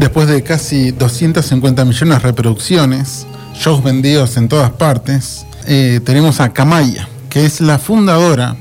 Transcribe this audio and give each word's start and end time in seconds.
Después 0.00 0.28
de 0.28 0.42
casi 0.42 0.92
250 0.92 1.84
millones 1.84 2.14
de 2.14 2.18
reproducciones, 2.20 3.26
shows 3.54 3.84
vendidos 3.84 4.38
en 4.38 4.48
todas 4.48 4.70
partes, 4.70 5.44
eh, 5.66 6.00
tenemos 6.02 6.40
a 6.40 6.48
Kamaya, 6.54 7.06
que 7.28 7.44
es 7.44 7.60
la 7.60 7.78
fundadora 7.78 8.56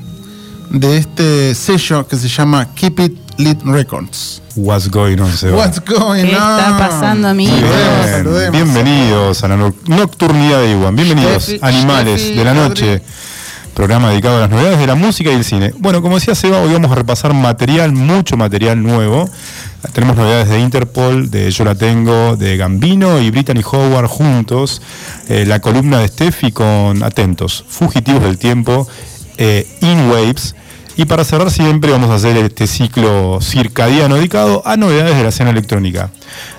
de 0.70 0.98
este 0.98 1.56
sello 1.56 2.06
que 2.06 2.18
se 2.18 2.28
llama 2.28 2.68
Keep 2.76 3.00
It 3.00 3.18
Lit 3.38 3.62
Records. 3.64 4.42
What's 4.58 4.90
going 4.90 5.18
on, 5.20 5.32
Seba? 5.32 5.56
What's 5.56 5.80
going 5.80 6.26
¿Qué 6.26 6.36
on? 6.36 6.42
está 6.60 6.76
pasando, 6.78 7.30
amigos? 7.30 7.58
Bien, 7.62 8.52
bienvenidos 8.52 9.42
a 9.42 9.48
la 9.48 9.56
no- 9.56 9.74
nocturnidad 9.88 10.60
de 10.60 10.72
Iwan. 10.74 10.94
Bienvenidos, 10.94 11.44
Steffi, 11.44 11.60
animales 11.62 12.20
Steffi, 12.20 12.38
de 12.38 12.44
la 12.44 12.54
noche. 12.54 13.02
Programa 13.80 14.10
dedicado 14.10 14.36
a 14.36 14.40
las 14.42 14.50
novedades 14.50 14.78
de 14.78 14.88
la 14.88 14.96
música 14.96 15.32
y 15.32 15.36
el 15.36 15.46
cine. 15.46 15.72
Bueno, 15.78 16.02
como 16.02 16.16
decía 16.16 16.36
Seba, 16.36 16.60
hoy 16.60 16.74
vamos 16.74 16.92
a 16.92 16.96
repasar 16.96 17.34
material, 17.34 17.94
mucho 17.94 18.36
material 18.36 18.84
nuevo. 18.84 19.30
Tenemos 19.94 20.18
novedades 20.18 20.50
de 20.50 20.60
Interpol, 20.60 21.32
de 21.32 21.50
Yo 21.50 21.64
la 21.64 21.76
Tengo, 21.76 22.36
de 22.36 22.58
Gambino 22.58 23.22
y 23.22 23.32
Brittany 23.32 23.62
Howard 23.64 24.08
juntos. 24.08 24.82
Eh, 25.30 25.46
la 25.48 25.62
columna 25.62 26.00
de 26.00 26.10
Steffi 26.10 26.52
con 26.52 27.02
Atentos, 27.04 27.64
Fugitivos 27.70 28.22
del 28.22 28.38
Tiempo, 28.38 28.86
eh, 29.38 29.66
In 29.80 30.10
Waves. 30.12 30.56
Y 30.98 31.06
para 31.06 31.24
cerrar 31.24 31.50
siempre 31.50 31.90
vamos 31.90 32.10
a 32.10 32.16
hacer 32.16 32.36
este 32.36 32.68
ciclo 32.68 33.40
circadiano 33.42 34.16
dedicado 34.16 34.62
a 34.66 34.76
novedades 34.76 35.16
de 35.16 35.24
la 35.24 35.30
escena 35.30 35.52
electrónica. 35.52 36.12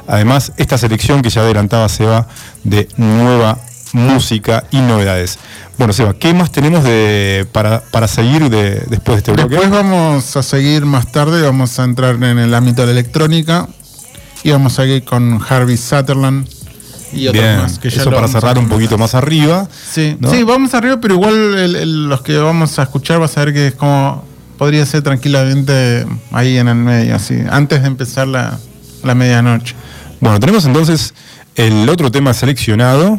Además, 0.06 0.54
esta 0.56 0.78
selección 0.78 1.20
que 1.20 1.28
ya 1.28 1.42
adelantaba 1.42 1.86
Seba 1.90 2.28
de 2.64 2.88
nueva 2.96 3.58
música 3.92 4.64
y 4.70 4.78
novedades. 4.80 5.38
Bueno, 5.78 5.92
Seba, 5.92 6.14
¿qué 6.14 6.34
más 6.34 6.52
tenemos 6.52 6.84
de, 6.84 7.46
para, 7.52 7.80
para 7.90 8.06
seguir 8.06 8.50
de, 8.50 8.82
después 8.88 9.16
de 9.16 9.18
este 9.18 9.32
bloque? 9.32 9.54
Después 9.54 9.70
vamos 9.70 10.36
a 10.36 10.42
seguir 10.42 10.84
más 10.84 11.10
tarde, 11.10 11.42
vamos 11.42 11.78
a 11.78 11.84
entrar 11.84 12.14
en 12.16 12.38
el 12.38 12.54
ámbito 12.54 12.82
de 12.82 12.86
la 12.92 13.00
electrónica 13.00 13.66
y 14.42 14.50
vamos 14.50 14.74
a 14.78 14.82
seguir 14.82 15.04
con 15.04 15.40
Harvey 15.48 15.76
Sutherland 15.76 16.46
y 17.12 17.26
otros 17.26 17.42
Bien, 17.44 17.56
más 17.58 17.78
que 17.78 17.90
ya 17.90 18.02
eso 18.02 18.10
para 18.10 18.28
cerrar 18.28 18.56
un 18.58 18.68
poquito 18.68 18.96
más 18.98 19.14
arriba. 19.14 19.68
Sí, 19.92 20.16
¿no? 20.20 20.30
sí, 20.30 20.42
vamos 20.44 20.74
arriba, 20.74 20.98
pero 21.00 21.14
igual 21.14 21.34
el- 21.58 21.76
el- 21.76 22.08
los 22.08 22.20
que 22.22 22.36
vamos 22.36 22.78
a 22.78 22.82
escuchar 22.84 23.18
vas 23.18 23.36
a 23.36 23.44
ver 23.44 23.54
que 23.54 23.66
es 23.68 23.74
como 23.74 24.24
podría 24.58 24.84
ser 24.86 25.02
tranquilamente 25.02 26.06
ahí 26.32 26.58
en 26.58 26.68
el 26.68 26.74
medio, 26.76 27.16
así, 27.16 27.36
antes 27.50 27.80
de 27.80 27.88
empezar 27.88 28.28
la, 28.28 28.58
la 29.02 29.14
medianoche. 29.14 29.74
Bueno, 30.20 30.38
tenemos 30.38 30.66
entonces 30.66 31.14
el 31.56 31.88
otro 31.88 32.10
tema 32.12 32.34
seleccionado, 32.34 33.18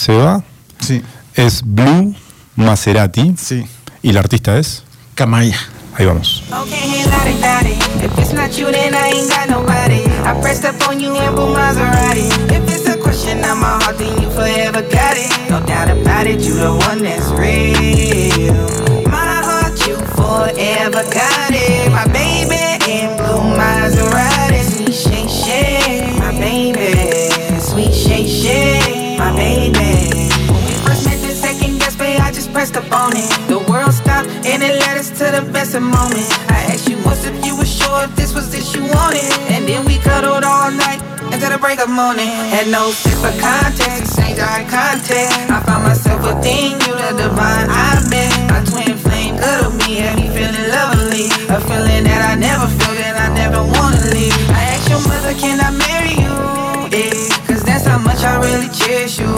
Seba, 0.00 0.42
Sí, 0.78 1.02
es 1.34 1.62
Blue 1.64 2.14
Maserati 2.54 3.34
sí. 3.38 3.64
y 4.02 4.12
la 4.12 4.20
artista 4.20 4.58
es, 4.58 4.82
Camaya. 5.14 5.56
ahí 5.96 6.04
vamos. 6.04 6.42
Okay, 6.52 7.04
lottie 7.06 7.40
dottie. 7.40 8.04
If 8.04 8.18
it's 8.18 8.32
not 8.34 8.50
you, 8.58 8.70
then 8.70 8.94
I 8.94 9.08
ain't 9.14 9.30
got 9.30 9.48
nobody. 9.48 10.04
I 10.22 10.38
pressed 10.42 10.66
up 10.66 10.76
on 10.88 11.00
you 11.00 11.16
in 11.16 11.34
blue 11.34 11.54
Maserati. 11.54 12.28
If 12.52 12.68
it's 12.70 12.86
a 12.88 12.98
question 12.98 13.42
on 13.44 13.58
my 13.58 13.78
heart, 13.82 13.96
then 13.96 14.20
you 14.20 14.28
forever 14.30 14.82
got 14.82 15.16
it. 15.16 15.32
No 15.48 15.60
doubt 15.64 15.88
about 15.88 16.26
it, 16.26 16.40
you 16.42 16.54
the 16.54 16.72
one 16.74 17.02
that's 17.02 17.30
real. 17.32 18.52
My 19.08 19.40
heart, 19.48 19.80
you 19.88 19.96
forever 20.14 21.02
got 21.10 21.50
it. 21.52 21.90
My 21.90 22.04
baby 22.12 22.60
in 22.86 23.16
blue 23.16 23.56
Maserati. 23.56 24.25
Baby. 29.36 30.32
When 30.50 30.62
we 30.64 30.74
first 30.84 31.04
met 31.06 31.20
the 31.20 31.34
second 31.36 31.78
babe, 31.98 32.20
I 32.20 32.30
just 32.32 32.52
pressed 32.52 32.76
up 32.76 32.90
on 32.92 33.16
it. 33.16 33.28
The 33.48 33.58
world 33.70 33.92
stopped 33.92 34.28
and 34.46 34.62
it 34.62 34.80
led 34.80 34.96
us 34.98 35.10
to 35.18 35.24
the 35.32 35.44
best 35.52 35.74
of 35.74 35.82
moments. 35.82 36.30
I 36.48 36.72
asked 36.72 36.88
you 36.88 36.96
once 37.04 37.24
if 37.26 37.36
you 37.44 37.56
were 37.56 37.68
sure 37.68 38.06
this 38.18 38.34
was 38.34 38.50
this 38.50 38.74
you 38.74 38.82
wanted. 38.82 39.26
And 39.52 39.66
then 39.68 39.84
we 39.84 39.98
cuddled 39.98 40.44
all 40.44 40.70
night 40.70 41.00
until 41.32 41.50
the 41.50 41.58
break 41.58 41.80
of 41.80 41.90
morning. 41.90 42.28
Had 42.52 42.68
no 42.68 42.90
sense 42.90 43.22
of 43.24 43.34
context, 43.40 44.16
exchanged 44.16 44.40
eye 44.40 44.64
contact. 44.68 45.50
I 45.50 45.58
found 45.64 45.84
myself 45.84 46.20
within 46.22 46.78
you, 46.84 46.92
the 46.94 47.12
divine 47.16 47.68
I 47.70 48.00
met. 48.12 48.32
My 48.52 48.60
twin 48.64 48.96
flame 48.96 49.36
cuddled 49.38 49.76
me, 49.82 50.04
had 50.04 50.16
me 50.16 50.28
feeling 50.28 50.68
lovely. 50.70 51.26
A 51.48 51.58
feeling 51.68 52.04
that 52.04 52.22
I 52.30 52.34
never 52.36 52.66
felt 52.78 52.98
and 52.98 53.16
I 53.16 53.28
never 53.34 53.60
wanna 53.62 54.02
leave. 54.12 54.36
I 54.50 54.76
asked 54.76 54.88
your 54.88 55.00
mother, 55.08 55.34
can 55.34 55.60
I 55.60 55.70
marry 55.70 56.14
you? 56.22 56.55
How 57.96 58.02
much 58.02 58.24
I 58.24 58.36
really 58.44 58.68
cherish 58.68 59.18
you. 59.18 59.32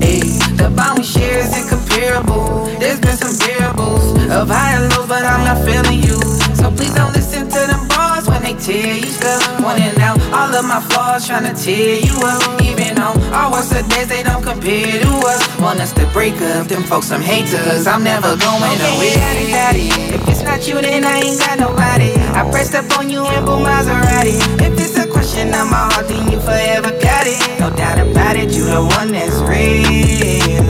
Eh, 0.00 0.22
The 0.54 0.70
bond 0.70 0.98
we 0.98 1.02
share 1.04 1.40
is 1.42 1.50
incomparable. 1.58 2.70
There's 2.78 3.00
been 3.00 3.16
some 3.18 3.34
variables 3.34 4.14
of 4.30 4.46
high 4.46 4.78
and 4.78 4.86
low, 4.94 5.08
but 5.08 5.26
I'm 5.26 5.42
not 5.42 5.58
feeling 5.66 5.98
you. 6.06 6.14
So 6.54 6.70
please 6.70 6.94
don't 6.94 7.12
listen 7.18 7.48
to 7.50 7.60
them 7.66 7.82
bars 7.88 8.28
when 8.30 8.42
they 8.46 8.54
tear 8.54 8.94
you 8.94 9.10
stuff. 9.10 9.42
Pointing 9.58 9.98
out 10.00 10.22
all 10.30 10.54
of 10.54 10.64
my 10.64 10.78
flaws, 10.86 11.26
trying 11.26 11.50
to 11.50 11.54
tear 11.60 11.98
you 11.98 12.14
up. 12.22 12.62
Even 12.62 12.96
on 13.02 13.18
our 13.34 13.50
worst 13.50 13.74
of 13.74 13.82
days, 13.90 14.06
they 14.06 14.22
don't 14.22 14.44
compare 14.44 15.02
to 15.02 15.12
us. 15.26 15.42
Want 15.58 15.80
us 15.80 15.92
to 15.98 16.06
break 16.14 16.38
up, 16.54 16.68
them 16.68 16.84
folks 16.84 17.08
some 17.08 17.20
haters. 17.22 17.88
I'm 17.88 18.04
never 18.04 18.36
going 18.38 18.78
away. 18.94 19.18
Daddy, 19.18 19.46
daddy. 19.50 19.88
If 20.14 20.22
it's 20.28 20.42
not 20.44 20.62
you, 20.68 20.80
then 20.80 21.02
I 21.04 21.26
ain't 21.26 21.40
got 21.40 21.58
nobody. 21.58 22.14
I 22.38 22.46
pressed 22.52 22.76
up 22.76 22.86
on 23.00 23.10
you 23.10 23.26
in 23.26 23.42
Maserati. 23.66 24.38
If 24.62 24.78
it's 24.78 24.95
question 25.36 25.54
on 25.54 25.70
my 25.70 25.76
heart, 25.92 26.08
then 26.08 26.30
you 26.30 26.40
forever 26.40 26.90
got 27.00 27.26
it. 27.26 27.60
No 27.60 27.70
doubt 27.70 27.98
about 27.98 28.36
it, 28.36 28.54
you 28.54 28.64
the 28.64 28.82
one 28.82 29.12
that's 29.12 29.36
real. 29.44 30.64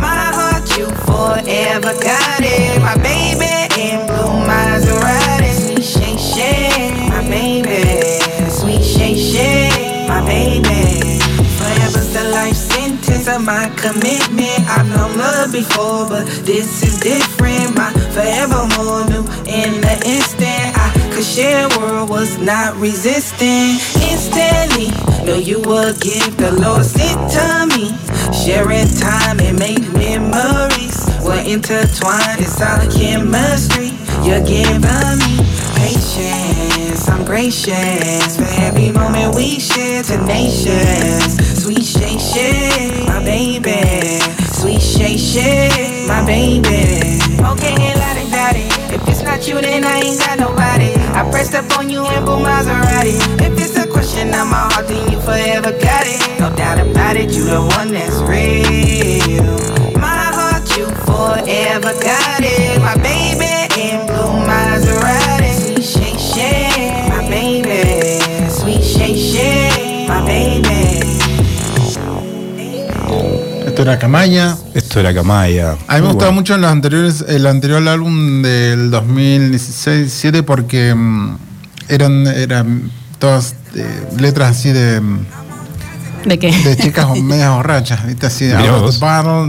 My 0.00 0.32
heart, 0.38 0.64
you 0.78 0.86
forever 1.04 1.92
got 2.00 2.40
it. 2.40 2.80
My 2.80 2.96
baby 2.96 3.52
in 3.78 4.06
blue 4.06 4.32
Maserati. 4.48 5.52
Sweet 5.52 5.84
shake, 5.84 6.18
shake. 6.18 7.10
My 7.10 7.28
baby. 7.28 8.50
Sweet 8.50 8.82
shake, 8.82 9.18
shake. 9.18 10.08
My 10.08 10.24
baby. 10.24 10.85
Of 13.26 13.44
my 13.44 13.68
commitment. 13.70 14.60
I've 14.68 14.86
known 14.88 15.18
love 15.18 15.50
before, 15.50 16.08
but 16.08 16.26
this 16.46 16.84
is 16.84 17.00
different. 17.00 17.74
My 17.74 17.90
forever 18.14 18.68
more 18.78 19.04
new 19.10 19.26
in 19.50 19.80
the 19.80 20.00
instant. 20.06 20.70
I 20.78 21.10
could 21.12 21.24
share 21.24 21.68
world, 21.76 22.08
was 22.08 22.38
not 22.38 22.76
resisting. 22.76 23.80
Instantly, 24.00 24.94
know 25.26 25.38
you 25.38 25.60
would 25.62 26.00
give 26.00 26.36
the 26.36 26.52
Lord 26.52 26.84
sent 26.84 27.18
to 27.32 27.66
me. 27.74 27.90
Sharing 28.32 28.86
time 28.94 29.40
and 29.40 29.58
make 29.58 29.82
memories. 29.92 30.96
We're 31.20 31.42
intertwined, 31.42 32.40
it's 32.40 32.62
all 32.62 32.86
chemistry. 32.94 33.90
You're 34.22 34.44
giving 34.46 35.18
me 35.18 35.42
patience. 35.74 36.55
I'm 36.96 37.24
gracious 37.26 38.36
for 38.36 38.48
every 38.62 38.90
moment 38.90 39.34
we 39.34 39.60
share. 39.60 40.02
Tenacious, 40.02 41.36
sweet 41.62 41.84
shake, 41.84 42.18
shake, 42.18 43.06
my 43.06 43.22
baby. 43.22 44.18
Sweet 44.56 44.80
shake, 44.80 45.18
shake, 45.18 46.08
my 46.08 46.24
baby. 46.24 47.20
Okay, 47.36 47.76
lottie 48.00 48.30
dottie. 48.32 48.68
If 48.94 49.06
it's 49.08 49.22
not 49.22 49.46
you, 49.46 49.60
then 49.60 49.84
I 49.84 50.00
ain't 50.00 50.18
got 50.18 50.38
nobody. 50.38 50.94
I 51.12 51.28
pressed 51.30 51.54
up 51.54 51.70
on 51.78 51.90
you 51.90 52.00
in 52.00 52.24
blue 52.24 52.40
Maserati. 52.40 53.20
If 53.44 53.60
it's 53.60 53.76
a 53.76 53.86
question 53.86 54.32
on 54.32 54.48
my 54.48 54.72
heart, 54.72 54.88
then 54.88 55.12
you 55.12 55.20
forever 55.20 55.72
got 55.72 56.06
it. 56.06 56.40
No 56.40 56.48
doubt 56.56 56.78
about 56.80 57.16
it, 57.16 57.30
you 57.30 57.44
the 57.44 57.60
one 57.60 57.92
that's 57.92 58.16
real. 58.24 59.44
My 60.00 60.32
heart, 60.32 60.64
you 60.78 60.86
forever 61.04 61.92
got 62.00 62.40
it. 62.40 62.80
My 62.80 62.96
baby 62.96 63.68
in 63.78 64.06
blue 64.06 64.32
Maserati. 64.48 65.25
My 70.08 70.20
baby. 70.20 71.16
Esto 73.66 73.82
era 73.82 73.98
Camaya. 73.98 74.56
Esto 74.74 75.00
era 75.00 75.12
Camaya. 75.12 75.72
A 75.86 75.96
mí 75.96 76.00
me 76.00 76.06
gustaba 76.08 76.30
bueno. 76.30 76.32
mucho 76.32 76.56
los 76.56 76.70
anteriores, 76.70 77.24
el 77.28 77.46
anterior 77.46 77.86
álbum 77.86 78.42
del 78.42 78.90
2016-17 78.90 80.42
porque 80.44 80.94
mm, 80.94 81.36
eran, 81.88 82.26
eran 82.26 82.90
todas 83.18 83.54
eh, 83.74 83.86
letras 84.18 84.52
así 84.52 84.72
de, 84.72 85.00
mm, 85.00 85.26
¿De 86.26 86.38
qué? 86.38 86.50
de 86.50 86.76
chicas 86.76 87.08
medias 87.22 87.54
borrachas, 87.54 88.04
¿viste? 88.06 88.26
Así 88.26 88.46
de 88.46 88.54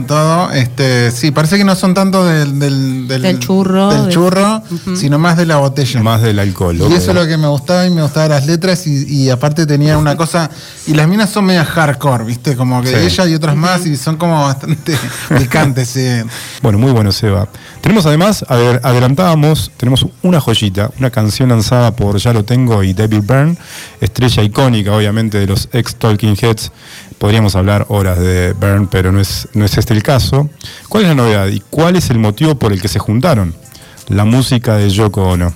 todo. 0.08 0.52
Este, 0.52 1.12
sí, 1.12 1.32
parece 1.32 1.58
que 1.58 1.64
no 1.64 1.76
son 1.76 1.94
tanto 1.94 2.24
del, 2.26 2.60
del, 2.60 3.08
Del 3.08 3.40
churro, 3.40 3.90
del 3.90 4.06
de- 4.06 4.12
churro, 4.14 4.62
sino 4.96 5.18
más 5.18 5.38
de 5.38 5.46
la 5.46 5.58
botella. 5.58 6.02
Más 6.02 6.22
del 6.22 6.40
alcohol. 6.40 6.78
Y 6.90 6.94
eso 6.94 7.12
es 7.12 7.16
lo 7.16 7.26
que 7.28 7.38
me 7.38 7.48
gustaba 7.48 7.86
y 7.86 7.90
me 7.90 8.02
gustaban 8.04 8.30
las 8.30 8.46
letras 8.46 8.86
y, 8.88 9.06
y 9.08 9.30
aparte 9.30 9.66
tenía 9.66 9.98
una 9.98 10.16
cosa, 10.16 10.50
y 10.86 10.94
las 10.94 11.08
minas 11.08 11.30
son 11.32 11.46
media 11.46 11.66
hardcore, 11.66 12.24
¿viste? 12.24 12.56
Como 12.56 12.82
que 12.82 12.88
Sí. 12.90 12.96
ella 12.96 13.26
y 13.28 13.34
otras 13.36 13.56
más 13.56 13.86
y 13.86 13.98
son 13.98 14.18
como 14.18 14.42
bastante 14.44 14.96
picantes, 15.38 15.90
sí. 15.90 16.08
Bueno, 16.62 16.78
muy 16.78 16.92
bueno, 16.92 17.12
Seba. 17.12 17.48
Tenemos 17.82 18.06
además, 18.06 18.46
a 18.48 18.56
ver, 18.56 18.82
adelantábamos, 18.84 19.72
tenemos 19.78 20.06
una 20.22 20.40
joyita, 20.40 20.92
una 21.00 21.10
canción 21.10 21.50
lanzada 21.50 21.96
por 21.96 22.18
Ya 22.18 22.34
lo 22.34 22.44
tengo 22.44 22.84
y 22.84 22.94
David 22.94 23.22
Byrne, 23.24 23.58
estrella 24.02 24.44
icónica, 24.44 24.92
obviamente, 24.94 25.40
de 25.40 25.48
los 25.48 25.70
ex 25.74 25.96
Talking 25.96 26.36
Heads. 26.40 26.67
Podríamos 27.18 27.56
hablar 27.56 27.86
horas 27.90 28.20
de 28.20 28.54
Byrne, 28.54 28.88
pero 28.90 29.12
no 29.12 29.20
es, 29.20 29.48
no 29.54 29.66
es 29.66 29.78
este 29.78 29.94
el 29.94 30.04
caso. 30.04 30.50
¿Cuál 30.90 31.04
es 31.04 31.10
la 31.10 31.16
novedad 31.16 31.48
y 31.48 31.62
cuál 31.70 31.96
es 31.96 32.10
el 32.10 32.20
motivo 32.20 32.56
por 32.56 32.74
el 32.74 32.82
que 32.82 32.88
se 32.88 33.00
juntaron? 33.00 33.56
La 34.08 34.26
música 34.26 34.76
de 34.76 34.90
Yoko 34.90 35.24
Ono. 35.24 35.54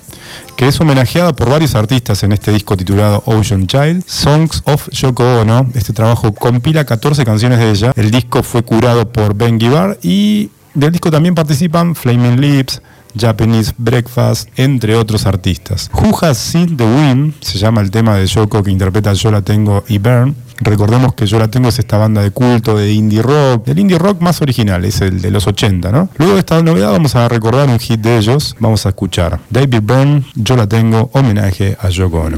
que 0.58 0.68
es 0.68 0.80
homenajeada 0.80 1.34
por 1.34 1.50
varios 1.50 1.76
artistas 1.76 2.24
en 2.24 2.32
este 2.32 2.52
disco 2.52 2.76
titulado 2.76 3.24
Ocean 3.26 3.68
Child, 3.68 4.04
Songs 4.06 4.62
of 4.66 4.90
Yoko 4.90 5.42
Ono. 5.42 5.70
Este 5.74 5.94
trabajo 5.94 6.34
compila 6.34 6.86
14 6.86 7.24
canciones 7.24 7.60
de 7.60 7.70
ella. 7.70 7.94
El 7.96 8.12
disco 8.12 8.44
fue 8.44 8.64
curado 8.64 9.12
por 9.12 9.36
Ben 9.36 9.60
Gibbard 9.60 9.98
y 10.02 10.50
del 10.74 10.92
disco 10.92 11.12
también 11.12 11.36
participan 11.36 11.96
Flaming 11.96 12.40
Lips, 12.40 12.82
Japanese 13.18 13.74
Breakfast, 13.78 14.50
entre 14.56 14.96
otros 14.96 15.26
artistas. 15.26 15.90
Has 16.22 16.38
Seen 16.38 16.78
the 16.78 16.84
Wind 16.84 17.34
se 17.42 17.58
llama 17.58 17.82
el 17.82 17.92
tema 17.92 18.16
de 18.16 18.26
Yoko 18.28 18.62
que 18.64 18.72
interpreta 18.72 19.14
Yo 19.14 19.32
la 19.32 19.42
tengo 19.42 19.84
y 19.88 19.98
Burn. 19.98 20.36
Recordemos 20.60 21.16
que 21.16 21.26
Yo 21.26 21.40
la 21.40 21.50
tengo 21.50 21.70
es 21.70 21.80
esta 21.80 21.98
banda 21.98 22.22
de 22.22 22.32
culto 22.32 22.78
de 22.78 22.92
indie 22.94 23.22
rock, 23.22 23.66
del 23.66 23.80
indie 23.80 23.98
rock 23.98 24.22
más 24.22 24.42
original, 24.42 24.86
es 24.86 25.02
el 25.02 25.22
de 25.22 25.32
los 25.32 25.48
80, 25.48 25.92
¿no? 25.92 26.10
Luego 26.18 26.34
de 26.34 26.40
esta 26.40 26.62
novedad 26.62 26.92
vamos 26.92 27.16
a 27.16 27.28
recordar 27.28 27.68
un 27.68 27.80
hit 27.80 28.00
de 28.00 28.18
ellos, 28.18 28.56
vamos 28.60 28.86
a 28.86 28.90
escuchar 28.90 29.40
David 29.50 29.82
Byrne, 29.82 30.24
Yo 30.36 30.56
la 30.56 30.68
tengo, 30.68 31.10
homenaje 31.14 31.76
a 31.80 31.90
Yoko 31.90 32.22
Ono. 32.22 32.38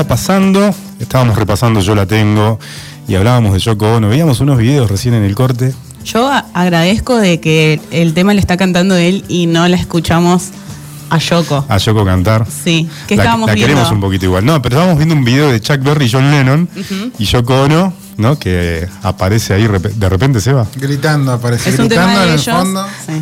Está 0.00 0.06
pasando? 0.08 0.74
Estábamos 1.00 1.36
repasando 1.38 1.80
Yo 1.80 1.94
la 1.94 2.04
tengo 2.04 2.58
y 3.08 3.14
hablábamos 3.14 3.54
de 3.54 3.60
Yoko 3.60 3.94
Ono. 3.96 4.10
Veíamos 4.10 4.40
unos 4.40 4.58
videos 4.58 4.90
recién 4.90 5.14
en 5.14 5.22
el 5.24 5.34
corte. 5.34 5.72
Yo 6.04 6.30
agradezco 6.52 7.16
de 7.16 7.40
que 7.40 7.80
el 7.90 8.12
tema 8.12 8.34
le 8.34 8.40
está 8.40 8.58
cantando 8.58 8.94
él 8.94 9.24
y 9.28 9.46
no 9.46 9.66
la 9.68 9.76
escuchamos 9.78 10.48
a 11.08 11.16
Yoko. 11.16 11.64
A 11.66 11.78
Yoko 11.78 12.04
cantar. 12.04 12.46
Sí, 12.46 12.86
que 13.06 13.16
la, 13.16 13.22
estábamos 13.22 13.46
la 13.46 13.54
viendo. 13.54 13.68
queremos 13.72 13.90
un 13.90 14.00
poquito 14.02 14.26
igual. 14.26 14.44
No, 14.44 14.60
pero 14.60 14.74
estábamos 14.76 14.98
viendo 14.98 15.14
un 15.14 15.24
video 15.24 15.50
de 15.50 15.62
Chuck 15.62 15.78
Berry 15.82 16.04
y 16.04 16.10
John 16.12 16.30
Lennon 16.30 16.68
y 17.18 17.24
Yoko 17.24 17.62
Ono, 17.62 17.94
¿no? 18.18 18.38
Que 18.38 18.86
aparece 19.02 19.54
ahí 19.54 19.64
repe- 19.66 19.94
de 19.94 20.08
repente 20.10 20.40
se 20.42 20.52
va. 20.52 20.66
Gritando, 20.76 21.32
aparece 21.32 21.70
Es 21.70 21.78
un 21.78 21.88
gritando 21.88 22.10
tema 22.10 22.22
en 22.22 22.28
de 22.28 22.34
el 22.34 22.40
ellos. 22.40 22.54
fondo. 22.54 22.86
Sí. 23.06 23.12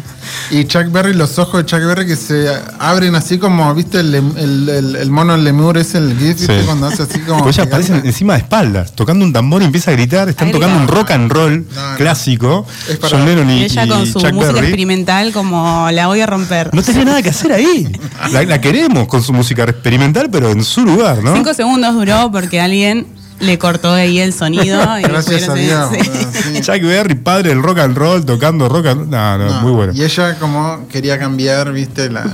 Y 0.50 0.64
Chuck 0.64 0.90
Berry, 0.90 1.14
los 1.14 1.38
ojos 1.38 1.60
de 1.62 1.66
Chuck 1.66 1.80
Berry 1.86 2.06
que 2.06 2.16
se 2.16 2.48
abren 2.78 3.14
así 3.14 3.38
como, 3.38 3.74
¿viste? 3.74 4.00
El, 4.00 4.14
el, 4.14 4.68
el- 4.68 4.96
el 4.96 5.10
mono, 5.10 5.34
el 5.34 5.44
lemur 5.44 5.76
es 5.78 5.94
el 5.94 6.10
GIF, 6.18 6.38
¿viste? 6.38 6.60
Sí. 6.60 6.66
Cuando 6.66 6.86
hace 6.86 7.02
así 7.04 7.20
como. 7.20 7.42
Pues 7.44 7.56
ella 7.58 7.66
aparece 7.66 7.94
encima 8.04 8.34
de 8.34 8.40
espaldas, 8.40 8.92
tocando 8.94 9.24
un 9.24 9.32
tambor 9.32 9.62
y 9.62 9.64
empieza 9.66 9.90
a 9.90 9.94
gritar. 9.94 10.28
Están 10.28 10.50
tocando 10.52 10.76
un 10.78 10.88
rock 10.88 11.10
and 11.12 11.30
roll 11.32 11.66
No, 11.74 11.90
no. 11.92 11.96
clásico. 11.96 12.66
Es 12.88 12.96
para- 12.98 13.16
John 13.16 13.26
Lennon 13.26 13.50
y, 13.50 13.60
Y 13.60 13.64
ella 13.64 13.86
con 13.86 14.06
su 14.06 14.20
Chuck 14.20 14.32
música 14.32 14.52
Berry. 14.52 14.66
experimental 14.66 15.32
como 15.32 15.88
la 15.90 16.06
voy 16.06 16.20
a 16.20 16.26
romper. 16.26 16.70
No 16.74 16.82
tenía 16.82 17.04
nada 17.04 17.22
que 17.22 17.30
hacer 17.30 17.52
ahí. 17.52 17.90
La, 18.32 18.42
la 18.44 18.60
queremos 18.60 19.06
con 19.08 19.22
su 19.22 19.32
música 19.32 19.64
experimental, 19.64 20.28
pero 20.30 20.50
en 20.50 20.62
su 20.64 20.82
lugar, 20.84 21.22
¿no? 21.22 21.34
Cinco 21.34 21.54
segundos 21.54 21.94
duró 21.94 22.30
porque 22.30 22.60
alguien 22.60 23.06
le 23.44 23.58
cortó 23.58 23.92
ahí 23.92 24.18
el 24.18 24.32
sonido. 24.32 24.98
y 24.98 25.02
Gracias 25.02 25.48
a 25.48 25.54
Dios. 25.54 25.90
boludo, 25.90 26.04
sí. 26.32 26.60
Chuck 26.60 26.82
Berry, 26.82 27.14
padre 27.14 27.50
del 27.50 27.62
rock 27.62 27.78
and 27.78 27.96
roll, 27.96 28.24
tocando 28.24 28.68
rock 28.68 28.86
and 28.86 29.10
No, 29.10 29.38
no, 29.38 29.46
No, 29.46 29.60
muy 29.62 29.72
bueno. 29.72 29.92
Y 29.94 30.02
ella 30.02 30.38
como 30.38 30.86
quería 30.88 31.18
cambiar, 31.18 31.72
¿viste? 31.72 32.10
Las. 32.10 32.26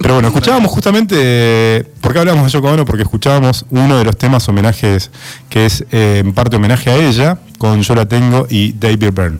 Pero 0.00 0.14
bueno, 0.14 0.28
escuchábamos 0.28 0.70
justamente. 0.70 1.86
¿Por 2.00 2.12
qué 2.12 2.18
hablamos 2.18 2.44
de 2.44 2.50
Yoko 2.50 2.68
Ono? 2.72 2.84
Porque 2.84 3.02
escuchábamos 3.02 3.64
uno 3.70 3.98
de 3.98 4.04
los 4.04 4.16
temas 4.16 4.48
homenajes 4.48 5.10
que 5.48 5.66
es 5.66 5.84
eh, 5.92 6.22
en 6.24 6.32
parte 6.32 6.56
homenaje 6.56 6.90
a 6.90 6.96
ella, 6.96 7.38
con 7.58 7.82
Yo 7.82 7.94
la 7.94 8.06
tengo 8.06 8.46
y 8.50 8.72
David 8.72 9.12
Byrne. 9.12 9.38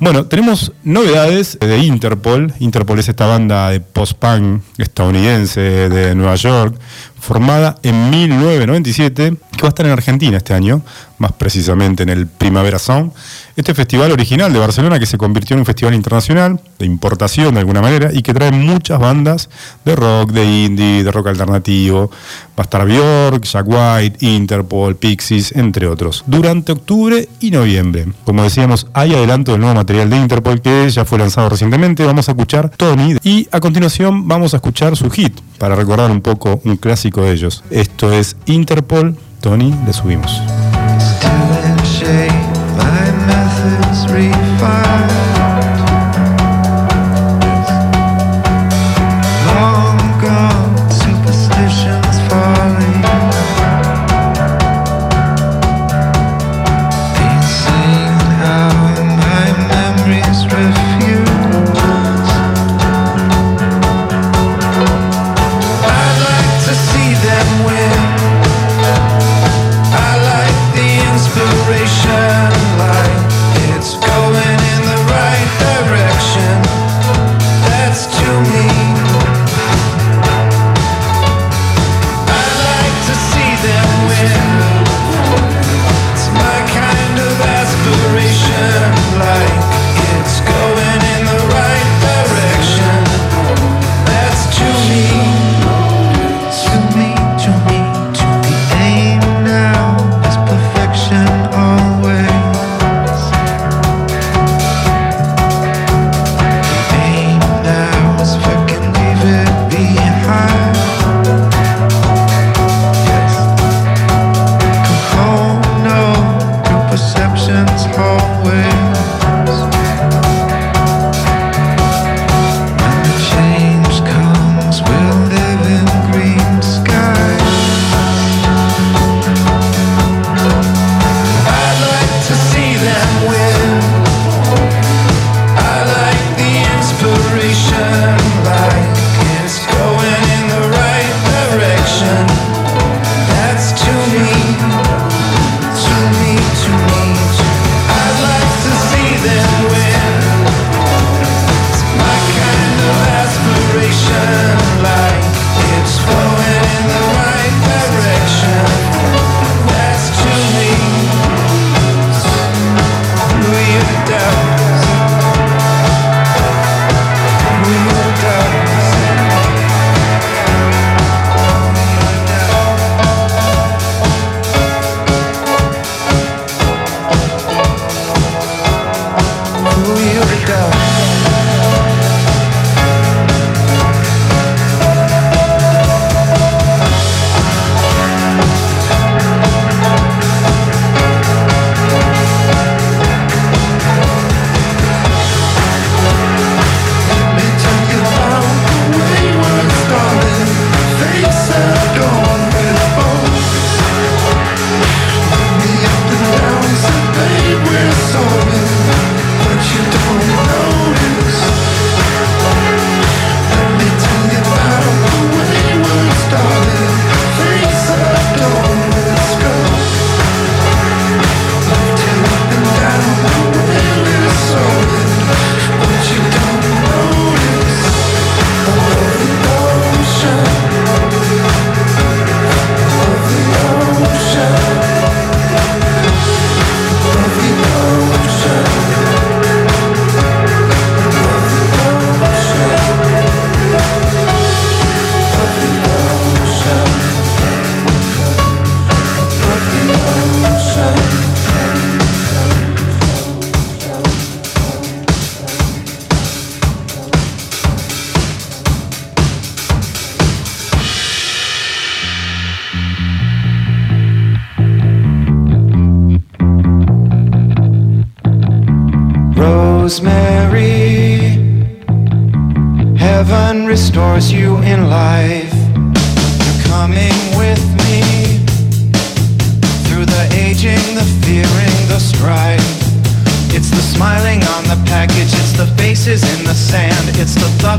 Bueno, 0.00 0.24
tenemos 0.24 0.72
novedades 0.82 1.58
de 1.60 1.78
Interpol. 1.80 2.54
Interpol 2.58 2.98
es 3.00 3.10
esta 3.10 3.26
banda 3.26 3.68
de 3.68 3.80
post-punk 3.80 4.62
estadounidense 4.78 5.60
de 5.60 6.14
Nueva 6.14 6.36
York, 6.36 6.74
formada 7.20 7.76
en 7.82 8.10
1997, 8.10 9.36
que 9.52 9.62
va 9.62 9.68
a 9.68 9.68
estar 9.68 9.86
en 9.86 9.92
Argentina 9.92 10.38
este 10.38 10.54
año, 10.54 10.82
más 11.18 11.32
precisamente 11.32 12.02
en 12.02 12.08
el 12.08 12.26
Primavera 12.26 12.78
Sound. 12.78 13.12
Este 13.54 13.74
festival 13.74 14.10
original 14.10 14.52
de 14.52 14.58
Barcelona 14.58 14.98
que 14.98 15.04
se 15.04 15.18
convirtió 15.18 15.54
en 15.54 15.60
un 15.60 15.66
festival 15.66 15.94
internacional 15.94 16.60
de 16.78 16.86
importación 16.86 17.52
de 17.54 17.60
alguna 17.60 17.82
manera 17.82 18.10
y 18.12 18.22
que 18.22 18.32
trae 18.32 18.50
muchas 18.52 18.98
bandas 18.98 19.50
de 19.84 19.96
rock, 19.96 20.32
de 20.32 20.44
indie, 20.44 21.04
de 21.04 21.12
rock 21.12 21.26
alternativo. 21.28 22.10
Va 22.58 22.62
a 22.62 22.62
estar 22.62 22.86
Björk, 22.86 23.42
Jack 23.42 23.66
White, 23.68 24.26
Interpol, 24.26 24.96
Pixies, 24.96 25.52
entre 25.52 25.86
otros, 25.86 26.24
durante 26.26 26.72
octubre 26.72 27.28
y 27.38 27.50
noviembre. 27.50 28.06
Como 28.24 28.42
decíamos, 28.42 28.86
hay 28.94 29.14
adelanto 29.14 29.52
del 29.52 29.60
nuevo 29.60 29.74
material 29.74 30.08
de 30.08 30.16
Interpol 30.16 30.62
que 30.62 30.88
ya 30.88 31.04
fue 31.04 31.18
lanzado 31.18 31.50
recientemente. 31.50 32.04
Vamos 32.06 32.28
a 32.28 32.32
escuchar 32.32 32.70
Tony 32.70 33.16
y 33.22 33.46
a 33.52 33.60
continuación 33.60 34.26
vamos 34.26 34.54
a 34.54 34.56
escuchar 34.56 34.96
su 34.96 35.10
hit 35.10 35.38
para 35.58 35.76
recordar 35.76 36.10
un 36.10 36.22
poco 36.22 36.62
un 36.64 36.76
clásico 36.78 37.09
ellos. 37.18 37.62
Esto 37.70 38.12
es 38.12 38.36
Interpol. 38.46 39.16
Tony, 39.40 39.74
le 39.86 39.92
subimos. 39.92 40.40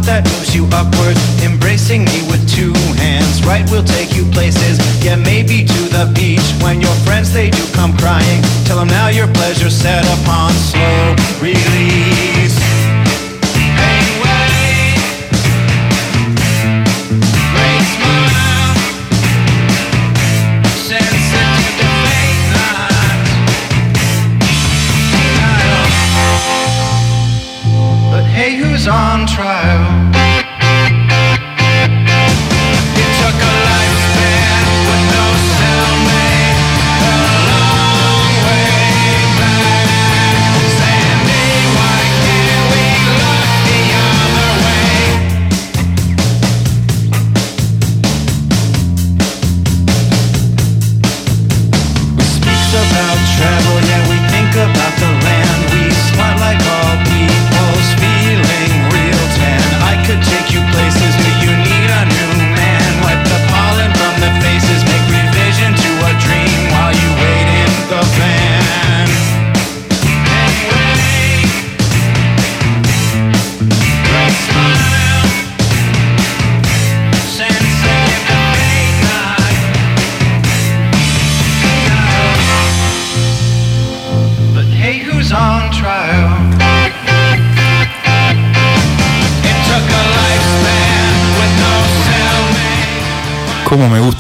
That 0.05 0.23
moves 0.25 0.55
you 0.55 0.67
upward, 0.71 1.17
embracing 1.43 2.05
me 2.05 2.21
with 2.29 2.41
two 2.49 2.73
hands. 2.97 3.43
Right, 3.45 3.63
we'll 3.69 3.83
take 3.83 4.15
you 4.15 4.25
places, 4.31 4.79
yeah, 5.03 5.15
maybe 5.15 5.65
to 5.65 5.81
the 5.89 6.11
beach. 6.13 6.45
When 6.63 6.81
your 6.81 6.95
friends 7.05 7.33
they 7.33 7.49
do 7.49 7.63
come 7.73 7.95
crying, 7.97 8.41
tell 8.65 8.77
them 8.77 8.87
now 8.87 9.09
your 9.09 9.27
pleasure's 9.27 9.75
set 9.75 10.05
upon 10.19 10.51
slow 10.53 11.15
release. 11.41 12.11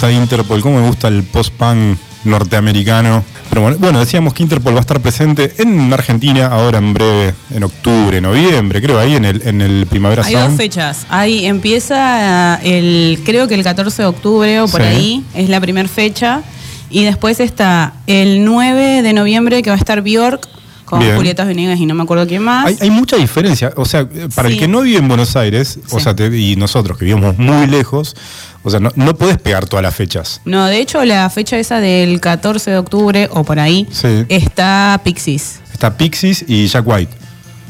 Gusta 0.01 0.11
Interpol, 0.11 0.61
cómo 0.61 0.81
me 0.81 0.87
gusta 0.87 1.07
el 1.09 1.21
post-punk 1.23 1.97
norteamericano. 2.23 3.23
Pero 3.49 3.61
bueno, 3.61 3.77
bueno, 3.79 3.99
decíamos 3.99 4.33
que 4.33 4.41
Interpol 4.41 4.73
va 4.73 4.77
a 4.79 4.81
estar 4.81 4.99
presente 4.99 5.53
en 5.59 5.93
Argentina 5.93 6.47
ahora 6.47 6.79
en 6.79 6.93
breve, 6.93 7.35
en 7.53 7.63
octubre, 7.63 8.19
noviembre, 8.19 8.81
creo, 8.81 8.97
ahí 8.97 9.15
en 9.15 9.25
el, 9.25 9.41
en 9.45 9.61
el 9.61 9.85
Primavera 9.85 10.23
Hay 10.25 10.33
dos 10.33 10.53
fechas. 10.53 11.05
Ahí 11.09 11.45
empieza 11.45 12.59
el, 12.63 13.21
creo 13.25 13.47
que 13.47 13.53
el 13.53 13.63
14 13.63 14.01
de 14.01 14.07
octubre 14.07 14.61
o 14.61 14.67
por 14.67 14.81
Sí. 14.81 14.87
ahí, 14.87 15.23
es 15.35 15.49
la 15.49 15.61
primera 15.61 15.87
fecha. 15.87 16.41
Y 16.89 17.03
después 17.03 17.39
está 17.39 17.93
el 18.07 18.43
9 18.43 19.03
de 19.03 19.13
noviembre 19.13 19.61
que 19.61 19.69
va 19.69 19.75
a 19.75 19.79
estar 19.79 20.01
Bjork 20.01 20.47
con 20.91 20.99
Bien. 20.99 21.15
Julieta 21.15 21.43
Venegas 21.45 21.79
y 21.79 21.85
no 21.87 21.95
me 21.95 22.03
acuerdo 22.03 22.27
quién 22.27 22.43
más. 22.43 22.67
Hay, 22.67 22.77
hay 22.81 22.89
mucha 22.91 23.15
diferencia. 23.17 23.73
O 23.77 23.85
sea, 23.85 24.07
para 24.35 24.49
Sí. 24.49 24.53
el 24.55 24.59
que 24.59 24.67
no 24.67 24.81
vive 24.81 24.97
en 24.99 25.07
Buenos 25.07 25.35
Aires, 25.35 25.79
o 25.89 25.99
sea, 25.99 26.15
te- 26.15 26.37
y 26.37 26.55
nosotros 26.57 26.97
que 26.97 27.05
vivimos 27.05 27.37
muy 27.39 27.65
lejos, 27.67 28.15
o 28.63 28.69
sea, 28.69 28.79
no, 28.79 28.91
no 28.95 29.15
podés 29.15 29.37
pegar 29.39 29.65
todas 29.67 29.81
las 29.81 29.95
fechas. 29.95 30.41
No, 30.45 30.65
de 30.67 30.79
hecho 30.79 31.03
la 31.05 31.27
fecha 31.31 31.57
esa 31.57 31.79
del 31.79 32.19
14 32.21 32.69
de 32.71 32.77
octubre 32.77 33.27
o 33.31 33.43
por 33.43 33.59
ahí 33.59 33.87
Sí. 33.91 34.25
está 34.29 34.99
Pixies. 35.03 35.61
Está 35.73 35.97
Pixies 35.97 36.45
y 36.47 36.67
Jack 36.67 36.85
White. 36.87 37.11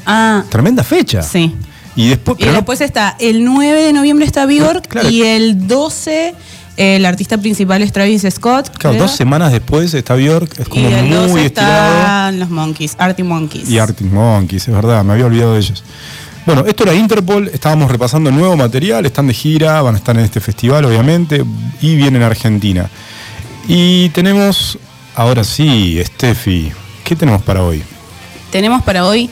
Ah, 0.05 0.43
Tremenda 0.49 0.83
fecha. 0.83 1.21
sí. 1.21 1.55
Y 1.95 2.07
después, 2.07 2.37
Y 2.39 2.45
no- 2.45 2.63
está 2.85 3.17
el 3.19 3.43
9 3.43 3.83
de 3.83 3.91
noviembre 3.93 4.25
está 4.25 4.45
Bjork 4.45 4.87
Claro. 4.87 5.09
y 5.09 5.23
el 5.23 5.67
12 5.67 6.33
el 6.81 7.05
artista 7.05 7.37
principal 7.37 7.83
es 7.83 7.91
Travis 7.91 8.25
Scott. 8.29 8.69
claro, 8.69 8.95
creo. 8.97 9.03
dos 9.03 9.11
semanas 9.11 9.51
después 9.51 9.93
está 9.93 10.15
Bjork, 10.15 10.59
es 10.59 10.67
y 10.67 10.69
como 10.69 10.87
el 10.87 11.09
12 11.09 11.27
muy 11.27 11.41
estirado. 11.41 11.97
están 11.99 12.39
los 12.39 12.49
Monkeys, 12.49 12.95
Artie 12.97 13.23
Monkeys. 13.23 13.69
Y 13.69 13.77
Arctic 13.77 14.07
Monkeys, 14.07 14.67
es 14.67 14.73
verdad, 14.73 15.03
me 15.03 15.13
había 15.13 15.27
olvidado 15.27 15.53
de 15.53 15.59
ellos. 15.59 15.83
Bueno, 16.45 16.65
esto 16.65 16.83
era 16.83 16.95
Interpol, 16.95 17.49
estábamos 17.49 17.91
repasando 17.91 18.31
nuevo 18.31 18.57
material, 18.57 19.05
están 19.05 19.27
de 19.27 19.33
gira, 19.35 19.79
van 19.83 19.93
a 19.93 19.97
estar 19.99 20.17
en 20.17 20.25
este 20.25 20.39
festival, 20.39 20.83
obviamente, 20.85 21.45
y 21.81 21.95
vienen 21.95 22.23
a 22.23 22.27
Argentina. 22.27 22.89
Y 23.67 24.09
tenemos, 24.09 24.79
ahora 25.15 25.43
sí, 25.43 26.01
Steffi, 26.03 26.71
¿qué 27.03 27.15
tenemos 27.15 27.43
para 27.43 27.61
hoy? 27.63 27.83
Tenemos 28.49 28.81
para 28.81 29.05
hoy 29.05 29.29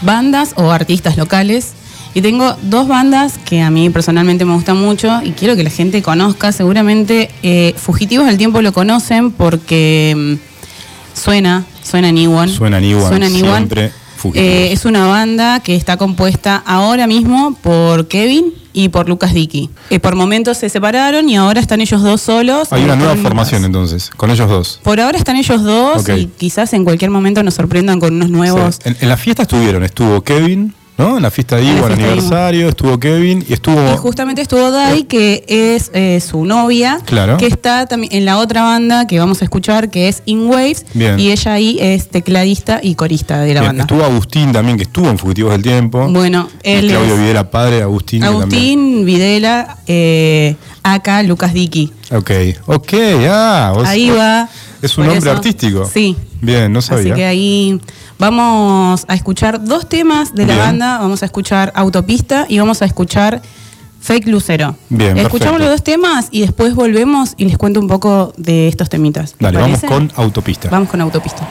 bandas 0.00 0.54
o 0.56 0.70
artistas 0.70 1.18
locales. 1.18 1.74
Y 2.14 2.22
tengo 2.22 2.56
dos 2.62 2.88
bandas 2.88 3.38
que 3.44 3.62
a 3.62 3.70
mí 3.70 3.88
personalmente 3.90 4.44
me 4.44 4.54
gustan 4.54 4.76
mucho 4.76 5.20
y 5.22 5.30
quiero 5.32 5.54
que 5.56 5.62
la 5.62 5.70
gente 5.70 6.02
conozca. 6.02 6.50
Seguramente 6.52 7.30
eh, 7.42 7.74
Fugitivos 7.76 8.26
del 8.26 8.36
Tiempo 8.36 8.62
lo 8.62 8.72
conocen 8.72 9.30
porque 9.30 10.14
mm, 10.16 11.18
suena, 11.18 11.64
suena 11.82 12.08
en 12.08 12.18
Iwan. 12.18 12.48
Suena 12.48 12.78
en 12.78 12.84
Iwan, 12.84 13.08
Suena 13.08 13.26
en 13.26 13.36
Iwan. 13.36 13.56
siempre 13.56 13.92
Fugitivos. 14.16 14.48
Eh, 14.48 14.72
es 14.72 14.84
una 14.84 15.06
banda 15.06 15.60
que 15.60 15.76
está 15.76 15.96
compuesta 15.96 16.62
ahora 16.66 17.06
mismo 17.06 17.54
por 17.62 18.08
Kevin 18.08 18.52
y 18.72 18.88
por 18.88 19.08
Lucas 19.08 19.32
Dicky. 19.32 19.70
Eh, 19.88 19.98
por 19.98 20.14
momentos 20.16 20.58
se 20.58 20.68
separaron 20.68 21.28
y 21.28 21.36
ahora 21.36 21.60
están 21.60 21.80
ellos 21.80 22.02
dos 22.02 22.20
solos. 22.20 22.72
Hay 22.72 22.84
una 22.84 22.96
nueva 22.96 23.16
formación 23.16 23.64
entonces, 23.64 24.10
con 24.16 24.30
ellos 24.30 24.48
dos. 24.48 24.80
Por 24.82 25.00
ahora 25.00 25.16
están 25.16 25.36
ellos 25.36 25.62
dos 25.62 26.08
y 26.08 26.26
quizás 26.26 26.72
en 26.72 26.84
cualquier 26.84 27.10
momento 27.10 27.42
nos 27.42 27.54
sorprendan 27.54 27.98
con 28.00 28.14
unos 28.14 28.30
nuevos. 28.30 28.76
Sí. 28.82 28.90
En, 28.90 28.96
en 29.00 29.08
la 29.08 29.16
fiesta 29.16 29.42
estuvieron, 29.42 29.84
estuvo 29.84 30.22
Kevin, 30.22 30.74
¿no? 31.00 31.16
En 31.16 31.22
la 31.22 31.30
fiesta 31.30 31.56
de 31.56 31.62
Iwan, 31.64 31.76
fiesta 31.76 31.96
de 31.96 32.04
aniversario, 32.04 32.68
estuvo 32.68 33.00
Kevin 33.00 33.44
y 33.48 33.52
estuvo... 33.52 33.92
Y 33.92 33.96
justamente 33.96 34.42
estuvo 34.42 34.70
Dai, 34.70 35.04
que 35.04 35.44
es 35.48 35.90
eh, 35.94 36.20
su 36.20 36.44
novia, 36.44 37.00
Claro. 37.06 37.36
que 37.38 37.46
está 37.46 37.86
también 37.86 38.12
en 38.14 38.24
la 38.24 38.38
otra 38.38 38.62
banda 38.62 39.06
que 39.06 39.18
vamos 39.18 39.40
a 39.42 39.44
escuchar, 39.44 39.90
que 39.90 40.08
es 40.08 40.22
In 40.26 40.46
Waves, 40.48 40.84
Bien. 40.94 41.18
y 41.18 41.30
ella 41.32 41.52
ahí 41.54 41.78
es 41.80 42.08
tecladista 42.10 42.80
y 42.82 42.94
corista 42.94 43.40
de 43.40 43.54
la 43.54 43.60
Bien, 43.60 43.68
banda. 43.70 43.82
estuvo 43.84 44.04
Agustín 44.04 44.52
también, 44.52 44.76
que 44.76 44.84
estuvo 44.84 45.08
en 45.08 45.18
Fugitivos 45.18 45.52
del 45.52 45.62
Tiempo. 45.62 46.06
Bueno, 46.08 46.48
Y 46.62 46.70
él 46.70 46.88
Claudio 46.90 47.14
es 47.14 47.20
Videla, 47.20 47.50
padre 47.50 47.76
de 47.76 47.82
Agustín. 47.82 48.22
Agustín 48.24 49.04
Videla, 49.04 49.78
eh, 49.86 50.56
acá 50.82 51.22
Lucas 51.22 51.52
Dicky. 51.54 51.92
Ok, 52.12 52.30
ok, 52.66 52.92
ah. 53.28 53.72
vos- 53.74 53.88
Ahí 53.88 54.10
va. 54.10 54.48
Es 54.82 54.96
un 54.98 55.04
nombre 55.06 55.30
eso- 55.30 55.36
artístico. 55.36 55.84
Sí. 55.92 56.16
Bien, 56.40 56.72
no 56.72 56.80
sabía. 56.82 57.12
Así 57.12 57.20
que 57.20 57.26
ahí 57.26 57.80
vamos 58.18 59.04
a 59.08 59.14
escuchar 59.14 59.64
dos 59.64 59.88
temas 59.88 60.34
de 60.34 60.46
la 60.46 60.54
Bien. 60.54 60.66
banda. 60.66 60.98
Vamos 60.98 61.22
a 61.22 61.26
escuchar 61.26 61.72
Autopista 61.74 62.46
y 62.48 62.58
vamos 62.58 62.82
a 62.82 62.84
escuchar 62.84 63.42
Fake 64.00 64.26
Lucero. 64.28 64.76
Bien, 64.88 65.16
Escuchamos 65.18 65.58
perfecto. 65.58 65.58
los 65.58 65.68
dos 65.70 65.84
temas 65.84 66.28
y 66.30 66.40
después 66.40 66.74
volvemos 66.74 67.34
y 67.36 67.44
les 67.44 67.58
cuento 67.58 67.80
un 67.80 67.88
poco 67.88 68.32
de 68.38 68.68
estos 68.68 68.88
temitas. 68.88 69.32
¿Les 69.38 69.52
Dale, 69.52 69.58
vamos 69.58 69.80
con 69.80 70.12
Autopista. 70.16 70.68
Vamos 70.70 70.88
con 70.88 71.00
Autopista. 71.02 71.46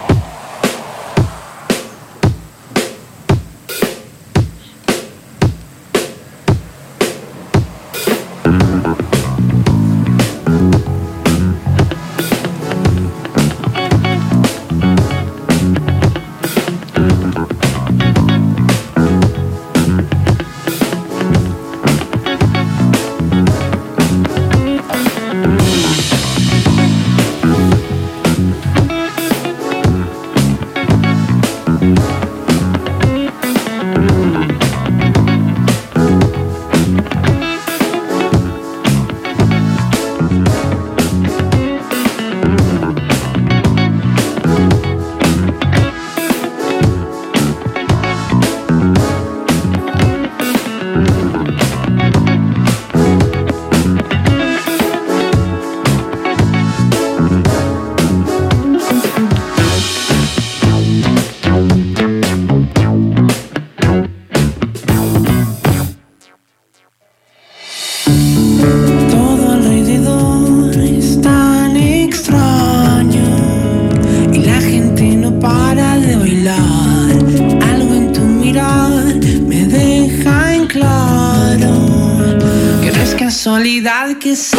Que 84.20 84.36
sea 84.36 84.59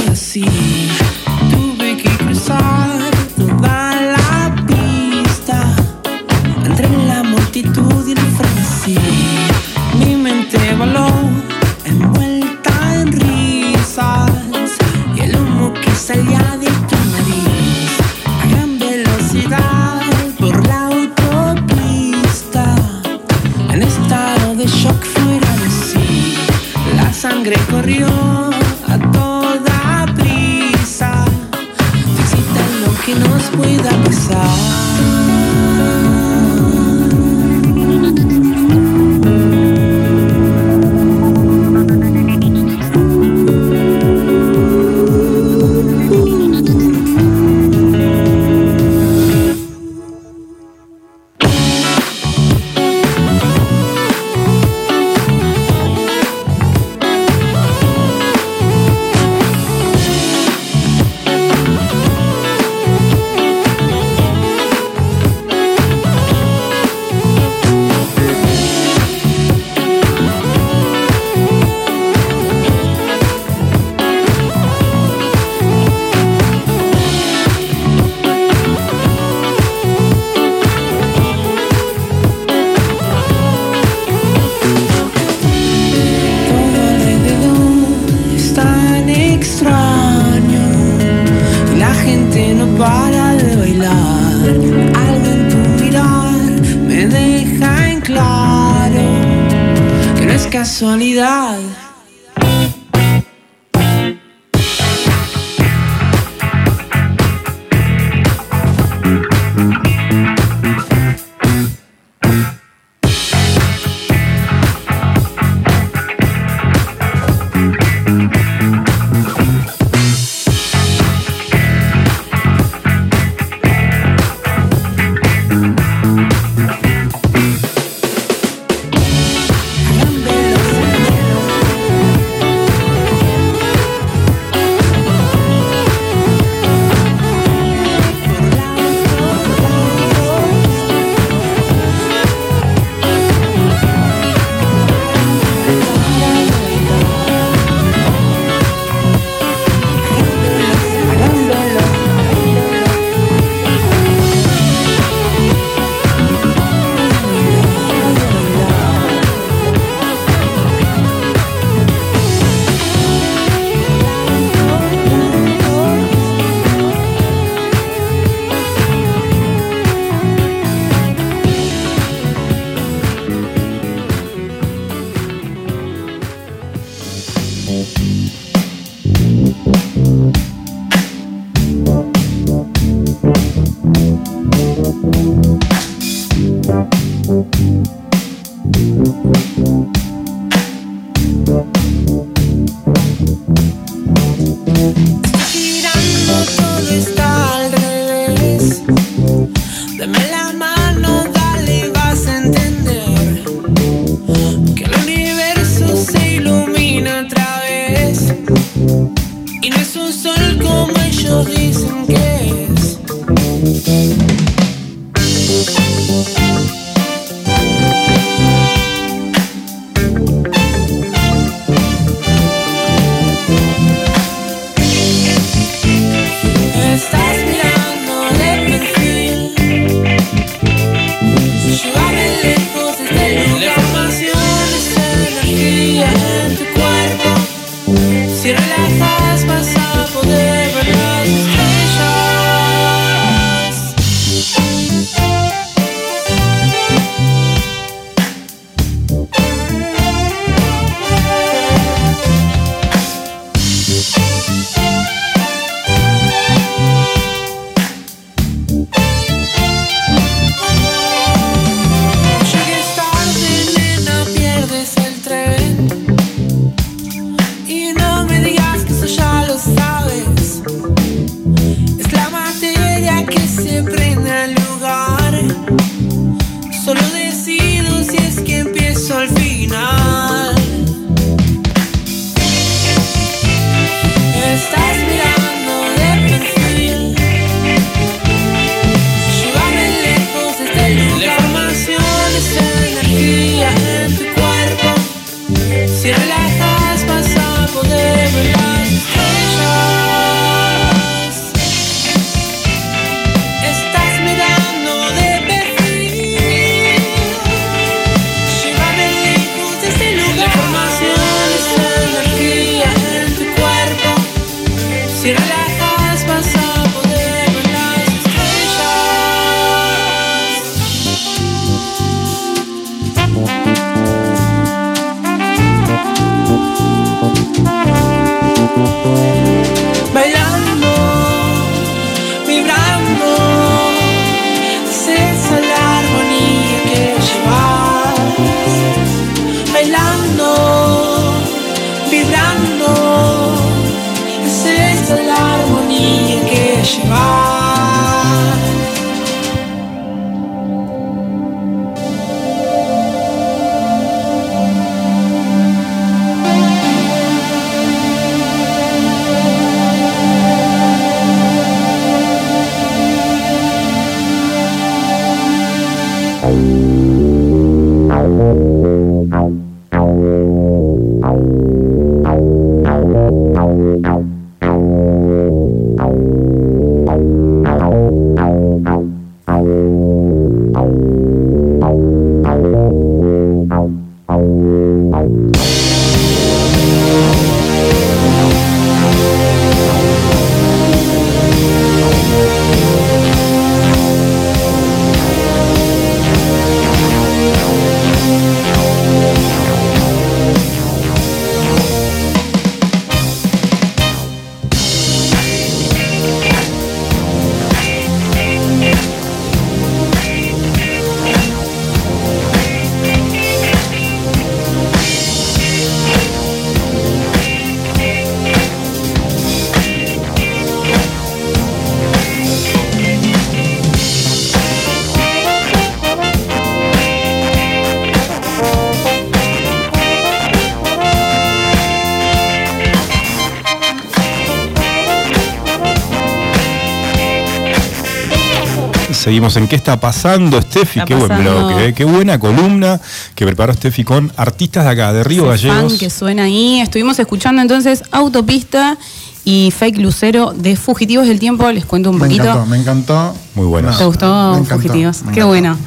Seguimos 439.31 439.57
en 439.57 439.69
qué 439.69 439.77
está 439.77 440.01
pasando, 440.01 440.61
Steffi. 440.61 440.99
Está 440.99 441.05
Qué 441.05 441.15
buen 441.15 441.29
bloque, 441.41 441.87
eh, 441.87 441.95
qué 441.95 442.03
buena 442.05 442.41
columna 442.41 443.01
que 443.37 443.47
preparó 443.47 443.73
Steffi 443.73 444.03
con 444.03 444.33
artistas 444.37 444.83
de 444.87 444.91
acá, 444.91 445.13
de 445.13 445.23
Río 445.23 445.53
Ese 445.55 445.69
Gallegos. 445.69 445.93
fan 445.93 445.99
que 446.01 446.11
suena 446.11 446.43
ahí. 446.43 446.81
Estuvimos 446.81 447.17
escuchando 447.21 447.63
entonces 447.63 448.03
Autopista 448.11 448.99
y 449.45 449.71
Fake 449.71 449.99
Lucero 449.99 450.53
de 450.53 450.75
Fugitivos 450.75 451.29
del 451.29 451.39
Tiempo. 451.39 451.71
Les 451.71 451.85
cuento 451.85 452.11
un 452.11 452.17
Me 452.17 452.25
poquito. 452.25 452.43
encantó, 452.43 452.67
me 452.67 452.77
encantó. 452.79 453.35
Muy 453.55 453.67
buenos. 453.67 453.99
¿Te 453.99 454.05
gustó 454.05 454.27
me 454.55 454.59
encantó, 454.63 454.83
Fugitivos? 454.83 455.23
me 455.23 455.31
Qué 455.31 455.45
bueno. 455.45 455.79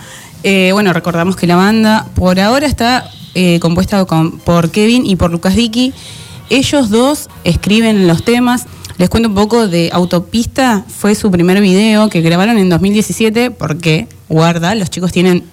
Eh, 0.44 0.70
bueno, 0.72 0.94
recordamos 0.94 1.36
que 1.36 1.46
la 1.46 1.58
banda 1.58 2.08
por 2.16 2.40
ahora 2.40 2.66
está 2.66 3.10
eh, 3.36 3.60
compuesta 3.60 4.06
con- 4.06 4.38
por 4.40 4.72
Kevin 4.72 5.06
y 5.06 5.18
por 5.18 5.32
Lucas 5.32 5.56
Dicky. 5.56 5.92
Ellos 6.50 6.90
dos 6.90 7.28
escriben 7.44 8.08
los 8.08 8.24
temas. 8.24 8.68
Les 9.04 9.10
cuento 9.10 9.28
un 9.28 9.36
poco 9.36 9.68
de 9.68 9.90
Autopista. 9.92 10.86
Fue 10.88 11.14
su 11.14 11.30
primer 11.30 11.60
video 11.60 12.08
que 12.10 12.22
grabaron 12.22 12.58
en 12.58 12.70
2017 12.70 13.52
porque, 13.52 14.08
guarda, 14.30 14.76
los 14.76 14.90
chicos 14.90 15.12
tienen, 15.12 15.44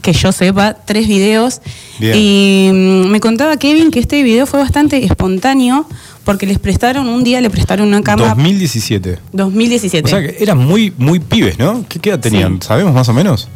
que 0.00 0.14
yo 0.14 0.32
sepa, 0.32 0.72
tres 0.86 1.06
videos. 1.06 1.60
Bien. 1.98 2.14
Y 2.16 2.70
mm, 2.72 3.08
me 3.10 3.20
contaba 3.20 3.58
Kevin 3.58 3.90
que 3.90 4.00
este 4.00 4.22
video 4.22 4.46
fue 4.46 4.60
bastante 4.60 5.04
espontáneo 5.04 5.84
porque 6.24 6.46
les 6.46 6.58
prestaron, 6.58 7.06
un 7.06 7.22
día 7.22 7.42
le 7.42 7.50
prestaron 7.50 7.86
una 7.88 8.00
cámara. 8.00 8.30
2017. 8.30 9.18
2017. 9.32 10.06
O 10.06 10.08
sea 10.08 10.22
que 10.26 10.42
eran 10.42 10.56
muy, 10.56 10.90
muy 10.96 11.18
pibes, 11.20 11.58
¿no? 11.58 11.84
¿Qué, 11.86 11.98
qué 11.98 12.08
edad 12.08 12.20
tenían? 12.20 12.62
Sí. 12.62 12.68
¿Sabemos 12.68 12.94
más 12.94 13.06
o 13.10 13.12
menos? 13.12 13.46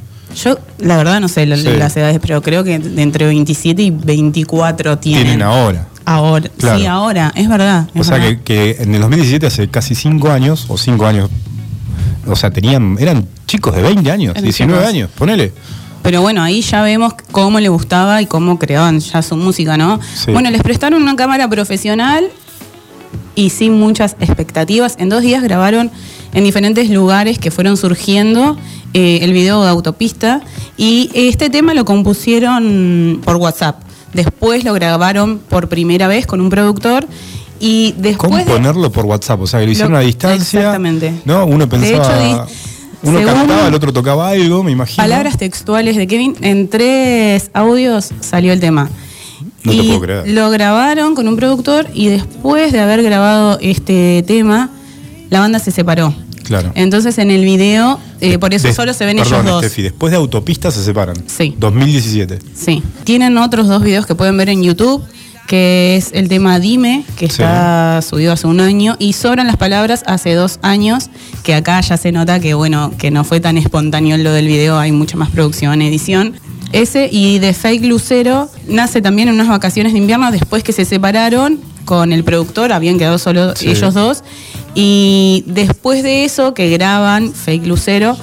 Yo, 0.45 0.59
la 0.81 0.99
verdad, 0.99 1.19
no 1.23 1.29
sé 1.29 1.47
la- 1.47 1.57
Sí. 1.57 1.63
las 1.79 1.97
edades, 1.97 2.19
pero 2.21 2.43
creo 2.43 2.63
que 2.63 2.75
entre 2.75 3.25
27 3.25 3.81
y 3.81 3.91
24 3.91 4.99
tienen. 4.99 5.23
Tienen 5.25 5.41
ahora. 5.43 5.89
Ahora, 6.05 6.49
Claro. 6.59 6.79
sí, 6.79 6.87
ahora, 6.87 7.33
es 7.35 7.49
verdad. 7.49 7.89
O 7.95 8.05
sea 8.05 8.19
verdad. 8.19 8.39
que, 8.45 8.75
que 8.77 8.83
en 8.83 8.95
el 8.95 9.01
2017, 9.01 9.47
hace 9.47 9.69
casi 9.69 9.95
5 9.95 10.31
años, 10.31 10.67
o 10.69 10.77
5 10.77 11.07
años, 11.07 11.31
o 12.27 12.37
sea, 12.37 12.51
tenían, 12.51 12.97
eran 13.01 13.27
chicos 13.47 13.75
de 13.75 13.83
20 13.83 14.11
años, 14.11 14.31
Eran 14.33 14.43
19 14.45 14.79
chicos. 14.81 14.89
años, 14.95 15.11
ponele. 15.17 15.53
Pero 16.03 16.21
bueno, 16.21 16.43
ahí 16.43 16.61
ya 16.61 16.83
vemos 16.83 17.15
cómo 17.33 17.61
le 17.61 17.69
gustaba 17.71 18.21
y 18.21 18.27
cómo 18.27 18.59
creaban 18.59 19.01
ya 19.01 19.23
su 19.23 19.37
música, 19.37 19.77
¿no? 19.79 19.99
Sí. 20.15 20.33
Bueno, 20.33 20.51
les 20.51 20.63
prestaron 20.63 21.01
una 21.03 21.17
cámara 21.17 21.49
profesional 21.49 22.29
y 23.35 23.49
sin 23.51 23.79
muchas 23.81 24.17
expectativas. 24.21 24.97
En 24.99 25.09
dos 25.09 25.23
días 25.23 25.43
grabaron 25.43 25.91
en 26.35 26.45
diferentes 26.45 26.91
lugares 26.91 27.39
que 27.39 27.51
fueron 27.51 27.77
surgiendo 27.79 28.59
eh, 28.93 29.21
el 29.23 29.33
video 29.33 29.63
de 29.63 29.71
Autopista 29.71 30.43
y 30.77 31.11
este 31.15 31.49
tema 31.49 31.73
lo 31.73 31.85
compusieron 31.87 33.21
por 33.25 33.37
WhatsApp. 33.37 33.81
Después 34.15 34.65
lo 34.65 34.73
grabaron 34.73 35.39
por 35.39 35.69
primera 35.69 36.07
vez 36.09 36.27
con 36.27 36.41
un 36.41 36.49
productor 36.51 37.07
y 37.61 37.95
después... 37.99 38.31
de- 38.33 38.45
Componerlo 38.45 38.91
por 38.93 39.05
WhatsApp, 39.07 39.41
o 39.41 39.47
sea, 39.47 39.61
que 39.61 39.67
lo 39.67 39.73
hicieron 39.73 39.93
Lo- 39.93 39.99
a 39.99 40.03
distancia. 40.03 40.61
exactamente. 40.61 41.13
¿no? 41.25 41.45
Uno 41.47 41.67
De 41.67 41.77
pensaba. 41.79 42.05
hecho, 42.05 42.23
di- 42.47 42.53
uno 43.03 43.19
según 43.19 43.35
cantaba, 43.35 43.69
el 43.69 43.75
otro 43.75 43.93
tocaba 43.93 44.31
algo, 44.31 44.63
me 44.63 44.71
imagino. 44.73 44.97
Palabras 45.03 45.37
textuales 45.37 45.97
de 45.97 46.07
Kevin, 46.07 46.37
en 46.41 46.69
tres 46.69 47.51
audios 47.53 48.11
salió 48.21 48.53
el 48.53 48.61
tema. 48.61 48.89
No 49.63 49.73
te 49.73 49.77
y 49.79 49.87
puedo 49.89 50.01
creer. 50.01 50.29
Lo 50.29 50.49
grabaron 50.51 51.15
con 51.15 51.27
un 51.29 51.37
productor 51.37 51.87
y 51.93 52.07
después 52.09 52.73
de 52.73 52.81
haber 52.81 53.03
grabado 53.03 53.59
este 53.61 54.23
tema, 54.27 54.71
la 55.31 55.41
banda 55.41 55.59
se 55.59 55.71
separó. 55.71 56.15
Claro. 56.45 56.73
Entonces 56.75 57.19
en 57.19 57.31
el 57.31 57.45
video, 57.45 57.99
eh, 58.21 58.39
por 58.39 58.55
eso 58.55 58.69
De- 58.69 58.75
solo 58.75 58.93
se 58.95 59.05
ven 59.07 59.17
perdón, 59.17 59.47
ellos 59.47 59.63
dos. 59.63 59.77
Después 59.77 60.11
de 60.11 60.17
Autopista 60.17 60.71
se 60.71 60.85
separan. 60.85 61.17
Sí. 61.27 61.55
2017. 61.59 62.39
Sí. 62.55 62.83
Tienen 63.05 63.37
otros 63.39 63.67
dos 63.69 63.83
videos 63.83 64.07
que 64.07 64.15
pueden 64.15 64.37
ver 64.37 64.49
en 64.51 64.63
YouTube, 64.63 65.03
que 65.47 65.97
es 65.97 66.11
el 66.13 66.29
tema 66.29 66.59
Dime, 66.59 67.05
que 67.17 67.27
Sí. 67.27 67.33
está 67.43 68.01
subido 68.03 68.33
hace 68.33 68.47
un 68.47 68.61
año, 68.61 68.97
y 68.99 69.13
Sobran 69.13 69.47
las 69.47 69.57
Palabras 69.57 70.03
hace 70.07 70.33
dos 70.35 70.59
años, 70.63 71.11
que 71.43 71.55
acá 71.55 71.81
ya 71.83 71.97
se 71.97 72.13
nota 72.13 72.41
que, 72.41 72.55
bueno, 72.55 72.93
que 72.97 73.11
no 73.11 73.25
fue 73.25 73.41
tan 73.41 73.59
espontáneo 73.59 74.17
lo 74.17 74.33
del 74.33 74.47
video, 74.47 74.79
hay 74.79 74.93
mucha 74.93 75.17
más 75.17 75.31
producción, 75.31 75.83
edición. 75.83 76.35
Ese 76.73 77.09
y 77.13 77.39
de 77.39 77.53
Fake 77.53 77.85
Lucero 77.85 78.49
nace 78.69 79.01
también 79.01 79.29
en 79.29 79.35
unas 79.35 79.49
vacaciones 79.49 79.93
de 79.93 79.99
invierno 79.99 80.31
después 80.33 80.65
que 80.65 80.73
se 80.73 80.85
separaron 80.85 81.61
con 81.85 82.13
el 82.15 82.25
productor, 82.25 82.73
habían 82.73 82.99
quedado 82.99 83.19
solo 83.19 83.55
Sí. 83.55 83.69
ellos 83.69 83.93
dos. 83.95 84.25
Y 84.75 85.45
después 85.47 86.03
de 86.03 86.25
eso, 86.25 86.55
que 86.55 86.69
graban 86.71 87.33
Fake 87.33 87.67
Lucero, 87.67 88.17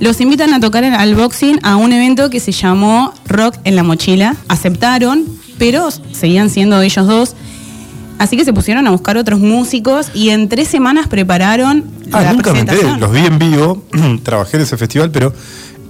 los 0.00 0.20
invitan 0.20 0.52
a 0.52 0.60
tocar 0.60 0.84
al 0.84 1.14
boxing 1.14 1.60
a 1.62 1.76
un 1.76 1.92
evento 1.92 2.28
que 2.30 2.40
se 2.40 2.50
llamó 2.52 3.12
Rock 3.26 3.56
en 3.64 3.76
la 3.76 3.82
Mochila. 3.84 4.34
Aceptaron, 4.48 5.24
pero 5.58 5.88
seguían 6.12 6.50
siendo 6.50 6.80
ellos 6.82 7.06
dos. 7.06 7.34
Así 8.18 8.36
que 8.36 8.44
se 8.44 8.52
pusieron 8.52 8.86
a 8.86 8.90
buscar 8.90 9.16
otros 9.16 9.40
músicos 9.40 10.08
y 10.14 10.30
en 10.30 10.48
tres 10.48 10.68
semanas 10.68 11.06
prepararon 11.08 11.84
Ah, 12.12 12.20
la 12.22 12.32
nunca 12.34 12.52
me. 12.52 12.64
Los 12.98 13.12
vi 13.12 13.20
en 13.20 13.38
vivo, 13.38 13.84
trabajé 14.22 14.56
en 14.58 14.64
ese 14.64 14.76
festival, 14.76 15.10
pero 15.10 15.32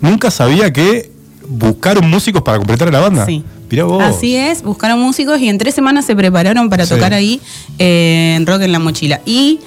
nunca 0.01 0.31
sabía 0.31 0.73
que 0.73 1.11
buscaron 1.49 2.09
músicos 2.09 2.43
para 2.43 2.59
completar 2.59 2.89
a 2.89 2.93
la 2.93 3.01
banda. 3.01 3.27
Sí. 3.27 3.43
Mirá 3.71 3.85
vos. 3.85 4.03
Así 4.03 4.37
es, 4.37 4.63
buscaron 4.63 5.01
músicos 5.01 5.41
y 5.41 5.49
en 5.49 5.57
tres 5.59 5.75
semanas 5.75 6.05
se 6.05 6.15
prepararon 6.15 6.69
para 6.71 6.85
Sí. 6.87 6.95
tocar 6.95 7.13
ahí 7.15 7.41
eh, 7.79 8.35
en 8.37 8.47
Rock 8.47 8.63
en 8.63 8.73
la 8.73 8.79
Mochila. 8.79 9.21
Y 9.27 9.59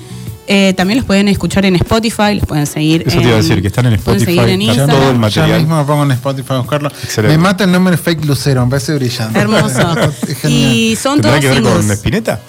eh, 0.47 0.73
también 0.77 0.97
los 0.99 1.05
pueden 1.05 1.27
escuchar 1.27 1.65
en 1.65 1.75
Spotify, 1.75 2.36
los 2.36 2.45
pueden 2.45 2.67
seguir 2.67 3.03
Eso 3.08 3.17
te 3.17 3.23
iba 3.23 3.34
a 3.34 3.38
decir, 3.38 3.62
que 3.62 3.67
están 3.67 3.86
en 3.88 3.93
Spotify, 3.93 4.31
en 4.39 4.39
están 4.39 4.62
Instagram. 4.62 4.89
todo 4.89 5.12
el 5.12 5.17
material. 5.19 5.49
Ya 5.49 5.58
mismo 5.60 5.77
me 5.79 5.84
pongo 5.86 6.03
en 6.03 6.12
Spotify 6.12 6.53
a 6.53 6.58
buscarlo. 6.60 6.89
Excelente. 7.03 7.38
Me 7.38 7.43
mata 7.43 7.63
el 7.63 7.71
nombre 7.71 7.97
Fake 7.97 8.23
Lucero, 8.25 8.63
me 8.65 8.69
parece 8.69 8.93
brillante. 8.95 9.39
Hermoso. 9.39 9.95
Y 10.47 10.95
son 11.01 11.21
¿Tendrá 11.21 11.39
todos 11.39 11.41
que 11.41 11.49
ver 11.49 11.63
con 11.63 11.71
singles. 11.79 11.97
Spinetta? 11.99 12.39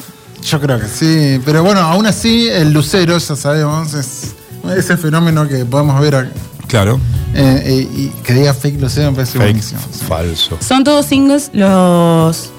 Yo 0.48 0.60
creo 0.60 0.78
que 0.78 0.86
sí, 0.88 1.40
pero 1.44 1.62
bueno, 1.64 1.80
aún 1.80 2.06
así 2.06 2.48
el 2.48 2.72
lucero, 2.72 3.16
ya 3.18 3.34
sabemos, 3.36 3.94
es 3.94 4.34
ese 4.76 4.96
fenómeno 4.96 5.48
que 5.48 5.64
podemos 5.64 6.00
ver 6.00 6.14
a- 6.14 6.30
Claro. 6.68 7.00
eh, 7.34 7.62
eh, 7.64 7.88
y 7.96 8.08
que 8.22 8.34
diga 8.34 8.52
fake 8.52 8.80
lucero 8.80 9.10
me 9.10 9.16
parece 9.16 9.32
Fake, 9.38 9.44
buenísimo. 9.52 9.80
falso. 10.08 10.58
Son 10.60 10.84
todos 10.84 11.06
singles 11.06 11.50
los, 11.52 12.50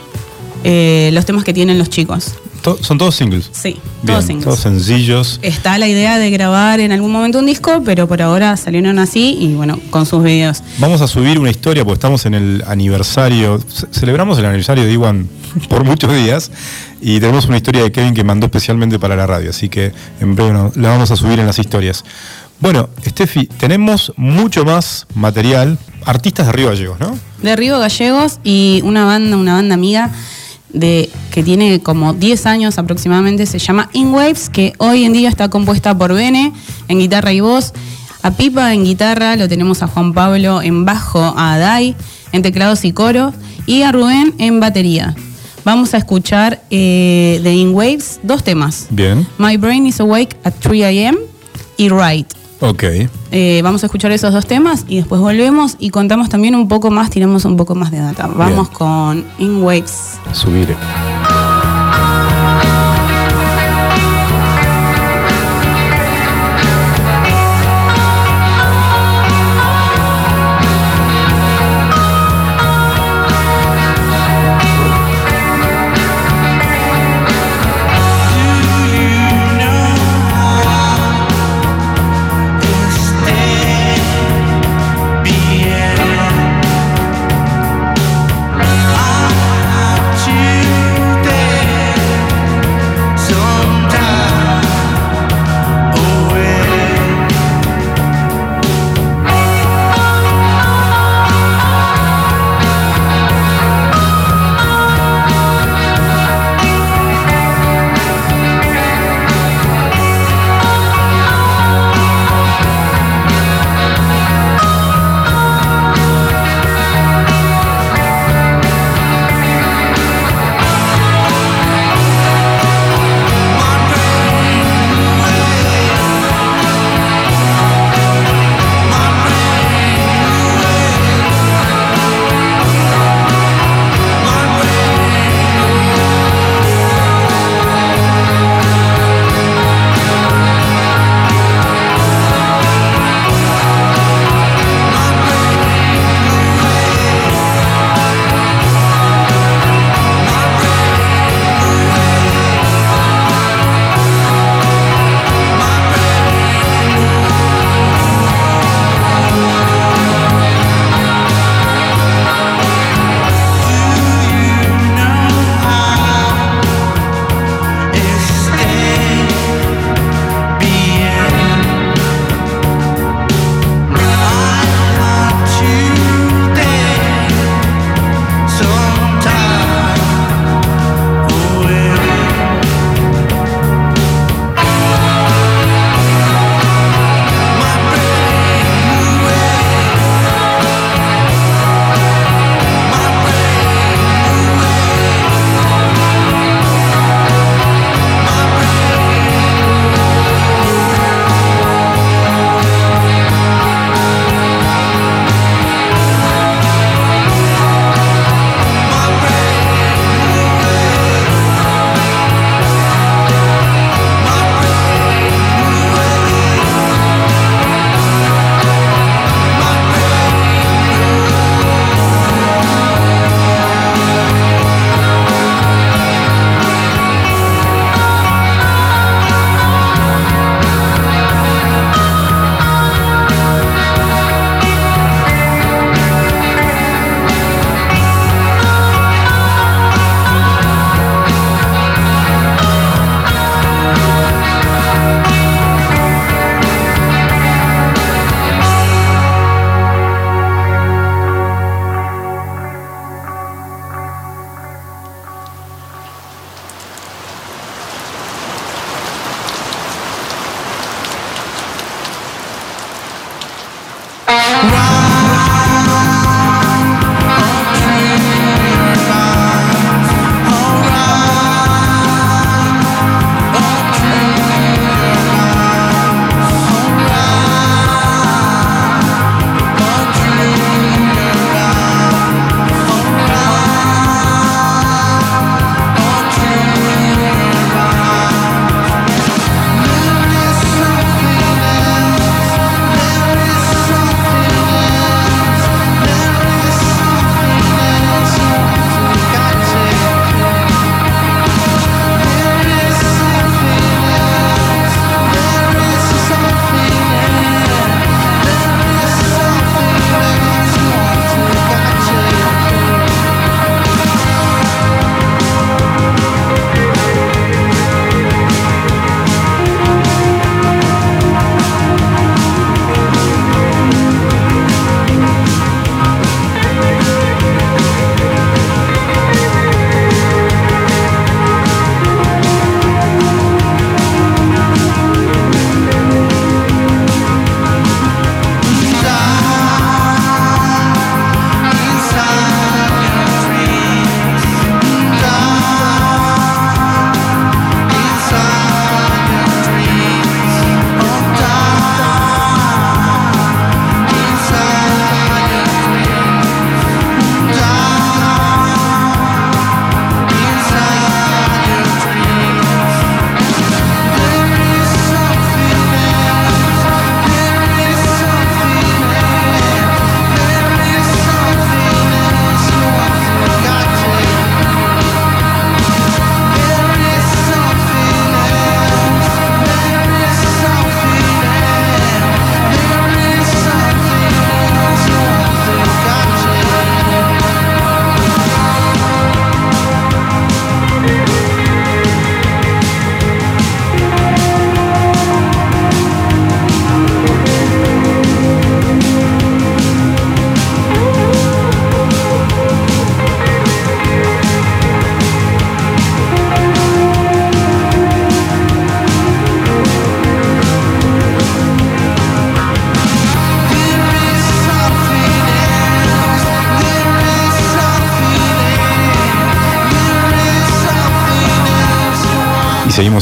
eh, 0.63 1.09
los 1.13 1.25
temas 1.25 1.43
que 1.43 1.53
tienen 1.53 1.77
los 1.77 1.89
chicos. 1.89 2.33
To- 2.75 2.83
son 2.83 2.97
todos 2.97 3.15
singles. 3.15 3.49
Sí, 3.53 3.77
Bien, 4.03 4.07
todos 4.07 4.25
singles. 4.25 4.43
todos 4.45 4.59
sencillos. 4.59 5.39
Está 5.41 5.77
la 5.77 5.87
idea 5.87 6.17
de 6.17 6.29
grabar 6.31 6.79
en 6.79 6.91
algún 6.91 7.11
momento 7.11 7.39
un 7.39 7.45
disco, 7.45 7.81
pero 7.85 8.07
por 8.07 8.21
ahora 8.21 8.57
salieron 8.57 8.99
así 8.99 9.37
y 9.39 9.53
bueno, 9.53 9.79
con 9.89 10.05
sus 10.05 10.21
videos. 10.23 10.61
Vamos 10.79 11.01
a 11.01 11.07
subir 11.07 11.39
una 11.39 11.49
historia 11.49 11.83
porque 11.85 11.95
estamos 11.95 12.25
en 12.25 12.33
el 12.33 12.63
aniversario. 12.67 13.59
ce- 13.59 13.87
Celebramos 13.91 14.37
el 14.39 14.45
aniversario 14.45 14.83
de 14.85 14.91
Iwan 14.93 15.27
por 15.69 15.83
muchos 15.83 16.13
días 16.13 16.51
y 17.01 17.19
tenemos 17.19 17.45
una 17.45 17.57
historia 17.57 17.83
de 17.83 17.91
Kevin 17.91 18.13
que 18.13 18.23
mandó 18.23 18.47
especialmente 18.47 18.99
para 18.99 19.15
la 19.15 19.25
radio, 19.27 19.51
así 19.51 19.69
que 19.69 19.93
en 20.19 20.35
breve 20.35 20.51
no- 20.51 20.71
la 20.75 20.89
vamos 20.89 21.09
a 21.11 21.15
subir 21.15 21.39
en 21.39 21.45
las 21.45 21.59
historias. 21.59 22.03
Bueno, 22.59 22.89
Steffi, 23.05 23.45
tenemos 23.45 24.11
mucho 24.17 24.65
más 24.65 25.05
material. 25.13 25.77
Artistas 26.05 26.47
de 26.47 26.51
Río 26.53 26.67
Gallegos, 26.69 26.99
¿no? 26.99 27.17
De 27.43 27.55
Río 27.55 27.77
Gallegos 27.79 28.39
y 28.43 28.81
una 28.83 29.05
banda, 29.05 29.37
una 29.37 29.53
banda 29.55 29.75
amiga 29.75 30.09
de 30.73 31.09
que 31.31 31.43
tiene 31.43 31.79
como 31.79 32.13
10 32.13 32.45
años 32.45 32.77
aproximadamente, 32.77 33.45
se 33.45 33.59
llama 33.59 33.89
In 33.93 34.13
Waves, 34.13 34.49
que 34.49 34.73
hoy 34.77 35.03
en 35.05 35.13
día 35.13 35.29
está 35.29 35.49
compuesta 35.49 35.97
por 35.97 36.13
Bene 36.13 36.53
en 36.87 36.99
guitarra 36.99 37.31
y 37.33 37.39
voz, 37.39 37.73
a 38.21 38.31
Pipa 38.31 38.73
en 38.73 38.83
guitarra, 38.83 39.35
lo 39.35 39.47
tenemos 39.47 39.81
a 39.83 39.87
Juan 39.87 40.13
Pablo 40.13 40.61
en 40.61 40.85
bajo, 40.85 41.19
a 41.19 41.53
Adai 41.53 41.95
en 42.31 42.41
teclados 42.41 42.83
y 42.85 42.91
coro 42.91 43.33
y 43.65 43.83
a 43.83 43.91
Rubén 43.91 44.33
en 44.37 44.59
batería. 44.59 45.15
Vamos 45.63 45.93
a 45.93 45.97
escuchar 45.97 46.61
eh, 46.69 47.41
de 47.43 47.53
In 47.53 47.73
Waves 47.73 48.19
dos 48.23 48.43
temas. 48.43 48.87
Bien. 48.89 49.27
My 49.37 49.57
Brain 49.57 49.85
is 49.85 49.99
Awake 49.99 50.35
at 50.43 50.53
3 50.61 50.83
a.m. 50.83 51.17
y 51.75 51.89
Right. 51.89 52.27
Ok. 52.59 52.83
Eh, 53.31 53.61
vamos 53.63 53.83
a 53.83 53.87
escuchar 53.87 54.11
esos 54.11 54.33
dos 54.33 54.45
temas 54.45 54.85
y 54.87 54.97
después 54.97 55.21
volvemos 55.21 55.75
y 55.79 55.89
contamos 55.89 56.29
también 56.29 56.55
un 56.55 56.67
poco 56.67 56.89
más, 56.91 57.09
tiramos 57.09 57.45
un 57.45 57.57
poco 57.57 57.75
más 57.75 57.91
de 57.91 57.99
data. 57.99 58.27
Vamos 58.27 58.69
Bien. 58.69 58.77
con 58.77 59.25
In 59.37 59.61
Waves. 59.61 60.19
Subir. 60.33 60.75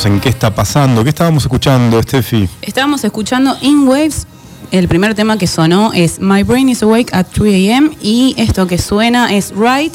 En 0.04 0.20
qué 0.20 0.28
está 0.28 0.54
pasando. 0.54 1.04
¿Qué 1.04 1.10
estábamos 1.10 1.43
escuchando, 1.43 2.02
Steffi? 2.04 2.50
Estábamos 2.62 3.04
escuchando 3.06 3.56
In 3.62 3.88
Waves. 3.88 4.28
El 4.72 4.89
primer 4.89 5.16
tema 5.16 5.38
que 5.38 5.48
sonó 5.48 5.93
es 5.93 6.20
My 6.20 6.43
Brain 6.43 6.68
is 6.68 6.84
Awake 6.84 7.14
at 7.14 7.28
3 7.32 7.54
a.m. 7.72 7.91
y 8.02 8.34
esto 8.38 8.68
que 8.68 8.78
suena 8.78 9.34
es 9.34 9.54
Right. 9.56 9.93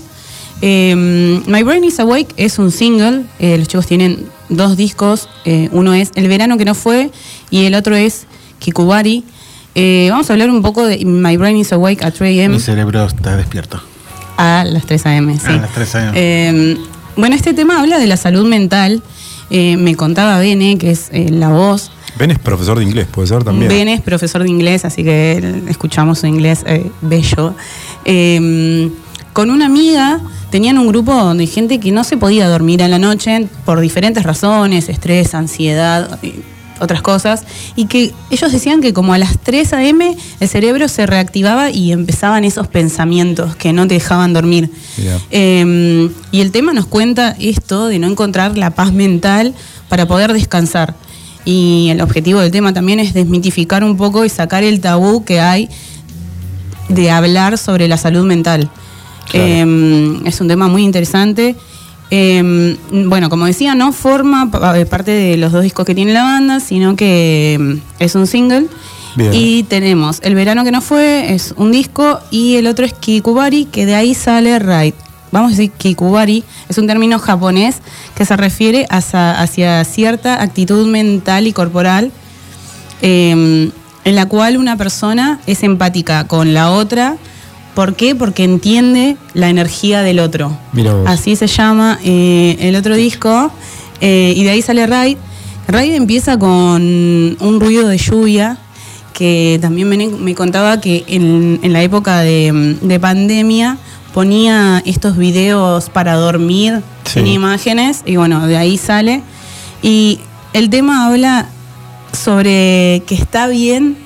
Eh, 0.63 0.95
My 1.47 1.63
Brain 1.63 1.85
is 1.85 2.01
Awake 2.01 2.29
es 2.37 2.59
un 2.59 2.71
single. 2.71 3.25
eh, 3.39 3.59
los 3.59 3.69
chicos 3.69 3.87
tienen 3.87 4.27
dos 4.49 4.77
discos. 4.77 5.29
eh, 5.45 5.69
uno 5.73 5.93
es 5.93 6.11
El 6.15 6.29
verano 6.29 6.57
que 6.57 6.65
no 6.65 6.75
fue 6.75 7.11
y 7.51 7.65
el 7.67 7.75
otro 7.75 7.95
es 7.97 8.27
Kikubari. 8.59 9.25
Eh, 9.75 10.09
vamos 10.11 10.31
a 10.31 10.33
hablar 10.33 10.51
un 10.51 10.63
poco 10.63 10.85
de 10.87 11.05
My 11.05 11.37
Brain 11.37 11.57
is 11.57 11.73
Awake 11.73 12.03
at 12.05 12.15
3 12.15 12.39
a.m. 12.41 12.55
Mi 12.55 12.61
cerebro 12.61 13.05
está 13.05 13.37
despierto. 13.37 13.83
A 14.37 14.65
las 14.65 14.87
3 14.87 15.07
a.m. 15.07 15.39
Sí. 15.39 15.47
A 15.49 15.53
las 15.57 15.73
3 15.75 15.95
a.m.. 15.97 16.13
Eh, 16.15 16.77
bueno, 17.17 17.35
este 17.37 17.53
tema 17.53 17.81
habla 17.81 17.99
de 17.99 18.07
la 18.07 18.17
salud 18.17 18.47
mental. 18.47 19.03
Eh, 19.51 19.77
me 19.77 19.97
contaba 19.97 20.39
Bene, 20.39 20.79
que 20.79 20.91
es 20.91 21.09
eh, 21.13 21.29
la 21.31 21.49
voz. 21.49 21.91
Ben 22.19 22.31
es 22.31 22.39
profesor 22.39 22.79
de 22.79 22.85
inglés, 22.85 23.07
puede 23.11 23.29
ser 23.29 23.45
también. 23.45 23.69
Ben 23.69 23.89
es 23.89 24.01
profesor 24.01 24.43
de 24.43 24.49
inglés, 24.49 24.85
así 24.85 25.03
que 25.03 25.63
escuchamos 25.69 26.19
su 26.21 26.27
inglés 26.27 26.63
eh, 26.67 26.91
bello. 27.01 27.55
Eh, 28.05 28.91
con 29.33 29.51
una 29.51 29.67
amiga 29.67 30.21
tenían 30.51 30.79
un 30.79 30.89
grupo 30.89 31.15
donde 31.15 31.45
hay 31.45 31.49
gente 31.49 31.79
que 31.79 31.93
no 31.93 32.05
se 32.05 32.17
podía 32.17 32.49
dormir 32.49 32.83
a 32.83 32.89
la 32.89 32.99
noche 32.99 33.49
por 33.65 33.81
diferentes 33.81 34.25
razones, 34.25 34.89
estrés, 34.89 35.35
ansiedad, 35.35 36.19
otras 36.81 37.03
cosas, 37.03 37.45
y 37.77 37.87
que 37.87 38.13
ellos 38.31 38.53
decían 38.53 38.81
que 38.81 38.93
como 38.93 39.15
a 39.15 39.19
las 39.19 39.39
3 39.39 39.73
a.m. 39.75 40.17
el 40.41 40.49
cerebro 40.49 40.89
se 40.89 41.07
reactivaba 41.07 41.71
y 41.71 41.93
empezaban 41.93 42.45
esos 42.45 42.67
pensamientos 42.67 43.55
que 43.57 43.73
no 43.73 43.87
te 43.87 43.95
dejaban 43.95 44.33
dormir. 44.33 44.71
Eh, 45.31 46.11
y 46.33 46.41
el 46.41 46.51
tema 46.51 46.73
nos 46.73 46.87
cuenta 46.87 47.37
esto 47.39 47.89
de 47.89 47.99
no 47.99 48.09
encontrar 48.09 48.57
la 48.59 48.71
paz 48.71 48.93
mental 48.93 49.55
para 49.89 50.07
poder 50.07 50.33
descansar. 50.33 50.95
Y 51.45 51.89
el 51.91 52.01
objetivo 52.01 52.41
del 52.41 52.51
tema 52.51 52.73
también 52.73 53.01
es 53.01 53.15
desmitificar 53.15 53.83
un 53.83 53.97
poco 53.97 54.25
y 54.25 54.29
sacar 54.29 54.63
el 54.63 54.81
tabú 54.81 55.25
que 55.25 55.41
hay 55.41 55.69
de 56.89 57.11
hablar 57.11 57.57
sobre 57.57 57.89
la 57.89 57.97
salud 57.97 58.25
mental. 58.25 58.71
Claro. 59.31 59.47
Eh, 59.47 60.21
es 60.25 60.41
un 60.41 60.49
tema 60.49 60.69
muy 60.69 60.83
interesante. 60.83 61.57
Eh, 62.11 62.77
bueno, 62.91 63.31
como 63.31 63.47
decía, 63.47 63.75
no 63.75 63.93
forma 63.93 64.51
eh, 64.75 64.87
parte 64.87 65.13
de 65.13 65.37
los 65.37 65.53
dos 65.53 65.63
discos 65.63 65.87
que 65.87 65.95
tiene 65.95 66.13
la 66.13 66.25
banda, 66.25 66.61
sino 66.61 66.97
que 66.97 67.57
mm, 67.59 68.03
es 68.03 68.15
un 68.15 68.27
single. 68.27 68.67
Bien. 69.17 69.33
Y 69.35 69.65
tenemos 69.65 70.21
El 70.23 70.37
verano 70.37 70.63
que 70.63 70.71
no 70.71 70.81
fue, 70.81 71.35
es 71.35 71.53
un 71.57 71.73
disco, 71.73 72.21
y 72.31 72.57
el 72.57 72.67
otro 72.67 72.85
es 72.85 72.93
Kikubari, 72.93 73.65
que 73.65 73.87
de 73.87 73.95
ahí 73.95 74.15
sale 74.15 74.59
Right. 74.59 74.95
Vamos 75.33 75.49
a 75.49 75.57
decir 75.57 75.71
Kikubari, 75.73 76.45
es 76.69 76.79
un 76.79 76.87
término 76.87 77.19
japonés 77.19 77.77
que 78.15 78.25
se 78.25 78.37
refiere 78.37 78.87
hacia, 78.91 79.41
hacia 79.41 79.85
cierta 79.85 80.43
actitud 80.43 80.87
mental 80.89 81.47
y 81.47 81.53
corporal 81.53 82.13
eh, 83.03 83.71
en 84.05 84.15
la 84.17 84.27
cual 84.27 84.57
una 84.57 84.77
persona 84.77 85.41
es 85.47 85.63
empática 85.63 86.25
con 86.25 86.55
la 86.55 86.71
otra. 86.71 87.17
¿Por 87.75 87.95
qué? 87.95 88.15
Porque 88.15 88.45
entiende 88.45 89.17
la 89.35 89.49
energía 89.49 90.03
del 90.03 90.19
otro. 90.19 90.57
Así 91.07 91.37
se 91.37 91.47
llama 91.47 91.99
eh, 92.05 92.57
el 92.61 92.77
otro 92.77 92.95
disco. 92.97 93.51
eh, 94.01 94.33
y 94.37 94.43
de 94.45 94.51
ahí 94.51 94.63
sale 94.63 94.87
Raid. 94.87 95.17
Raid 95.69 95.95
empieza 95.95 96.39
con 96.39 96.83
un 96.83 97.61
ruido 97.61 97.87
de 97.89 97.97
lluvia 97.99 98.59
que 99.13 99.59
también 99.61 99.89
me, 99.89 99.97
me 100.09 100.35
contaba 100.35 100.81
que 100.81 101.05
en, 101.07 101.61
en 101.63 101.73
la 101.73 101.83
época 101.83 102.21
de, 102.21 102.77
de 102.81 102.99
pandemia 103.01 103.77
ponía 104.15 104.83
estos 104.87 105.17
videos 105.17 105.91
para 105.91 106.15
dormir 106.15 106.81
Sí. 107.05 107.19
sin 107.21 107.27
imágenes 107.27 108.03
y 108.07 108.17
bueno, 108.17 108.47
de 108.47 108.57
ahí 108.57 108.79
sale. 108.79 109.23
Y 109.83 110.21
el 110.53 110.71
tema 110.71 111.07
habla 111.07 111.47
sobre 112.13 113.03
que 113.07 113.15
está 113.15 113.47
bien 113.49 113.97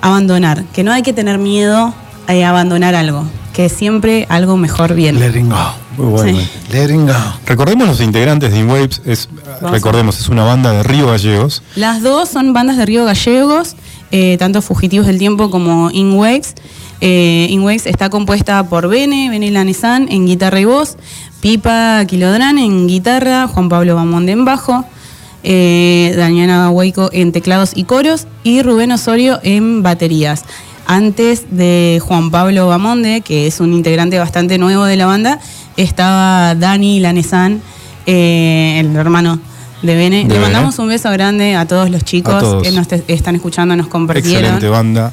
abandonar, 0.00 0.64
que 0.72 0.82
no 0.84 0.92
hay 0.92 1.02
que 1.02 1.12
tener 1.12 1.38
miedo 1.38 1.92
a 2.26 2.48
abandonar 2.48 2.94
algo, 2.94 3.24
que 3.52 3.68
siempre 3.68 4.26
algo 4.28 4.56
mejor 4.56 4.94
viene. 4.94 5.20
Letting 5.20 5.48
go. 5.48 5.74
Muy 5.96 6.06
bueno. 6.06 6.40
Sí. 6.40 6.48
Letting 6.72 7.06
go. 7.06 7.14
Recordemos 7.46 7.88
los 7.88 8.00
integrantes 8.00 8.52
de 8.52 8.58
In 8.58 8.68
Waves, 8.68 9.00
es, 9.04 9.28
Vamos 9.60 9.70
recordemos, 9.70 10.20
es 10.20 10.28
una 10.28 10.44
banda 10.44 10.72
de 10.72 10.82
Río 10.82 11.06
Gallegos. 11.06 11.62
Las 11.74 12.02
dos 12.02 12.28
son 12.28 12.52
bandas 12.52 12.76
de 12.76 12.86
Río 12.86 13.04
Gallegos, 13.04 13.76
eh, 14.10 14.36
tanto 14.38 14.62
Fugitivos 14.62 15.06
del 15.06 15.18
Tiempo 15.18 15.50
como 15.50 15.90
In 15.90 16.12
Waves. 16.12 16.54
Eh, 17.00 17.46
In 17.50 17.60
Waves 17.62 17.86
está 17.86 18.10
compuesta 18.10 18.62
por 18.68 18.88
Bene, 18.88 19.28
Bene 19.30 19.50
Lanesan 19.50 20.08
en 20.10 20.26
guitarra 20.26 20.60
y 20.60 20.64
voz, 20.64 20.96
Pipa 21.40 22.04
Quilodrán 22.06 22.58
en 22.58 22.88
guitarra, 22.88 23.48
Juan 23.48 23.68
Pablo 23.68 23.94
Bamonde 23.94 24.32
en 24.32 24.44
bajo, 24.44 24.84
eh, 25.42 26.14
Daniela 26.16 26.70
Huayco 26.70 27.10
en 27.12 27.32
teclados 27.32 27.72
y 27.74 27.84
coros 27.84 28.26
y 28.42 28.62
Rubén 28.62 28.92
Osorio 28.92 29.38
en 29.42 29.82
baterías. 29.82 30.44
Antes 30.86 31.46
de 31.50 32.00
Juan 32.02 32.30
Pablo 32.30 32.68
Bamonde, 32.68 33.20
que 33.20 33.46
es 33.46 33.60
un 33.60 33.72
integrante 33.72 34.18
bastante 34.18 34.56
nuevo 34.58 34.84
de 34.84 34.96
la 34.96 35.06
banda, 35.06 35.40
estaba 35.76 36.54
Dani 36.54 37.00
Lanesan, 37.00 37.60
eh, 38.06 38.76
el 38.80 38.94
hermano 38.94 39.40
de 39.82 39.94
Bene. 39.96 40.24
De 40.24 40.34
Le 40.34 40.40
mandamos 40.40 40.78
un 40.78 40.88
beso 40.88 41.10
grande 41.10 41.56
a 41.56 41.66
todos 41.66 41.90
los 41.90 42.04
chicos 42.04 42.38
todos. 42.38 42.62
que 42.62 42.70
nos 42.70 42.86
están 43.08 43.34
escuchando, 43.34 43.74
nos 43.76 43.88
compartieron. 43.88 44.34
Excelente 44.44 44.68
banda 44.68 45.12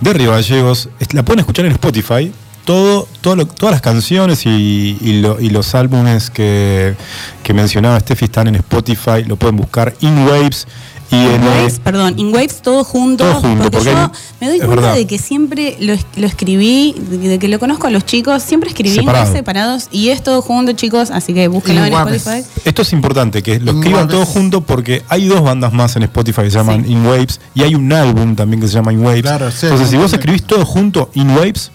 de 0.00 0.12
Río 0.12 0.32
Gallegos. 0.32 0.90
La 1.12 1.22
pueden 1.24 1.40
escuchar 1.40 1.64
en 1.64 1.72
Spotify. 1.72 2.30
Todo, 2.66 3.08
todo 3.22 3.34
lo- 3.34 3.46
todas 3.46 3.72
las 3.72 3.80
canciones 3.80 4.44
y, 4.44 4.98
y 5.00 5.20
lo- 5.22 5.40
y 5.40 5.48
los 5.48 5.74
álbumes 5.74 6.28
que, 6.28 6.94
que 7.42 7.54
mencionaba 7.54 7.98
Steffi 7.98 8.26
están 8.26 8.46
en 8.48 8.56
Spotify. 8.56 9.24
Lo 9.26 9.36
pueden 9.36 9.56
buscar. 9.56 9.94
In 10.00 10.18
Waves. 10.26 10.66
Y 11.10 11.16
In 11.16 11.22
en, 11.22 11.42
Waves, 11.42 11.80
perdón, 11.80 12.18
In 12.18 12.34
Waves 12.34 12.60
todo 12.60 12.84
junto. 12.84 13.24
Todo 13.24 13.40
junto, 13.40 13.62
porque, 13.70 13.78
porque 13.78 13.90
yo 13.92 13.96
hay- 13.98 14.08
me 14.40 14.48
doy 14.48 14.58
cuenta 14.58 14.74
verdad. 14.76 14.94
de 14.94 15.06
que 15.06 15.18
siempre 15.18 15.76
lo, 15.80 15.94
es- 15.94 16.04
lo 16.16 16.26
escribí, 16.26 16.94
de, 16.98 17.38
que 17.38 17.48
lo 17.48 17.58
conozco 17.58 17.86
a 17.86 17.90
los 17.90 18.04
chicos, 18.04 18.42
siempre 18.42 18.68
escribí 18.68 18.94
Separado. 18.96 19.24
Waves 19.24 19.36
separados 19.38 19.88
y 19.90 20.10
es 20.10 20.22
todo 20.22 20.42
junto, 20.42 20.72
chicos, 20.72 21.10
así 21.10 21.32
que 21.32 21.48
búsquenlo 21.48 21.84
en. 21.86 21.94
Spotify. 21.94 22.44
Esto 22.64 22.82
es 22.82 22.92
importante, 22.92 23.42
que 23.42 23.58
lo 23.58 23.72
escriban 23.72 24.06
todo 24.08 24.26
junto 24.26 24.60
porque 24.60 25.02
hay 25.08 25.26
dos 25.28 25.40
bandas 25.42 25.72
más 25.72 25.96
en 25.96 26.02
Spotify 26.02 26.42
que 26.42 26.50
se 26.50 26.58
llaman 26.58 26.84
Sí. 26.84 26.92
In 26.92 27.06
Waves 27.06 27.40
y 27.54 27.62
hay 27.62 27.74
un 27.74 27.90
álbum 27.92 28.36
también 28.36 28.60
que 28.60 28.68
se 28.68 28.74
llama 28.74 28.92
In 28.92 29.00
Waves. 29.00 29.22
Claro, 29.22 29.50
sí, 29.50 29.64
Entonces, 29.66 29.88
si 29.88 29.96
vos 29.96 30.12
escribís 30.12 30.42
todo 30.44 30.66
junto, 30.66 31.10
In 31.14 31.30
Waves, 31.30 31.70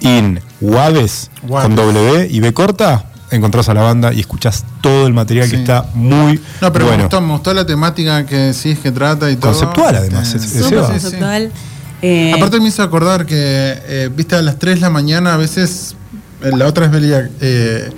In 0.00 0.40
Waves, 0.60 1.30
Waves. 1.46 1.66
con 1.66 1.76
W 1.76 2.28
y 2.30 2.40
B 2.40 2.52
corta, 2.52 3.04
encontrás 3.30 3.68
a 3.68 3.74
la 3.74 3.82
banda 3.82 4.12
y 4.12 4.20
escuchás 4.20 4.64
todo 4.80 5.06
el 5.06 5.12
material 5.12 5.48
que 5.50 5.56
está 5.56 5.86
muy 5.94 6.40
No, 6.60 6.72
pero 6.72 6.84
me, 6.86 6.90
bueno. 6.92 7.04
gustó, 7.04 7.20
me 7.20 7.32
gustó 7.32 7.54
la 7.54 7.66
temática 7.66 8.24
que 8.26 8.36
decís 8.36 8.78
que 8.78 8.90
trata 8.92 9.30
y 9.30 9.36
todo. 9.36 9.52
Conceptual, 9.52 9.96
además, 9.96 10.34
es- 10.34 10.54
es 10.56 10.62
conceptual. 10.72 11.52
Eh, 12.00 12.32
Aparte 12.34 12.60
me 12.60 12.68
hizo 12.68 12.82
acordar 12.82 13.26
que, 13.26 13.34
eh, 13.36 14.10
viste, 14.14 14.36
a 14.36 14.42
las 14.42 14.58
3 14.58 14.76
de 14.76 14.80
la 14.82 14.90
mañana 14.90 15.34
a 15.34 15.36
veces, 15.36 15.96
eh, 16.42 16.50
la 16.56 16.66
otra 16.66 16.86
vez 16.86 17.00
veía, 17.02 17.28
eh, 17.40 17.90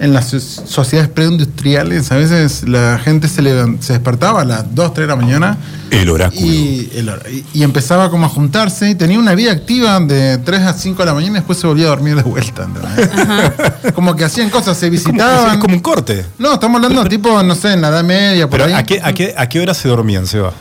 en 0.00 0.12
las 0.12 0.28
so- 0.28 0.38
sociedades 0.40 1.10
preindustriales, 1.10 2.12
a 2.12 2.16
veces 2.16 2.68
la 2.68 2.98
gente 3.02 3.26
se, 3.28 3.42
levan- 3.42 3.80
se 3.80 3.94
despertaba 3.94 4.42
a 4.42 4.44
las 4.44 4.74
2, 4.74 4.94
3 4.94 5.08
de 5.08 5.14
la 5.14 5.16
mañana 5.20 5.58
El 5.90 6.08
oráculo. 6.10 6.40
y, 6.46 6.90
el 6.94 7.10
empezaba 7.62 8.08
como 8.10 8.26
a 8.26 8.28
juntarse 8.28 8.90
y 8.90 8.94
tenía 8.94 9.18
una 9.18 9.34
vida 9.34 9.50
activa 9.52 9.98
de 10.00 10.38
3 10.38 10.60
a 10.62 10.72
5 10.72 11.02
de 11.02 11.06
la 11.06 11.14
mañana 11.14 11.32
y 11.32 11.34
después 11.40 11.58
se 11.58 11.66
volvía 11.66 11.86
a 11.86 11.88
dormir 11.90 12.14
de 12.16 12.22
vuelta. 12.22 12.68
como 13.94 14.14
que 14.14 14.24
hacían 14.24 14.50
cosas, 14.50 14.76
se 14.78 14.86
Es 14.86 15.02
como, 15.02 15.12
visitaban. 15.14 15.54
es 15.54 15.58
como 15.60 15.74
un 15.74 15.80
corte. 15.80 16.24
No, 16.38 16.54
estamos 16.54 16.76
hablando 16.82 17.04
tipo, 17.08 17.42
no 17.42 17.54
sé, 17.54 17.72
en 17.72 17.80
la 17.82 17.88
Edad 17.88 18.04
Media, 18.04 18.48
por 18.48 18.58
Pero 18.60 18.64
ahí. 18.66 18.72
¿a 18.80 18.84
qué, 18.84 19.00
a, 19.02 19.12
qué, 19.12 19.34
¿a 19.36 19.48
qué 19.48 19.60
hora 19.60 19.74
se 19.74 19.88
dormían, 19.88 20.26
Seba? 20.26 20.52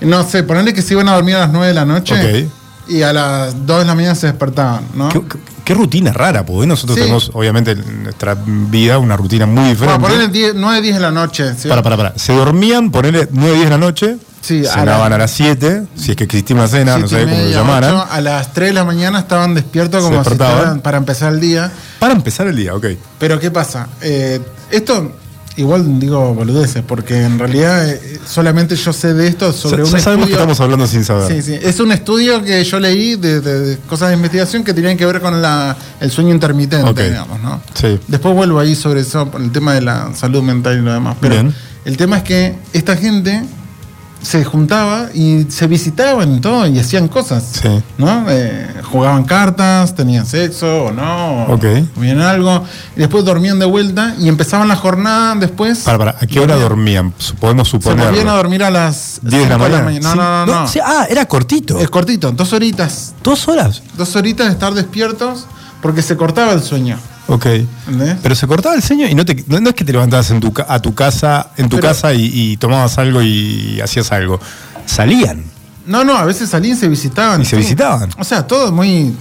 No 0.00 0.22
sé, 0.28 0.44
ponerle 0.44 0.72
que 0.72 0.82
se 0.82 0.94
iban 0.94 1.08
a 1.08 1.14
dormir 1.14 1.34
a 1.34 1.40
las 1.40 1.50
9 1.50 1.66
de 1.68 1.74
la 1.74 1.84
noche 1.84 2.14
Ok. 2.44 2.52
Y 2.88 3.02
a 3.02 3.12
las 3.12 3.66
2 3.66 3.78
de 3.80 3.84
la 3.84 3.94
mañana 3.94 4.14
se 4.14 4.26
despertaban, 4.28 4.84
¿no? 4.94 5.08
¿Qué, 5.08 5.20
qué- 5.22 5.38
qué 5.64 5.74
rutina 5.74 6.12
rara? 6.12 6.44
Porque 6.46 6.66
nosotros 6.66 6.96
Sí. 6.96 7.02
tenemos, 7.02 7.30
obviamente, 7.34 7.72
en 7.72 8.04
nuestra 8.04 8.34
vida 8.46 8.98
una 8.98 9.16
rutina 9.16 9.44
muy 9.46 9.54
Bueno, 9.56 9.70
diferente. 9.70 10.00
ponerle 10.00 10.28
10, 10.28 10.54
9, 10.56 10.80
10 10.82 10.94
de 10.94 11.00
la 11.00 11.10
noche. 11.10 11.54
¿sí? 11.58 11.68
Para, 11.68 11.82
para, 11.82 11.96
para. 11.96 12.18
Se 12.18 12.32
dormían, 12.34 12.90
ponele 12.90 13.28
9, 13.30 13.52
10 13.56 13.64
de 13.66 13.70
la 13.70 13.78
noche. 13.78 14.16
Sí, 14.40 14.64
a 14.64 14.70
cenaban 14.72 15.10
la- 15.10 15.16
a 15.16 15.18
las 15.18 15.30
7, 15.32 15.82
si 15.96 16.12
es 16.12 16.16
que 16.16 16.24
existía 16.24 16.56
una 16.56 16.68
cena, 16.68 16.96
no 16.96 17.08
sé 17.08 17.20
cómo 17.22 17.32
lo 17.32 17.36
media, 17.42 17.56
llamaran. 17.58 18.02
a 18.10 18.20
las 18.20 18.52
3 18.54 18.68
de 18.68 18.72
la 18.74 18.84
mañana 18.84 19.18
estaban 19.18 19.52
despiertos 19.54 20.02
Se 20.02 20.08
como 20.10 20.24
si 20.24 20.30
estaban 20.30 20.80
para 20.80 20.96
empezar 20.96 21.32
el 21.34 21.40
día. 21.40 21.70
Para 21.98 22.14
empezar 22.14 22.46
el 22.46 22.56
día, 22.56 22.74
ok. 22.74 22.86
Pero 23.18 23.38
¿qué 23.40 23.50
pasa? 23.50 23.88
Eh, 24.00 24.40
esto, 24.70 25.12
igual 25.58 26.00
digo 26.00 26.32
boludeces, 26.34 26.82
porque 26.86 27.22
en 27.22 27.38
realidad 27.38 27.88
eh, 27.88 28.18
solamente 28.26 28.74
yo 28.76 28.92
sé 28.92 29.12
de 29.12 29.26
esto 29.28 29.52
sobre 29.52 29.84
Sa- 29.84 29.90
un 29.90 29.96
ya 29.98 29.98
sabemos 30.00 30.26
que 30.26 30.32
estudio- 30.32 30.36
estamos 30.52 30.60
hablando 30.60 30.86
sin 30.86 31.04
saber. 31.04 31.30
Sí, 31.30 31.42
sí. 31.42 31.58
Es 31.60 31.78
un 31.80 31.92
estudio 31.92 32.42
que 32.42 32.64
yo 32.64 32.80
leí 32.80 33.16
de, 33.16 33.40
de- 33.40 33.60
de 33.60 33.76
cosas 33.88 34.08
de 34.08 34.14
investigación 34.14 34.64
que 34.64 34.72
tenían 34.72 34.96
que 34.96 35.04
ver 35.04 35.20
con 35.20 35.42
la, 35.42 35.76
el 36.00 36.10
sueño 36.10 36.32
intermitente, 36.32 37.08
digamos, 37.10 37.40
¿no? 37.40 37.60
Sí. 37.74 37.98
Después 38.08 38.34
vuelvo 38.34 38.58
ahí 38.60 38.74
sobre 38.74 39.00
eso, 39.00 39.30
por 39.30 39.40
el 39.42 39.52
tema 39.52 39.74
de 39.74 39.82
la 39.82 40.14
salud 40.14 40.42
mental 40.42 40.78
y 40.78 40.82
lo 40.82 40.92
demás. 40.92 41.16
Pero 41.20 41.34
Bien. 41.34 41.54
el 41.84 41.96
tema 41.96 42.16
es 42.18 42.22
que 42.22 42.54
esta 42.72 42.96
gente 42.96 43.42
se 44.20 44.44
juntaba 44.44 45.08
y 45.14 45.46
se 45.48 45.66
visitaban 45.66 46.34
y 46.36 46.40
todo 46.40 46.66
y 46.66 46.78
hacían 46.78 47.08
cosas. 47.08 47.44
Sí. 47.62 47.68
¿No? 47.98 48.24
Eh, 48.28 48.66
jugaban 48.90 49.24
cartas, 49.24 49.94
tenían 49.94 50.26
sexo 50.26 50.84
o 50.86 50.92
no, 50.92 51.44
o 51.44 51.54
Ok. 51.54 51.64
comían 51.94 52.20
algo, 52.20 52.64
y 52.96 53.00
después 53.00 53.24
dormían 53.24 53.58
de 53.58 53.66
vuelta 53.66 54.14
y 54.18 54.28
empezaban 54.28 54.66
la 54.68 54.76
jornada 54.76 55.34
después. 55.36 55.80
Para, 55.80 55.98
para, 55.98 56.10
¿a 56.20 56.26
qué 56.26 56.40
hora 56.40 56.56
dormían? 56.56 57.12
Podemos 57.40 57.68
Se 57.68 57.72
suponer. 57.72 58.06
volvían 58.06 58.28
a 58.28 58.32
dormir 58.34 58.64
a 58.64 58.70
las 58.70 59.20
10 59.22 59.42
de 59.44 59.48
la 59.48 59.58
mañana. 59.58 60.00
No, 60.00 60.12
Sí. 60.12 60.18
no, 60.18 60.46
no. 60.46 60.60
no. 60.62 60.68
sí, 60.68 60.80
ah, 60.84 61.06
era 61.08 61.26
cortito. 61.26 61.78
Es 61.78 61.88
cortito, 61.90 62.32
dos 62.32 62.52
horitas. 62.52 63.14
¿Dos 63.22 63.46
horas? 63.48 63.82
Dos 63.96 64.14
horitas 64.16 64.46
de 64.48 64.52
estar 64.52 64.74
despiertos 64.74 65.46
porque 65.80 66.02
se 66.02 66.16
cortaba 66.16 66.52
el 66.52 66.62
sueño. 66.62 66.98
Ok. 67.28 67.46
¿Entendés? 67.46 68.16
Pero 68.22 68.34
se 68.34 68.46
cortaba 68.46 68.74
el 68.74 68.82
sueño 68.82 69.06
y 69.06 69.14
no, 69.14 69.24
te, 69.24 69.44
no, 69.46 69.60
no 69.60 69.68
es 69.70 69.74
que 69.76 69.84
te 69.84 69.92
levantabas 69.92 70.30
en 70.30 70.40
tu, 70.40 70.52
a 70.66 70.80
tu 70.80 70.94
casa, 70.94 71.50
en 71.56 71.68
tu 71.68 71.76
Pero- 71.76 71.88
casa 71.88 72.12
y, 72.14 72.30
y 72.52 72.56
tomabas 72.56 72.98
algo 72.98 73.22
y 73.22 73.80
hacías 73.80 74.10
algo. 74.12 74.40
Salían. 74.86 75.44
No, 75.86 76.04
no, 76.04 76.16
a 76.16 76.24
veces 76.24 76.50
salían 76.50 76.76
y 76.76 76.80
se 76.80 76.88
visitaban. 76.88 77.42
Y 77.42 77.44
se 77.44 77.52
todo. 77.52 77.60
visitaban. 77.60 78.10
O 78.18 78.24
sea, 78.24 78.46
todo 78.46 78.72
muy. 78.72 79.14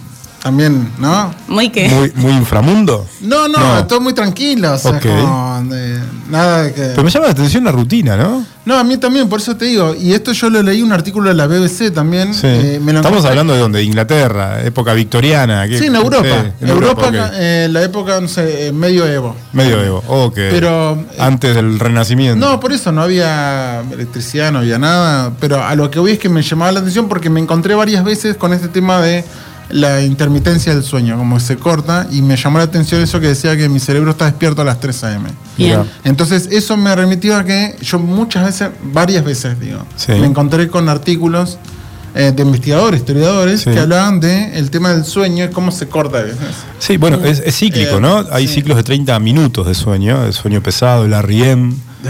También, 0.48 0.90
¿no? 0.98 1.34
Muy 1.50 1.68
que. 1.70 1.90
Muy, 1.90 2.14
muy 2.16 2.32
inframundo. 2.32 3.06
No, 3.20 3.50
no, 3.50 3.60
No. 3.60 3.86
todo 3.86 4.00
muy 4.00 4.14
tranquilo. 4.14 4.76
O 4.76 4.78
sea, 4.78 4.98
como, 4.98 5.62
eh, 5.74 6.00
nada 6.30 6.64
de 6.64 6.74
que. 6.74 6.82
Pero 6.84 7.04
me 7.04 7.10
llama 7.10 7.26
la 7.26 7.32
atención 7.34 7.66
la 7.66 7.74
rutina, 7.74 8.16
¿no? 8.16 8.46
No, 8.64 8.78
a 8.78 8.84
mí 8.86 8.96
también, 8.98 9.28
por 9.28 9.42
eso 9.42 9.58
te 9.58 9.66
digo. 9.66 9.94
Y 9.94 10.14
esto 10.14 10.32
yo 10.32 10.50
lo 10.50 10.64
leí 10.64 10.82
un 10.82 10.94
artículo 10.94 11.28
de 11.28 11.36
la 11.36 11.48
BBC 11.48 11.92
también. 11.94 12.34
Sí. 12.34 12.48
eh, 12.48 12.80
me 12.82 12.94
lo 12.94 13.00
Estamos 13.00 13.20
encontré- 13.26 13.30
hablando 13.30 13.54
de 13.56 13.60
dónde? 13.60 13.80
De 13.80 13.84
Inglaterra, 13.86 14.64
época 14.64 14.94
victoriana. 14.94 15.68
¿qué? 15.68 15.78
Sí, 15.80 15.88
en 15.88 15.96
Europa. 15.98 16.24
Sí, 16.24 16.64
en 16.64 16.70
Europa, 16.70 17.08
ok. 17.10 17.14
eh, 17.34 17.68
la 17.70 17.84
época, 17.84 18.22
no 18.22 18.30
sé, 18.30 18.68
eh, 18.68 18.72
medio 18.72 19.06
Evo. 19.06 19.36
Medio 19.52 19.82
Evo. 19.84 20.04
Ok. 20.08 20.36
Pero, 20.36 20.94
eh, 21.12 21.18
Antes 21.20 21.56
del 21.56 21.78
renacimiento. 21.78 22.46
No, 22.46 22.58
por 22.62 22.72
eso 22.72 22.94
no 22.94 23.02
había 23.02 23.82
electricidad, 23.92 24.54
no 24.54 24.60
había 24.60 24.80
nada. 24.80 25.34
Pero 25.42 25.62
a 25.62 25.76
lo 25.76 25.92
que 25.92 26.00
voy 26.00 26.14
es 26.14 26.20
que 26.20 26.30
me 26.30 26.42
llamaba 26.42 26.72
la 26.72 26.80
atención 26.80 27.10
porque 27.10 27.30
me 27.30 27.42
encontré 27.42 27.76
varias 27.76 28.02
veces 28.06 28.38
con 28.38 28.54
este 28.54 28.70
tema 28.70 29.02
de 29.02 29.26
la 29.70 30.02
intermitencia 30.02 30.74
del 30.74 30.84
sueño, 30.84 31.18
como 31.18 31.40
se 31.40 31.58
corta, 31.58 32.08
y 32.12 32.22
me 32.22 32.38
llamó 32.38 32.58
la 32.58 32.64
atención 32.66 33.02
eso 33.02 33.20
que 33.20 33.28
decía 33.28 33.56
que 33.58 33.68
mi 33.70 33.80
cerebro 33.80 34.12
está 34.12 34.26
despierto 34.26 34.62
a 34.62 34.66
las 34.66 34.80
3 34.80 35.04
a.m. 35.04 35.30
Bien. 35.58 35.82
Entonces 36.04 36.48
eso 36.52 36.78
me 36.78 36.96
remitió 36.96 37.36
a 37.38 37.44
que 37.44 37.76
yo 37.82 38.00
muchas 38.00 38.46
veces, 38.46 38.70
varias 38.84 39.24
veces 39.26 39.60
digo, 39.60 39.80
Sí. 39.96 40.14
me 40.14 40.26
encontré 40.28 40.68
con 40.70 40.88
artículos 40.90 41.58
eh, 42.16 42.32
de 42.36 42.42
investigadores, 42.42 43.02
historiadores, 43.02 43.62
Sí. 43.62 43.70
que 43.72 43.80
hablaban 43.80 44.20
del 44.20 44.52
el 44.54 44.72
tema 44.72 44.92
del 44.94 45.06
sueño 45.06 45.46
y 45.46 45.50
cómo 45.50 45.72
se 45.72 45.88
corta 45.88 46.20
a 46.20 46.22
veces. 46.24 46.40
Sí, 46.80 46.98
bueno, 46.98 47.24
es, 47.24 47.44
es 47.46 47.56
cíclico, 47.56 47.98
Eh, 47.98 48.02
¿no? 48.02 48.26
Hay 48.32 48.48
sí. 48.48 48.56
ciclos 48.56 48.78
de 48.78 48.84
30 48.84 49.20
minutos 49.20 49.68
de 49.68 49.76
sueño, 49.76 50.24
de 50.24 50.34
sueño 50.34 50.64
pesado, 50.64 51.06
el 51.06 51.14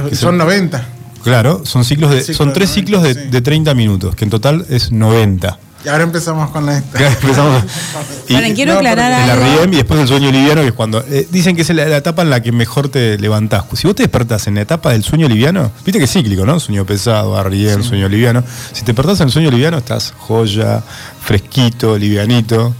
que 0.09 0.15
Son 0.15 0.33
se- 0.35 0.37
90. 0.37 0.85
Claro, 1.23 1.61
son 1.65 1.83
ciclos 1.83 2.11
de, 2.11 2.21
Ciclo 2.21 2.35
son 2.37 2.47
de 2.49 2.53
tres 2.53 2.69
90, 2.69 2.73
ciclos 2.79 3.03
de, 3.03 3.13
sí. 3.15 3.29
de 3.31 3.41
30 3.41 3.73
minutos, 3.73 4.15
que 4.15 4.23
en 4.23 4.29
total 4.29 4.65
es 4.69 4.91
90. 4.93 5.59
Y 5.87 5.89
ahora 5.89 6.03
empezamos 6.03 6.49
con 6.49 6.65
la 6.65 6.79
esta. 6.79 7.07
Empezamos. 7.07 7.63
y- 8.27 8.33
Paren, 8.33 8.53
quiero 8.55 8.73
no, 8.73 8.79
aclarar 8.79 9.23
el 9.23 9.29
algo. 9.29 9.61
REM 9.61 9.71
y 9.71 9.75
después 9.77 10.01
el 10.01 10.07
sueño 10.09 10.29
liviano, 10.33 10.59
que 10.59 10.67
es 10.67 10.73
cuando. 10.73 11.01
eh, 11.07 11.25
dicen 11.31 11.55
que 11.55 11.61
es 11.61 11.69
la, 11.69 11.85
la 11.85 11.95
etapa 11.95 12.23
en 12.23 12.29
la 12.29 12.41
que 12.41 12.51
mejor 12.51 12.89
te 12.89 13.17
levantás. 13.17 13.63
Si 13.73 13.87
vos 13.87 13.95
te 13.95 14.03
despertás 14.03 14.47
en 14.47 14.55
la 14.55 14.61
etapa 14.63 14.91
del 14.91 15.05
sueño 15.05 15.29
liviano, 15.29 15.71
viste 15.85 15.97
que 15.97 16.03
es 16.03 16.11
cíclico, 16.11 16.45
¿no? 16.45 16.59
Sueño 16.59 16.85
pesado, 16.85 17.41
REM, 17.41 17.83
sueño 17.83 18.09
liviano. 18.09 18.43
Si 18.73 18.81
te 18.81 18.87
despertás 18.87 19.21
en 19.21 19.27
el 19.27 19.31
sueño 19.31 19.49
liviano, 19.49 19.77
estás 19.77 20.13
joya, 20.17 20.83
fresquito, 21.23 21.97
livianito. 21.97 22.75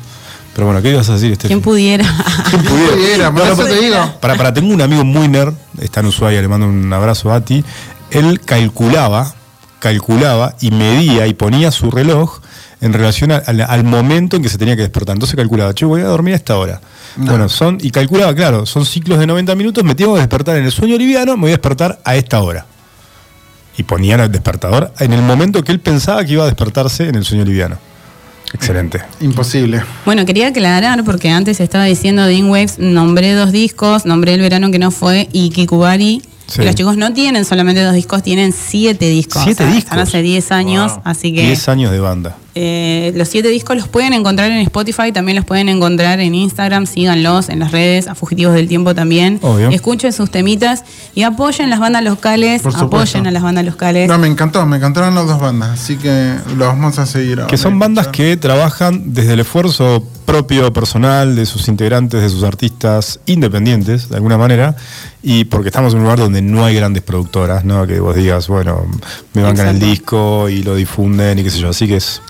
Pero 0.54 0.66
bueno, 0.68 0.82
¿qué 0.82 0.90
ibas 0.90 1.10
a 1.10 1.14
decir? 1.14 1.38
¿Quién 1.38 1.62
pudiera? 1.62 2.04
pudiera, 2.52 3.32
por 3.32 3.40
No, 3.42 3.46
no, 3.46 3.54
eso 3.54 3.64
pero- 3.64 3.74
te 3.74 3.82
digo. 3.86 4.14
Para, 4.20 4.36
para, 4.36 4.54
tengo 4.54 4.74
un 4.74 4.82
amigo 4.82 5.06
muy 5.06 5.30
nerd, 5.30 5.54
está 5.80 6.02
en 6.02 6.08
Ushuaia, 6.08 6.42
le 6.42 6.50
mando 6.50 6.68
un 6.68 6.92
abrazo 6.92 7.32
a 7.32 7.40
ti. 7.40 7.64
Él 8.12 8.42
calculaba, 8.44 9.34
calculaba 9.80 10.56
y 10.60 10.72
medía 10.72 11.26
y 11.28 11.34
ponía 11.36 11.72
su 11.72 11.90
reloj 11.92 12.40
en 12.82 12.94
relación 12.94 13.32
a- 13.32 13.38
al, 13.38 13.62
al 13.62 13.84
momento 13.84 14.36
en 14.38 14.44
que 14.44 14.50
se 14.50 14.58
tenía 14.58 14.76
que 14.76 14.82
despertar. 14.84 15.16
Entonces 15.16 15.36
calculaba, 15.36 15.74
che, 15.74 15.86
voy 15.86 16.02
a 16.02 16.06
dormir 16.06 16.34
a 16.34 16.38
esta 16.38 16.58
hora. 16.58 16.80
Bueno, 17.16 17.50
son, 17.50 17.80
y 17.82 17.90
calculaba, 17.90 18.36
claro, 18.36 18.66
son 18.68 18.86
ciclos 18.86 19.18
de 19.20 19.26
90 19.26 19.56
minutos, 19.56 19.84
me 19.84 19.96
tengo 19.96 20.14
que 20.14 20.20
despertar 20.20 20.58
en 20.58 20.66
el 20.66 20.72
sueño 20.72 20.98
liviano, 20.98 21.36
me 21.36 21.42
voy 21.42 21.50
a 21.50 21.54
despertar 21.54 22.00
a 22.04 22.16
esta 22.16 22.40
hora. 22.42 22.66
Y 23.78 23.84
ponía 23.84 24.16
el 24.16 24.32
despertador 24.32 24.92
en 25.00 25.14
el 25.14 25.22
momento 25.22 25.64
que 25.64 25.72
él 25.72 25.80
pensaba 25.80 26.24
que 26.26 26.34
iba 26.34 26.44
a 26.44 26.48
despertarse 26.48 27.08
en 27.10 27.16
el 27.16 27.24
sueño 27.26 27.44
liviano. 27.46 27.78
Excelente. 28.54 29.02
Imposible. 29.20 29.82
Bueno, 30.06 30.26
quería 30.26 30.48
aclarar, 30.48 31.04
porque 31.04 31.30
antes 31.30 31.60
estaba 31.60 31.84
diciendo 31.86 32.24
de 32.26 32.42
Waves, 32.44 32.80
nombré 32.80 33.34
dos 33.34 33.52
discos, 33.52 34.06
nombré 34.06 34.36
El 34.36 34.42
Verano 34.42 34.72
que 34.72 34.80
no 34.80 34.90
fue 34.92 35.28
y 35.34 35.50
Kikubari. 35.50 36.22
Sí. 36.48 36.62
Y 36.62 36.66
los 36.66 36.76
chicos 36.76 36.96
no 36.98 37.12
tienen 37.14 37.44
solamente 37.44 37.84
dos 37.84 37.94
discos, 37.94 38.24
tienen 38.24 38.54
siete 38.54 39.10
discos. 39.10 39.44
Siete 39.44 39.64
O 39.64 39.66
sea, 39.66 39.76
discos. 39.76 39.84
Están 39.92 40.00
hace 40.00 40.22
10 40.22 40.52
años, 40.54 40.94
así 41.04 41.34
que 41.36 41.42
10 41.46 41.68
años 41.70 41.92
de 41.92 42.00
banda. 42.00 42.38
Eh, 42.60 43.12
los 43.16 43.28
siete 43.28 43.50
discos 43.50 43.78
los 43.78 43.88
pueden 43.88 44.14
encontrar 44.14 44.52
en 44.52 44.58
Spotify, 44.58 45.12
también 45.12 45.36
los 45.36 45.46
pueden 45.46 45.70
encontrar 45.70 46.20
en 46.20 46.34
Instagram, 46.34 46.88
síganlos 46.88 47.50
en 47.50 47.60
las 47.60 47.72
redes, 47.72 48.08
a 48.08 48.16
Fugitivos 48.16 48.56
del 48.56 48.68
Tiempo 48.68 48.96
también. 48.96 49.40
Obvio. 49.44 49.70
Escuchen 49.70 50.12
sus 50.12 50.32
temitas 50.32 50.84
y 51.14 51.22
apoyen 51.22 51.70
las 51.70 51.80
bandas 51.80 52.04
locales, 52.04 52.64
apoyen 52.66 53.28
a 53.28 53.32
las 53.32 53.44
bandas 53.44 53.64
locales. 53.64 54.08
No, 54.10 54.18
me 54.18 54.26
encantó, 54.28 54.66
me 54.66 54.78
encantaron 54.78 55.14
las 55.14 55.28
dos 55.28 55.40
bandas, 55.40 55.80
así 55.80 55.98
que 55.98 56.34
lo 56.56 56.66
vamos 56.66 56.98
a 56.98 57.06
seguir 57.06 57.42
ahora. 57.42 57.48
Que 57.48 57.58
son 57.58 57.78
bandas 57.78 58.08
que 58.08 58.36
trabajan 58.38 59.14
desde 59.14 59.34
el 59.34 59.42
esfuerzo 59.42 60.04
propio, 60.28 60.74
personal, 60.74 61.38
de 61.38 61.46
sus 61.46 61.70
integrantes, 61.70 62.22
de 62.22 62.30
sus 62.30 62.44
artistas 62.44 63.22
independientes, 63.28 64.10
de 64.10 64.18
alguna 64.18 64.38
manera, 64.38 64.76
y 65.24 65.46
porque 65.46 65.70
estamos 65.70 65.94
en 65.94 66.00
un 66.00 66.04
lugar 66.04 66.20
donde 66.20 66.42
no 66.42 66.66
hay 66.66 66.76
grandes 66.76 67.02
productoras, 67.02 67.64
¿no? 67.64 67.88
Que 67.88 68.02
vos 68.02 68.14
digas, 68.14 68.50
bueno, 68.50 68.86
me 69.34 69.42
bancan 69.42 69.70
el 69.70 69.80
disco 69.80 70.50
y 70.50 70.64
lo 70.64 70.76
difunden 70.76 71.40
y 71.40 71.44
qué 71.44 71.50
sé 71.50 71.60
yo. 71.60 71.70
Así 71.70 71.88
que 71.88 71.96
es 71.96 72.22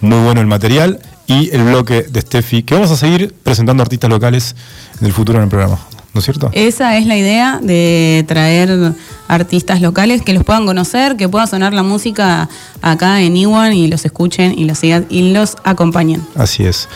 muy 0.00 0.20
bueno 0.20 0.40
el 0.40 0.46
material 0.46 1.00
y 1.26 1.50
el 1.50 1.64
bloque 1.64 2.04
de 2.04 2.20
Steffi, 2.20 2.62
que 2.62 2.74
vamos 2.74 2.92
a 2.92 2.96
seguir 2.96 3.34
presentando 3.42 3.82
artistas 3.82 4.08
locales 4.08 4.54
en 5.00 5.08
el 5.08 5.12
futuro 5.12 5.38
en 5.38 5.42
el 5.42 5.50
programa, 5.50 5.80
¿no 6.14 6.20
es 6.20 6.24
cierto? 6.24 6.50
Esa 6.52 6.98
es 6.98 7.06
la 7.06 7.16
idea 7.16 7.58
de 7.60 8.24
traer 8.28 8.92
artistas 9.26 9.80
locales 9.80 10.22
que 10.22 10.34
los 10.34 10.44
puedan 10.44 10.66
conocer, 10.66 11.16
que 11.16 11.28
pueda 11.28 11.48
sonar 11.48 11.74
la 11.74 11.82
música 11.82 12.48
acá 12.80 13.22
en 13.22 13.36
Iwan 13.36 13.72
y 13.72 13.88
los 13.88 14.04
escuchen 14.04 14.56
y 14.56 14.66
los 14.66 14.78
sigan 14.78 15.06
y 15.10 15.32
los 15.32 15.56
acompañen. 15.64 16.24
Así 16.36 16.64
es. 16.64 16.88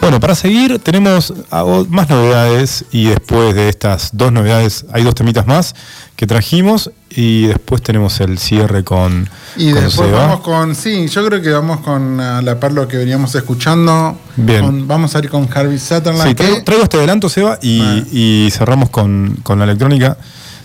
Bueno, 0.00 0.18
para 0.18 0.34
seguir 0.34 0.78
tenemos 0.78 1.32
ah, 1.50 1.64
más 1.88 2.08
novedades 2.08 2.86
y 2.90 3.04
después 3.04 3.54
de 3.54 3.68
estas 3.68 4.10
dos 4.12 4.32
novedades 4.32 4.86
hay 4.92 5.04
dos 5.04 5.14
temitas 5.14 5.46
más 5.46 5.74
que 6.16 6.26
trajimos 6.26 6.90
y 7.10 7.46
después 7.46 7.82
tenemos 7.82 8.18
el 8.20 8.38
cierre 8.38 8.82
con, 8.82 9.28
Y 9.56 9.72
con 9.72 9.84
después 9.84 10.08
Seba. 10.08 10.26
vamos 10.26 10.40
con, 10.40 10.74
sí, 10.74 11.06
yo 11.08 11.24
creo 11.26 11.42
que 11.42 11.50
vamos 11.50 11.80
con 11.80 12.18
a 12.18 12.40
la 12.40 12.58
par 12.58 12.72
lo 12.72 12.88
que 12.88 12.96
veníamos 12.96 13.34
escuchando. 13.34 14.18
Bien. 14.36 14.64
Con- 14.64 14.88
vamos 14.88 15.14
a 15.14 15.18
ir 15.18 15.28
con 15.28 15.48
Harvey 15.52 15.78
Sutherland. 15.78 16.28
Sí, 16.28 16.34
traigo, 16.34 16.62
traigo 16.64 16.84
este 16.84 16.96
adelanto, 16.96 17.28
Seba, 17.28 17.58
y, 17.60 17.80
Ah. 17.82 18.02
y 18.10 18.48
cerramos 18.52 18.90
con, 18.90 19.38
con 19.42 19.58
la 19.58 19.64
electrónica. 19.64 20.16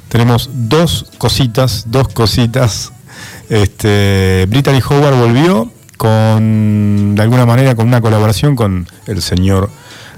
Tenemos 0.07 0.49
dos 0.53 1.07
cositas, 1.17 1.83
dos 1.87 2.07
cositas. 2.09 2.91
Este, 3.49 4.45
Brittany 4.49 4.81
Howard 4.87 5.15
volvió 5.15 5.71
con, 5.97 7.15
de 7.15 7.21
alguna 7.21 7.45
manera, 7.45 7.75
con 7.75 7.87
una 7.87 8.01
colaboración 8.01 8.55
con 8.55 8.87
el 9.07 9.21
señor 9.21 9.69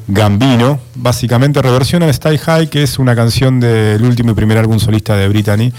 Gambino. 0.07 0.79
Básicamente 0.95 1.61
reversiona 1.61 2.07
Stay 2.09 2.37
High, 2.37 2.69
que 2.69 2.81
es 2.83 2.97
una 2.97 3.15
canción 3.15 3.59
del 3.59 4.01
último 4.03 4.31
y 4.31 4.33
primer 4.33 4.57
álbum 4.57 4.79
solista 4.79 5.15
de 5.15 5.27
Brittany. 5.27 5.71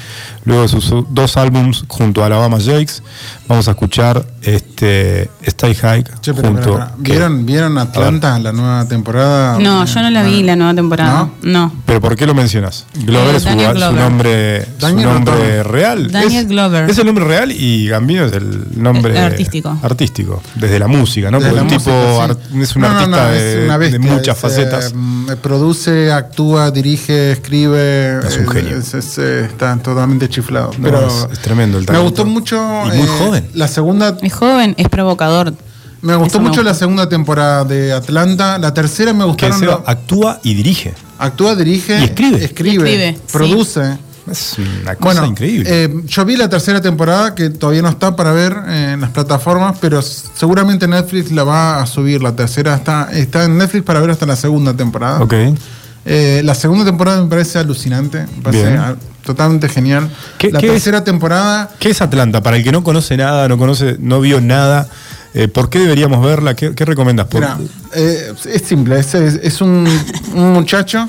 Luego 0.44 0.62
de 0.62 0.68
sus 0.68 0.92
dos 1.10 1.36
álbums 1.36 1.84
junto 1.88 2.22
a 2.22 2.26
Alabama 2.26 2.58
Jakes, 2.64 3.02
vamos 3.48 3.66
a 3.68 3.72
escuchar 3.72 4.24
este 4.42 5.28
Stay 5.42 5.74
High 5.74 6.04
Che, 6.20 6.34
pero, 6.34 6.48
junto. 6.48 6.62
pero, 6.62 6.76
pero, 6.76 6.90
¿Vieron, 6.98 7.46
¿Vieron 7.46 7.78
Atlanta, 7.78 8.38
la 8.38 8.52
nueva 8.52 8.86
temporada? 8.86 9.58
No, 9.58 9.84
yo 9.84 10.02
no 10.02 10.10
la 10.10 10.22
vi 10.22 10.42
la 10.42 10.54
nueva 10.56 10.74
temporada. 10.74 11.28
No. 11.42 11.72
¿Pero 11.84 12.00
por 12.00 12.14
qué 12.16 12.26
lo 12.26 12.34
mencionas? 12.34 12.86
Glover 13.04 13.34
Eh, 13.34 13.36
es 13.38 13.42
su, 13.42 13.48
Glover. 13.50 13.92
nombre, 14.00 14.66
su 14.78 14.96
nombre 14.96 15.62
real. 15.64 16.10
Daniel 16.12 16.42
es, 16.44 16.48
Glover. 16.48 16.90
Es 16.90 16.98
el 16.98 17.06
nombre 17.06 17.24
real 17.24 17.50
y 17.50 17.88
Gambino 17.88 18.24
es 18.26 18.32
el 18.34 18.66
nombre 18.80 19.12
El 19.18 19.24
artístico. 19.24 19.76
artístico, 19.82 20.42
desde 20.54 20.78
la 20.78 20.86
música, 20.86 21.30
¿no? 21.30 21.38
Porque 21.38 21.54
la 21.54 21.62
el 21.62 21.66
tipo 21.66 21.90
música, 21.90 22.24
ar- 22.24 22.36
sí. 22.52 22.60
es 22.60 22.76
un 22.76 22.82
no, 22.82 22.88
artista 22.88 23.08
no, 23.24 23.28
de, 23.32 23.58
es 23.60 23.64
una 23.64 23.76
bestia, 23.76 23.98
de 23.98 24.04
muchas 24.18 24.36
es, 24.36 24.42
facetas. 24.42 24.84
eh, 24.92 24.94
mm, 24.94 25.26
produce, 25.42 26.12
actúa, 26.12 26.70
dirige, 26.70 27.32
escribe. 27.32 28.18
Es 28.26 28.36
un 28.36 28.44
eh, 28.44 28.48
genio. 28.52 28.76
es- 28.78 28.94
es, 28.94 29.18
eh, 29.18 29.44
está 29.46 29.76
totalmente 29.78 30.28
chiflado. 30.28 30.70
No, 30.78 30.82
pero 30.82 31.06
es- 31.06 31.28
es 31.32 31.38
tremendo 31.40 31.78
el 31.78 31.82
Me 31.82 31.86
talento. 31.86 32.04
gustó 32.10 32.24
mucho. 32.26 32.56
Y 32.86 32.88
muy 32.96 33.06
eh, 33.06 33.10
joven. 33.18 33.48
La 33.54 33.68
segunda. 33.68 34.16
Es 34.22 34.32
joven, 34.32 34.74
es 34.78 34.88
provocador. 34.88 35.54
Me 36.00 36.14
gustó 36.14 36.34
Eso 36.38 36.40
me 36.40 36.48
mucho 36.50 36.62
la 36.62 36.74
segunda 36.74 37.08
temporada 37.08 37.64
de 37.64 37.92
Atlanta. 37.92 38.56
La 38.58 38.72
tercera 38.72 39.12
me 39.12 39.20
que 39.20 39.24
gustaron. 39.30 39.58
Seba 39.58 39.82
actúa 39.84 40.38
y 40.44 40.54
dirige. 40.54 40.94
actúa, 41.18 41.56
dirige. 41.56 41.98
Y 41.98 42.04
escribe. 42.04 42.44
Escribe. 42.44 43.08
Escribe, 43.08 43.64
sí. 43.64 43.80
Es 44.30 44.56
una 44.58 44.94
cosa 44.94 45.20
Bueno, 45.20 45.26
increíble. 45.26 45.66
eh, 45.84 45.94
yo 46.06 46.24
vi 46.24 46.36
la 46.36 46.48
tercera 46.48 46.80
temporada 46.80 47.34
que 47.34 47.50
todavía 47.50 47.82
no 47.82 47.88
está 47.88 48.14
para 48.16 48.32
ver 48.32 48.56
en 48.68 49.00
las 49.00 49.10
plataformas, 49.10 49.76
pero 49.80 50.00
seguramente 50.02 50.86
Netflix 50.88 51.30
la 51.32 51.44
va 51.44 51.80
a 51.82 51.86
subir. 51.86 52.22
La 52.22 52.34
tercera 52.36 52.74
está, 52.74 53.08
está 53.12 53.44
en 53.44 53.58
Netflix 53.58 53.84
para 53.84 54.00
ver 54.00 54.10
hasta 54.10 54.26
la 54.26 54.36
segunda 54.36 54.74
temporada. 54.74 55.20
ok. 55.22 55.34
Eh, 56.10 56.40
la 56.44 56.54
segunda 56.54 56.84
temporada 56.86 57.20
me 57.22 57.28
parece 57.28 57.58
alucinante. 57.58 58.24
Me 58.36 58.42
parece 58.42 58.68
Bien. 58.70 58.96
totalmente 59.24 59.68
genial. 59.68 60.08
¿Qué- 60.38 60.50
la 60.50 60.58
qué 60.58 60.74
es? 60.74 60.90
temporada, 61.04 61.70
¿Qué 61.78 61.90
es 61.90 62.00
Atlanta? 62.00 62.42
Para 62.42 62.56
el 62.56 62.64
que 62.64 62.72
no 62.72 62.82
conoce 62.82 63.16
nada, 63.18 63.46
no 63.46 63.58
conoce, 63.58 63.96
no 64.00 64.20
vio 64.22 64.40
nada, 64.40 64.88
eh, 65.34 65.48
¿por 65.48 65.68
qué 65.68 65.80
deberíamos 65.80 66.24
verla? 66.24 66.54
¿Qué, 66.54 66.74
qué 66.74 66.84
recomiendas? 66.86 67.26
Por- 67.26 67.42
mira, 67.42 67.58
eh, 67.94 68.32
es 68.46 68.62
simple, 68.62 68.98
es, 68.98 69.12
es- 69.14 69.34
es 69.42 69.60
un, 69.60 69.86
un 70.34 70.52
muchacho 70.54 71.06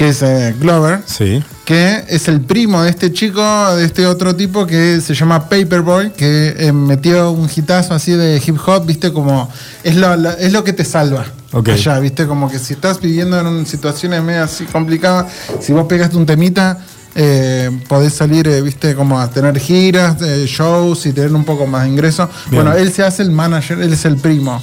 que 0.00 0.08
es 0.08 0.22
eh, 0.22 0.54
Glover, 0.58 1.02
Sí. 1.04 1.44
que 1.66 2.02
es 2.08 2.26
el 2.28 2.40
primo 2.40 2.82
de 2.82 2.88
este 2.88 3.12
chico, 3.12 3.42
de 3.76 3.84
este 3.84 4.06
otro 4.06 4.34
tipo 4.34 4.66
que 4.66 4.98
se 5.02 5.14
llama 5.14 5.46
Paperboy, 5.50 6.12
que 6.14 6.54
eh, 6.56 6.72
metió 6.72 7.30
un 7.32 7.50
hitazo 7.54 7.92
así 7.92 8.12
de 8.12 8.42
hip 8.46 8.56
hop, 8.66 8.86
viste, 8.86 9.12
como 9.12 9.50
es 9.84 9.96
lo, 9.96 10.16
lo- 10.16 10.30
es 10.38 10.54
lo 10.54 10.64
que 10.64 10.72
te 10.72 10.86
salva. 10.86 11.26
Ok. 11.52 11.68
Allá, 11.68 11.98
viste, 11.98 12.26
como 12.26 12.50
que 12.50 12.58
si 12.58 12.72
estás 12.72 12.98
viviendo 12.98 13.38
en 13.40 13.66
situaciones 13.66 14.22
medio 14.22 14.44
así 14.44 14.64
complicadas, 14.64 15.26
si 15.60 15.74
vos 15.74 15.84
pegaste 15.86 16.16
un 16.16 16.24
temita, 16.24 16.78
eh, 17.14 17.68
podés 17.86 18.14
salir, 18.14 18.48
eh, 18.48 18.62
viste, 18.62 18.94
como 18.94 19.20
a 19.20 19.28
tener 19.28 19.58
giras, 19.60 20.16
eh, 20.22 20.46
shows 20.48 21.04
y 21.04 21.12
tener 21.12 21.34
un 21.34 21.44
poco 21.44 21.66
más 21.66 21.82
de 21.82 21.90
ingresos. 21.90 22.26
Bueno, 22.50 22.72
él 22.72 22.90
se 22.90 23.02
hace 23.02 23.20
el 23.22 23.32
manager, 23.32 23.78
él 23.82 23.92
es 23.92 24.06
el 24.06 24.16
primo. 24.16 24.62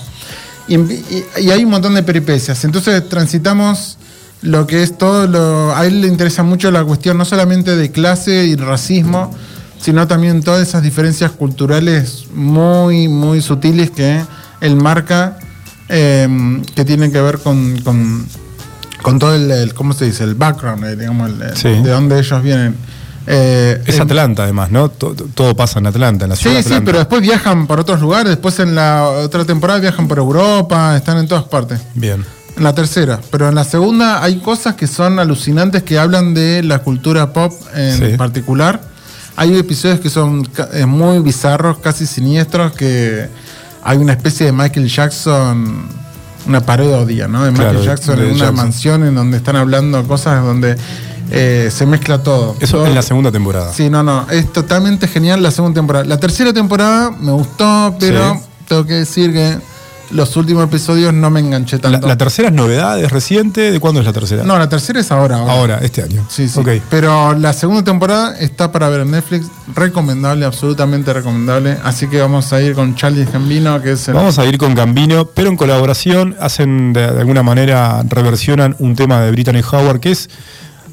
Y, 0.68 0.78
y- 0.78 1.26
y 1.42 1.52
hay 1.52 1.64
un 1.64 1.70
montón 1.70 1.94
de 1.94 2.02
peripecias. 2.02 2.66
Entonces 2.66 3.08
transitamos 3.08 3.97
lo 4.42 4.68
que 4.68 4.84
es 4.84 4.98
todo 4.98 5.28
lo. 5.28 5.76
A 5.76 5.86
él 5.86 6.02
le 6.02 6.08
interesa 6.08 6.44
mucho 6.44 6.72
la 6.72 6.84
cuestión 6.84 7.18
no 7.18 7.26
solamente 7.26 7.76
de 7.76 7.92
clase 7.92 8.46
y 8.46 8.56
racismo, 8.56 9.34
sino 9.80 10.08
también 10.08 10.42
todas 10.44 10.68
esas 10.68 10.84
diferencias 10.84 11.32
culturales 11.32 12.26
muy, 12.34 13.08
muy 13.08 13.42
sutiles 13.42 13.92
que 13.92 14.22
él 14.62 14.76
marca, 14.76 15.38
eh, 15.90 16.62
que 16.76 16.86
tienen 16.86 17.12
que 17.12 17.22
ver 17.22 17.40
con, 17.40 17.80
con, 17.82 18.26
con 19.02 19.20
todo 19.20 19.36
el, 19.36 19.50
el- 19.52 19.74
¿cómo 19.74 19.94
se 19.94 20.06
dice? 20.06 20.24
El 20.24 20.36
background, 20.36 20.84
eh, 20.86 20.96
digamos, 20.96 21.30
el- 21.30 21.42
el- 21.42 21.58
Sí. 21.58 21.70
de 21.70 21.90
dónde 21.90 22.20
ellos 22.20 22.44
vienen. 22.44 22.76
Eh, 23.30 23.82
Es 23.86 24.00
Atlanta, 24.00 24.44
además, 24.44 24.72
¿no? 24.72 24.90
To- 24.90 25.14
to- 25.14 25.28
Todo, 25.34 25.54
pasa 25.56 25.80
en 25.80 25.88
Atlanta, 25.88 26.24
en 26.26 26.30
la 26.30 26.36
ciudad 26.38 26.62
Sí, 26.62 26.70
de 26.70 26.76
sí, 26.78 26.82
pero 26.86 26.98
después 27.00 27.22
viajan 27.22 27.68
por 27.68 27.80
otros 27.80 28.00
lugares. 28.00 28.30
Después 28.30 28.58
en 28.60 28.74
la 28.74 29.04
otra 29.04 29.44
temporada 29.44 29.80
viajan 29.80 30.08
por 30.08 30.18
Europa, 30.18 30.96
están 30.96 31.18
en 31.18 31.28
todas 31.28 31.44
partes. 31.44 31.82
Bien. 31.94 32.24
En 32.58 32.64
la 32.64 32.74
tercera. 32.74 33.20
Pero 33.32 33.48
en 33.50 33.56
la 33.56 33.64
segunda 33.64 34.24
hay 34.24 34.40
cosas 34.40 34.76
que 34.76 34.88
son 34.88 35.20
alucinantes 35.20 35.84
que 35.84 36.00
hablan 36.00 36.34
de 36.34 36.64
la 36.64 36.80
cultura 36.80 37.32
pop 37.34 37.54
en 37.76 38.12
Sí. 38.12 38.18
particular. 38.18 38.82
Hay 39.36 39.56
episodios 39.58 40.00
que 40.00 40.10
son 40.10 40.48
eh, 40.74 40.86
muy 40.88 41.20
bizarros, 41.20 41.78
casi 41.78 42.08
siniestros, 42.08 42.72
que 42.74 43.30
hay 43.84 43.98
una 43.98 44.14
especie 44.14 44.48
de 44.48 44.52
Michael 44.52 44.88
Jackson, 44.90 45.86
una 46.48 46.62
parodia, 46.62 47.28
¿no? 47.28 47.44
De 47.44 47.52
Michael 47.52 47.70
Claro, 47.78 47.86
Jackson 47.86 48.16
de 48.16 48.22
en 48.24 48.30
una 48.32 48.38
Jackson. 48.40 48.56
mansión 48.56 49.04
en 49.06 49.14
donde 49.16 49.38
están 49.38 49.56
hablando 49.56 50.04
cosas 50.08 50.44
donde 50.44 50.76
eh, 51.30 51.70
se 51.72 51.86
mezcla 51.86 52.24
todo. 52.24 52.56
Eso 52.60 52.78
Todo- 52.78 52.88
en 52.88 52.96
la 52.96 53.02
segunda 53.04 53.32
temporada. 53.32 53.72
Sí, 53.74 53.90
no, 53.90 54.02
no, 54.02 54.26
es 54.32 54.52
totalmente 54.52 55.08
genial 55.08 55.44
la 55.44 55.52
segunda 55.52 55.76
temporada. 55.82 56.06
La 56.06 56.18
tercera 56.20 56.52
temporada 56.54 57.12
me 57.12 57.32
gustó, 57.34 57.96
pero 58.00 58.34
Sí. 58.36 58.40
tengo 58.68 58.86
que 58.86 58.94
decir 58.94 59.34
que 59.34 59.58
los 60.12 60.36
últimos 60.38 60.64
episodios 60.64 61.14
no 61.14 61.30
me 61.30 61.40
enganché 61.40 61.78
La, 61.78 61.82
tanto. 61.92 62.08
la 62.08 62.18
tercera 62.18 62.48
es 62.50 62.54
novedad, 62.54 63.00
es 63.00 63.12
reciente. 63.12 63.72
¿De 63.72 63.80
cuándo 63.80 64.00
es 64.00 64.06
la 64.06 64.14
tercera? 64.14 64.44
no, 64.44 64.58
la 64.58 64.70
tercera 64.70 65.00
es 65.00 65.12
ahora. 65.12 65.38
Ahora, 65.38 65.54
Ahora, 65.54 65.78
este 65.82 66.04
año. 66.04 66.26
Sí, 66.30 66.48
sí. 66.48 66.62
Pero 66.90 67.34
la 67.34 67.54
segunda 67.54 67.84
temporada 67.84 68.38
está 68.40 68.72
para 68.72 68.90
ver 68.90 69.02
en 69.02 69.12
Netflix. 69.12 69.48
Recomendable, 69.76 70.46
absolutamente 70.46 71.14
recomendable. 71.14 71.78
Así 71.84 72.08
que 72.08 72.20
vamos 72.22 72.52
a 72.54 72.62
ir 72.62 72.74
con 72.74 72.96
Charlie 72.96 73.26
Gambino, 73.26 73.82
que 73.82 73.94
es 73.94 74.08
el. 74.08 74.14
Vamos 74.14 74.40
a 74.40 74.46
ir 74.46 74.58
con 74.58 74.74
Gambino, 74.76 75.26
pero 75.26 75.50
en 75.50 75.58
colaboración 75.58 76.36
hacen 76.40 76.94
de, 76.94 77.02
de 77.12 77.20
alguna 77.20 77.44
manera, 77.44 78.02
reversionan 78.08 78.76
un 78.80 78.96
tema 78.96 79.22
de 79.22 79.32
Brittany 79.32 79.62
Howard, 79.72 80.00
que 80.00 80.12
es, 80.12 80.30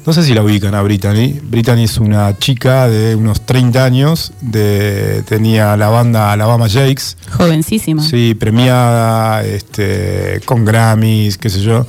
no 0.05 0.13
sé 0.13 0.23
si 0.23 0.33
la 0.33 0.43
ubican 0.43 0.75
a 0.75 0.81
Brittany. 0.81 1.39
Brittany 1.41 1.83
es 1.83 1.97
una 1.97 2.37
chica 2.37 2.87
de 2.87 3.15
unos 3.15 3.41
30 3.41 3.83
años, 3.83 4.33
de, 4.41 5.23
tenía 5.27 5.75
la 5.77 5.89
banda 5.89 6.31
Alabama 6.31 6.67
Jakes, 6.69 7.17
Jovencísima. 7.31 8.03
sí, 8.03 8.35
premiada, 8.35 9.43
este, 9.43 10.41
con 10.45 10.63
Grammys, 10.63 11.37
qué 11.37 11.49
sé 11.49 11.61
yo. 11.61 11.85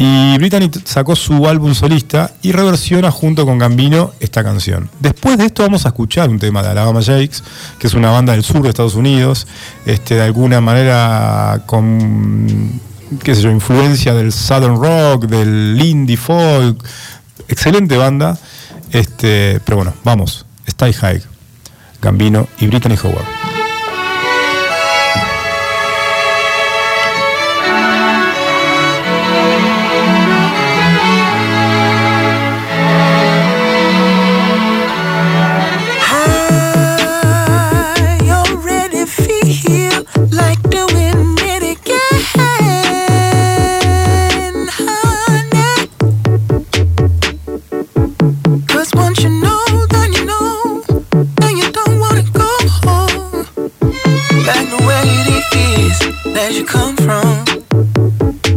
Y 0.00 0.38
Brittany 0.38 0.70
sacó 0.84 1.16
su 1.16 1.48
álbum 1.48 1.74
solista 1.74 2.30
y 2.42 2.52
reversiona 2.52 3.10
junto 3.10 3.44
con 3.44 3.58
Gambino 3.58 4.12
esta 4.20 4.44
canción. 4.44 4.88
Después 5.00 5.38
de 5.38 5.46
esto 5.46 5.64
vamos 5.64 5.86
a 5.86 5.88
escuchar 5.88 6.28
un 6.28 6.38
tema 6.38 6.62
de 6.62 6.68
Alabama 6.68 7.00
Jakes, 7.02 7.42
que 7.80 7.88
es 7.88 7.94
una 7.94 8.12
banda 8.12 8.32
del 8.32 8.44
sur 8.44 8.62
de 8.62 8.68
Estados 8.68 8.94
Unidos, 8.94 9.48
este, 9.86 10.14
de 10.14 10.22
alguna 10.22 10.60
manera 10.60 11.62
con, 11.66 12.80
qué 13.24 13.34
sé 13.34 13.42
yo, 13.42 13.50
influencia 13.50 14.14
del 14.14 14.30
Southern 14.30 14.80
Rock, 14.80 15.24
del 15.24 15.80
indie 15.82 16.16
folk. 16.16 16.84
Excelente 17.48 17.96
banda. 17.96 18.38
Este, 18.92 19.60
pero 19.64 19.76
bueno, 19.76 19.94
vamos. 20.04 20.46
Stay 20.66 20.92
High. 20.92 21.22
Gambino 22.00 22.46
y 22.58 22.66
Brittany 22.66 22.96
Howard. 23.02 23.47
Back 54.48 54.66
to 54.70 54.76
where 54.86 55.02
it 55.04 55.44
is 55.78 55.98
that 56.32 56.54
you 56.54 56.64
come 56.64 56.96
from. 56.96 58.47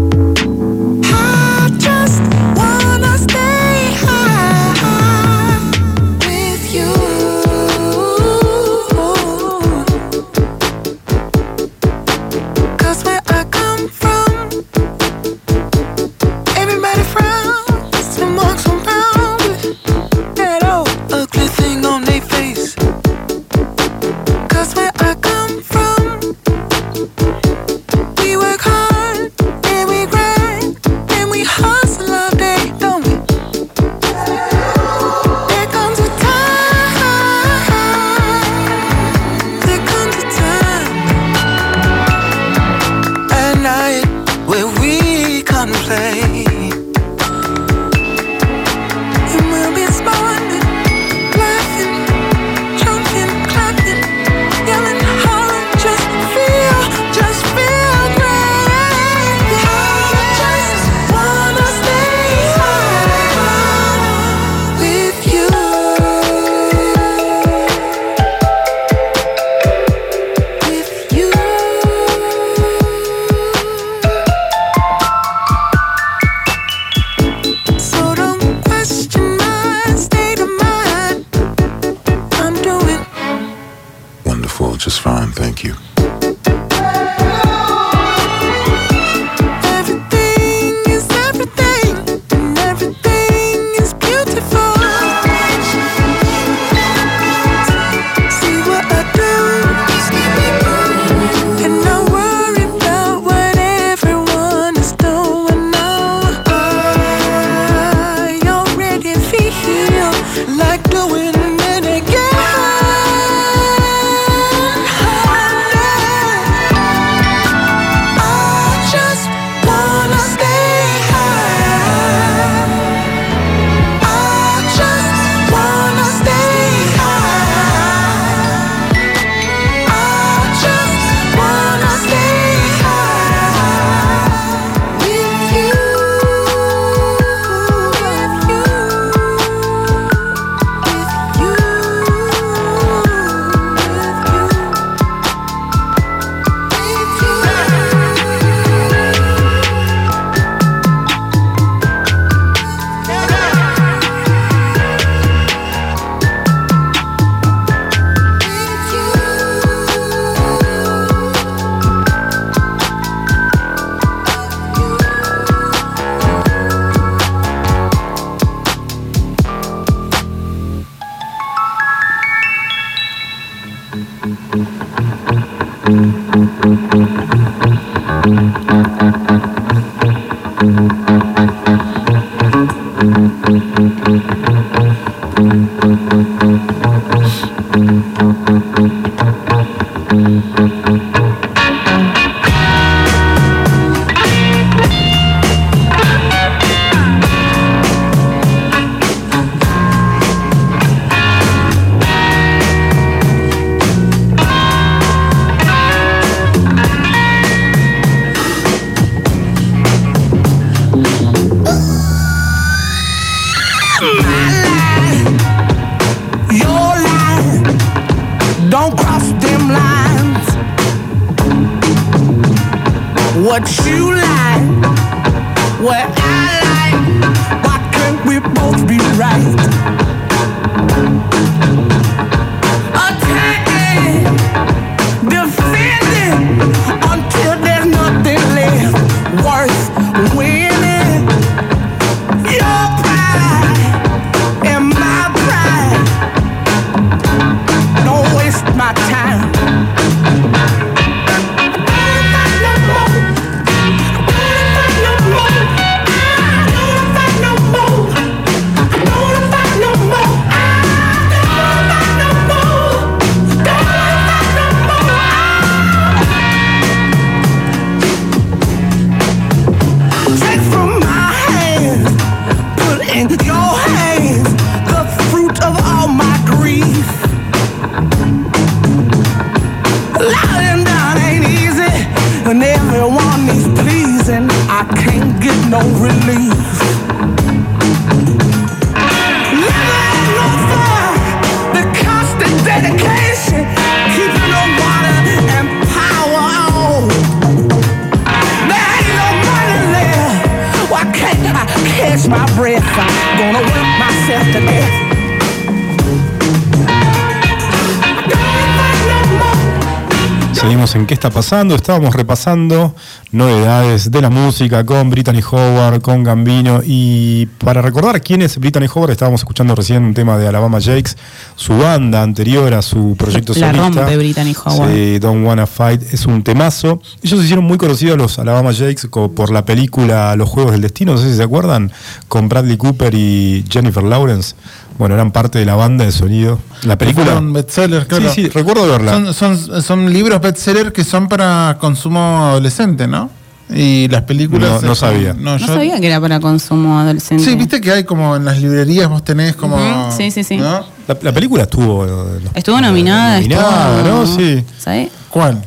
Seguimos 310.62 310.94
en 310.94 311.08
qué 311.08 311.16
está 311.16 311.32
pasando. 311.32 311.74
Estábamos 311.74 312.14
repasando 312.14 312.94
novedades 313.32 314.12
de 314.12 314.22
la 314.22 314.30
música 314.30 314.86
con 314.86 315.10
Brittany 315.10 315.42
Howard, 315.42 316.02
con 316.02 316.24
Gambino. 316.24 316.82
Y 316.86 317.48
para 317.48 317.82
recordar 317.82 318.22
quién 318.22 318.44
es 318.44 318.60
Brittany 318.60 318.86
Howard, 318.94 319.10
estábamos 319.10 319.42
escuchando 319.42 319.74
recién 319.74 320.04
un 320.04 320.14
tema 320.14 320.38
de 320.38 320.48
Alabama 320.48 320.78
Jakes, 320.80 321.18
su 321.56 321.76
banda 321.76 322.22
anterior 322.22 322.76
a 322.76 322.84
su 322.84 323.16
proyecto 323.18 323.54
La 323.56 323.74
solista. 323.74 324.02
rompe 324.02 324.18
Brittany 324.18 324.56
Howard. 324.64 324.94
Sí, 324.94 325.18
Don't 325.18 325.44
Wanna 325.48 325.66
Fight 325.66 326.04
es 326.14 326.28
un 326.28 326.44
temazo. 326.44 327.02
Ellos 327.24 327.40
se 327.40 327.46
hicieron 327.46 327.66
muy 327.66 327.80
conocidos 327.80 328.20
los 328.20 328.38
Alabama 328.38 328.72
Jakes 328.72 329.08
por 329.10 329.52
la 329.52 329.66
película 329.66 330.36
Los 330.36 330.48
Juegos 330.48 330.74
del 330.74 330.82
Destino, 330.82 331.14
no 331.14 331.18
sé 331.18 331.32
si 331.32 331.38
se 331.38 331.44
acuerdan, 331.44 331.92
con 332.28 332.50
Bradley 332.50 332.78
Cooper 332.78 333.16
y 333.16 333.66
Jennifer 333.68 334.04
Lawrence. 334.04 334.54
Bueno, 335.02 335.16
eran 335.16 335.32
parte 335.32 335.58
de 335.58 335.66
la 335.66 335.74
banda 335.74 336.06
de 336.06 336.12
sonido. 336.12 336.60
La 336.84 336.96
película. 336.96 337.26
Fueron 337.26 337.54
bestsellers, 337.54 338.06
claro. 338.06 338.32
Sí, 338.32 338.44
sí, 338.44 338.50
recuerdo 338.50 338.88
verla. 338.88 339.14
Son, 339.14 339.34
son, 339.34 339.82
son 339.82 340.14
libros 340.14 340.40
bestsellers 340.40 340.92
que 340.92 341.04
son 341.04 341.28
para 341.28 341.76
consumo 341.80 342.20
adolescente, 342.50 343.08
¿no? 343.08 343.32
Y 343.74 344.08
las 344.10 344.22
películas. 344.26 344.80
No- 344.84 344.90
no 344.90 344.94
eh, 344.94 344.96
sabía. 344.96 345.34
No 345.34 345.58
yo- 345.58 345.66
sabía 345.66 346.00
que 346.00 346.06
era 346.06 346.22
para 346.22 346.40
consumo 346.40 347.00
adolescente. 347.00 347.44
Sí, 347.44 347.56
viste 347.56 347.82
que 347.82 347.92
hay 347.92 348.04
como 348.04 348.36
en 348.36 348.46
las 348.46 348.62
librerías 348.62 349.10
vos 349.10 349.24
tenés 349.24 349.56
como. 349.56 349.76
Ujú, 349.78 350.16
sí, 350.16 350.30
sí, 350.30 350.44
sí. 350.44 350.58
¿no? 350.58 350.86
La, 351.08 351.18
la 351.20 351.32
película 351.32 351.64
estuvo. 351.64 352.06
eh, 352.06 352.40
Estuvo 352.54 352.80
nominada, 352.80 353.38
Nominada, 353.42 353.98
estuvo... 354.02 354.18
¿no? 354.20 354.28
Sí. 354.28 354.64
¿Sabes? 354.78 355.10
¿Cuál? 355.30 355.64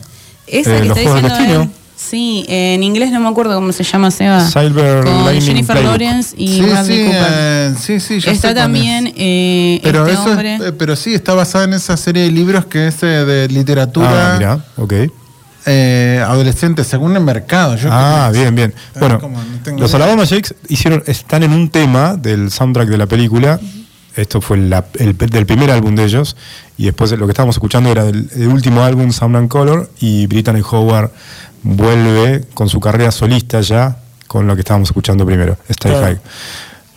Esa 0.47 0.76
Eh, 0.76 0.80
que 0.82 0.85
Los 0.91 0.97
está 0.97 1.11
Juegos 1.11 1.39
diciendo. 1.39 1.68
Sí, 2.11 2.44
en 2.48 2.82
inglés 2.82 3.11
no 3.12 3.20
me 3.20 3.28
acuerdo 3.28 3.55
cómo 3.55 3.72
se 3.72 3.82
llama 3.82 4.11
Seba. 4.11 4.40
Silver 4.48 5.05
Con 5.05 5.26
Lining 5.26 5.40
Jennifer 5.42 5.76
Playbook. 5.76 5.90
Lawrence 6.00 6.34
y 6.36 6.48
sí, 6.48 6.61
Bradley 6.62 6.98
sí, 6.98 7.05
Cooper. 7.05 7.26
eh, 7.30 7.74
sí, 7.80 8.00
sí, 8.00 8.18
Está 8.30 8.55
también 8.55 9.07
es. 9.07 9.14
eh, 9.16 9.80
Pero, 9.82 10.00
este 10.02 10.12
eso 10.12 10.22
es- 10.24 10.28
hombre. 10.30 10.55
eh, 10.57 10.72
pero 10.72 10.96
sí, 10.96 11.14
está 11.14 11.34
basada 11.34 11.64
en 11.64 11.72
esa 11.74 11.96
serie 11.96 12.24
de 12.24 12.30
libros 12.30 12.66
que 12.66 12.88
es 12.88 13.02
eh, 13.02 13.07
de 13.07 13.48
literatura 13.48 14.34
Ah, 14.34 14.36
mira, 14.38 14.64
ok. 14.76 14.92
eh, 15.66 16.22
adolescente, 16.26 16.84
según 16.84 17.16
el 17.16 17.22
mercado. 17.24 17.76
Yo 17.76 17.88
Ah, 17.90 18.28
creo. 18.30 18.42
bien, 18.42 18.55
bien. 18.55 18.74
Ah, 18.94 18.98
Bueno, 19.00 19.18
no 19.22 19.62
tengo 19.62 19.78
los 19.80 19.90
idea. 19.90 20.05
Alabama 20.05 20.24
Shakes 20.24 20.55
hicieron, 20.68 21.02
están 21.07 21.42
en 21.42 21.52
un 21.52 21.70
tema 21.70 22.16
del 22.16 22.50
soundtrack 22.50 22.88
de 22.88 22.98
la 22.98 23.07
película. 23.07 23.59
Esto 24.14 24.40
fue 24.40 24.59
la- 24.59 24.84
el, 24.98 25.16
del 25.16 25.46
primer 25.46 25.70
álbum 25.70 25.94
de 25.96 26.05
ellos. 26.05 26.36
Y 26.76 26.84
después 26.84 27.11
lo 27.12 27.26
que 27.26 27.32
estábamos 27.32 27.57
escuchando 27.57 27.90
era 27.90 28.05
del, 28.05 28.28
el 28.36 28.48
último 28.48 28.82
álbum, 28.82 29.11
Sound 29.11 29.36
and 29.36 29.48
Color. 29.48 29.90
Y 30.00 30.26
Brittany 30.26 30.61
Howard 30.70 31.11
vuelve 31.64 32.44
con 32.54 32.68
su 32.68 32.78
carrera 32.78 33.10
solista 33.10 33.60
ya 33.60 33.96
con 34.28 34.46
lo 34.46 34.54
que 34.54 34.60
estábamos 34.60 34.88
escuchando 34.88 35.26
primero, 35.26 35.56
Stay 35.68 35.90
Claro. 35.92 36.06
High. 36.06 36.18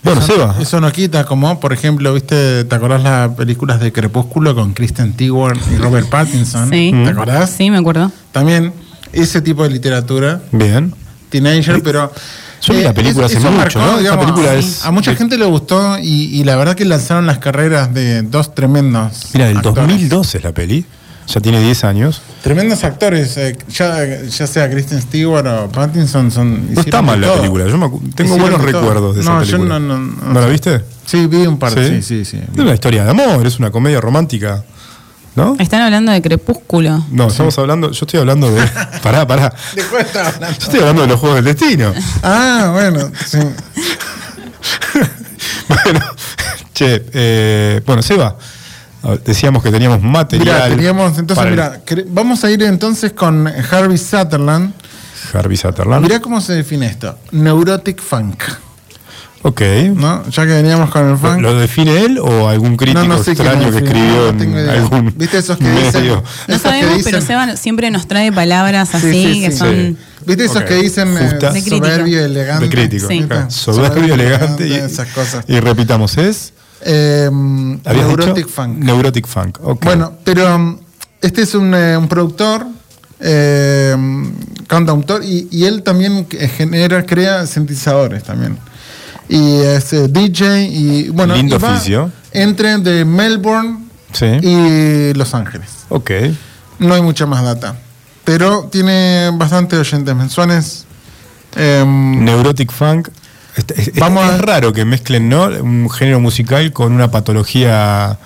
Bueno, 0.03 0.22
eso, 0.22 0.34
Seba. 0.34 0.55
Eso 0.59 0.80
no 0.80 0.91
quita, 0.91 1.26
como 1.26 1.59
por 1.59 1.74
ejemplo, 1.74 2.13
¿viste? 2.13 2.63
¿Te 2.63 2.76
acordás 2.76 3.01
las 3.03 3.30
películas 3.32 3.80
de 3.80 3.91
Crepúsculo 3.91 4.55
con 4.55 4.74
Kristen 4.74 5.13
Stewart 5.13 5.59
y 5.74 5.78
Robert 5.78 6.07
Pattinson? 6.07 6.70
Sí. 6.70 6.91
¿Te 7.03 7.09
acordás? 7.09 7.49
Sí, 7.49 7.70
me 7.70 7.78
acuerdo. 7.78 8.11
También 8.32 8.72
ese 9.11 9.41
tipo 9.41 9.63
de 9.63 9.70
literatura, 9.72 10.41
Bien. 10.51 10.93
Teenager, 11.30 11.82
pero. 11.84 12.05
eh, 12.05 12.20
Yo 12.61 12.74
vi 12.74 12.84
la 12.84 12.93
película 12.93 13.26
hace 13.26 13.39
mucho, 13.39 13.80
¿no? 13.80 14.20
Película 14.20 14.53
es- 14.53 14.86
A 14.86 14.91
mucha 14.91 15.13
gente 15.15 15.38
le 15.38 15.45
gustó 15.45 15.97
y, 15.99 16.39
y 16.39 16.43
la 16.45 16.55
verdad 16.55 16.76
que 16.76 16.86
lanzaron 16.86 17.26
las 17.28 17.39
carreras 17.39 17.93
de 17.93 18.22
dos 18.22 18.55
tremendos. 18.55 19.28
Mira, 19.34 19.47
del 19.47 19.57
actores. 19.57 19.76
2012 19.88 20.38
es 20.38 20.43
la 20.43 20.53
peli. 20.53 20.86
Ya 21.28 21.42
tiene 21.42 21.62
10 21.62 21.84
años. 21.84 22.22
Tremendos 22.42 22.86
actores, 22.86 23.36
eh, 23.36 23.58
ya, 23.70 24.22
ya 24.24 24.48
sea 24.48 24.70
Kristen 24.70 25.02
Stewart 25.02 25.46
o 25.46 25.70
Pattinson, 25.70 26.32
son. 26.32 26.74
No 26.74 26.82
está 26.82 27.02
mal 27.02 27.20
la 27.20 27.28
todo. 27.28 27.38
película. 27.38 27.68
Yo 27.68 27.78
me 27.78 27.88
tengo 27.88 28.36
Hicieron 28.36 28.40
buenos 28.40 28.62
recuerdos 28.62 29.16
de 29.16 29.22
esa 29.22 29.34
no, 29.34 29.40
película. 29.40 29.64
Yo 29.64 29.68
no, 29.68 29.80
no, 29.80 29.98
no 29.98 30.34
¿No 30.34 30.40
la 30.40 30.48
viste? 30.48 30.82
Sí, 31.06 31.28
vi 31.28 31.46
un 31.46 31.60
par, 31.60 31.74
sí, 31.74 32.02
sí, 32.02 32.24
sí. 32.24 32.38
Es 32.38 32.60
una 32.60 32.74
historia 32.74 33.04
de 33.04 33.12
amor, 33.12 33.46
es 33.46 33.60
una 33.60 33.72
comedia 33.72 34.00
romántica. 34.00 34.64
¿No? 35.36 35.56
Están 35.60 35.82
hablando 35.82 36.12
de 36.12 36.22
Crepúsculo. 36.22 37.06
No, 37.12 37.28
estamos 37.28 37.56
hablando, 37.60 37.92
yo 37.92 38.06
estoy 38.06 38.20
hablando 38.20 38.50
de. 38.50 38.66
Pará, 39.04 39.28
pará. 39.28 39.54
¿De 39.76 39.84
cuál 39.84 40.02
estaba 40.02 40.30
hablando? 40.30 40.58
Yo 40.58 40.64
estoy 40.64 40.80
hablando 40.80 41.02
de 41.04 41.08
los 41.10 41.20
juegos 41.20 41.36
del 41.36 41.46
destino. 41.46 41.94
Ah, 42.24 42.72
bueno, 42.74 43.12
sí. 43.24 43.38
bueno, 45.68 46.00
che, 46.74 47.06
eh, 47.14 47.82
bueno, 47.86 48.02
Seba, 48.02 48.36
decíamos 49.16 49.64
que 49.64 49.72
teníamos 49.72 50.01
material. 50.01 50.64
Mira, 50.64 50.76
teníamos, 50.76 51.18
entonces, 51.18 51.45
el- 51.88 52.05
vamos 52.10 52.43
a 52.43 52.51
ir 52.51 52.62
entonces 52.64 53.14
con 53.14 53.47
Harvey 53.47 53.97
Sutherland. 53.97 54.74
Harvey 55.34 55.58
Sutherland. 55.58 56.03
Mirá 56.03 56.20
cómo 56.20 56.39
se 56.41 56.53
define 56.53 56.86
esto. 56.88 57.18
Neurotic 57.32 58.01
funk. 58.01 58.43
Ok. 59.43 59.62
¿No? 59.93 60.28
Ya 60.30 60.45
que 60.45 60.51
veníamos 60.53 60.89
con 60.89 61.03
el 61.05 61.12
¿Lo, 61.12 61.18
funk. 61.18 61.41
lo 61.41 61.60
define 61.60 62.01
él 62.01 62.18
o 62.20 62.49
algún 62.49 62.76
crítico 62.76 63.03
no 63.03 63.18
sé 63.24 63.36
quién 63.36 63.47
extraño 63.47 63.72
que 63.72 63.78
escribió 63.86 64.16
no 64.24 64.30
en 64.30 64.38
tengo 64.39 64.60
idea. 64.60 64.74
algún 64.74 65.14
¿Viste 65.16 65.38
esos 65.38 65.58
que 65.58 65.70
dicen? 65.70 66.01
medio? 66.01 66.16
No 66.47 66.55
Esos 66.55 66.62
que 66.64 66.70
sabemos, 66.70 67.01
pero 67.03 67.22
Seba 67.22 67.55
siempre 67.55 67.91
nos 67.91 68.08
trae 68.08 68.32
palabras 68.32 68.89
Sí, 68.89 68.97
así 68.97 69.12
sí, 69.34 69.41
que 69.41 69.51
sí. 69.51 69.58
son. 69.58 69.76
Sí. 69.76 69.97
¿Viste 70.26 70.45
esos 70.45 70.64
que 70.64 70.74
dicen 70.76 71.16
eh, 71.18 71.62
soberbio, 71.70 72.26
elegante? 72.26 72.66
De 72.66 72.72
crítico. 72.72 73.08
Soberbio, 73.08 73.49
Soberbio, 73.49 74.14
elegante. 74.16 74.68
Y, 74.68 74.74
esas 74.74 75.08
cosas. 75.10 75.45
y 75.47 75.60
repitamos, 75.60 76.18
es. 76.18 76.51
Eh, 76.82 77.30
¿habías 77.86 78.08
Neurotic 78.08 78.36
dicho? 78.36 78.50
funk. 78.50 78.78
Neurotic 78.78 79.28
Funk. 79.28 79.60
ok. 79.62 79.84
Bueno, 79.86 80.14
pero 80.24 80.56
um, 80.56 80.78
este 81.22 81.42
es 81.42 81.56
un, 81.56 81.74
eh, 81.74 81.98
un 81.98 82.08
productor 82.08 82.66
eh, 83.20 83.96
cantautor, 84.68 85.24
y, 85.24 85.48
y 85.52 85.66
él 85.66 85.84
también 85.84 86.28
genera, 86.30 87.06
crea 87.06 87.46
sintetizadores 87.46 88.24
también. 88.24 88.58
Y 89.30 89.60
es 89.62 89.92
eh, 89.94 90.08
DJ 90.08 90.64
y 90.66 91.10
bueno, 91.10 91.36
Lindo 91.36 91.56
y 91.56 91.60
va 91.60 91.74
oficio. 91.74 92.12
entre 92.32 92.78
de 92.78 93.04
Melbourne 93.06 93.86
Sí. 94.14 94.26
y 94.42 95.14
Los 95.16 95.34
Ángeles. 95.34 95.70
Ok. 95.90 96.12
No 96.80 96.94
hay 96.94 97.02
mucha 97.02 97.26
más 97.26 97.44
data. 97.44 97.76
Pero 98.24 98.70
tiene 98.72 99.32
bastante 99.34 99.78
oyentes 99.78 100.16
mensuales. 100.16 100.86
Em, 101.56 102.24
Neurotic 102.24 102.72
Funk. 102.72 103.10
Es, 103.58 103.66
es- 103.76 103.88
es- 103.89 103.99
Vamos 103.99 104.24
es 104.26 104.32
a- 104.32 104.38
raro 104.38 104.72
que 104.72 104.86
mezclen 104.86 105.28
¿no? 105.30 105.45
un 105.47 105.89
género 105.89 106.20
musical 106.20 106.72
con 106.72 106.93
una 106.93 107.10
patología 107.12 108.18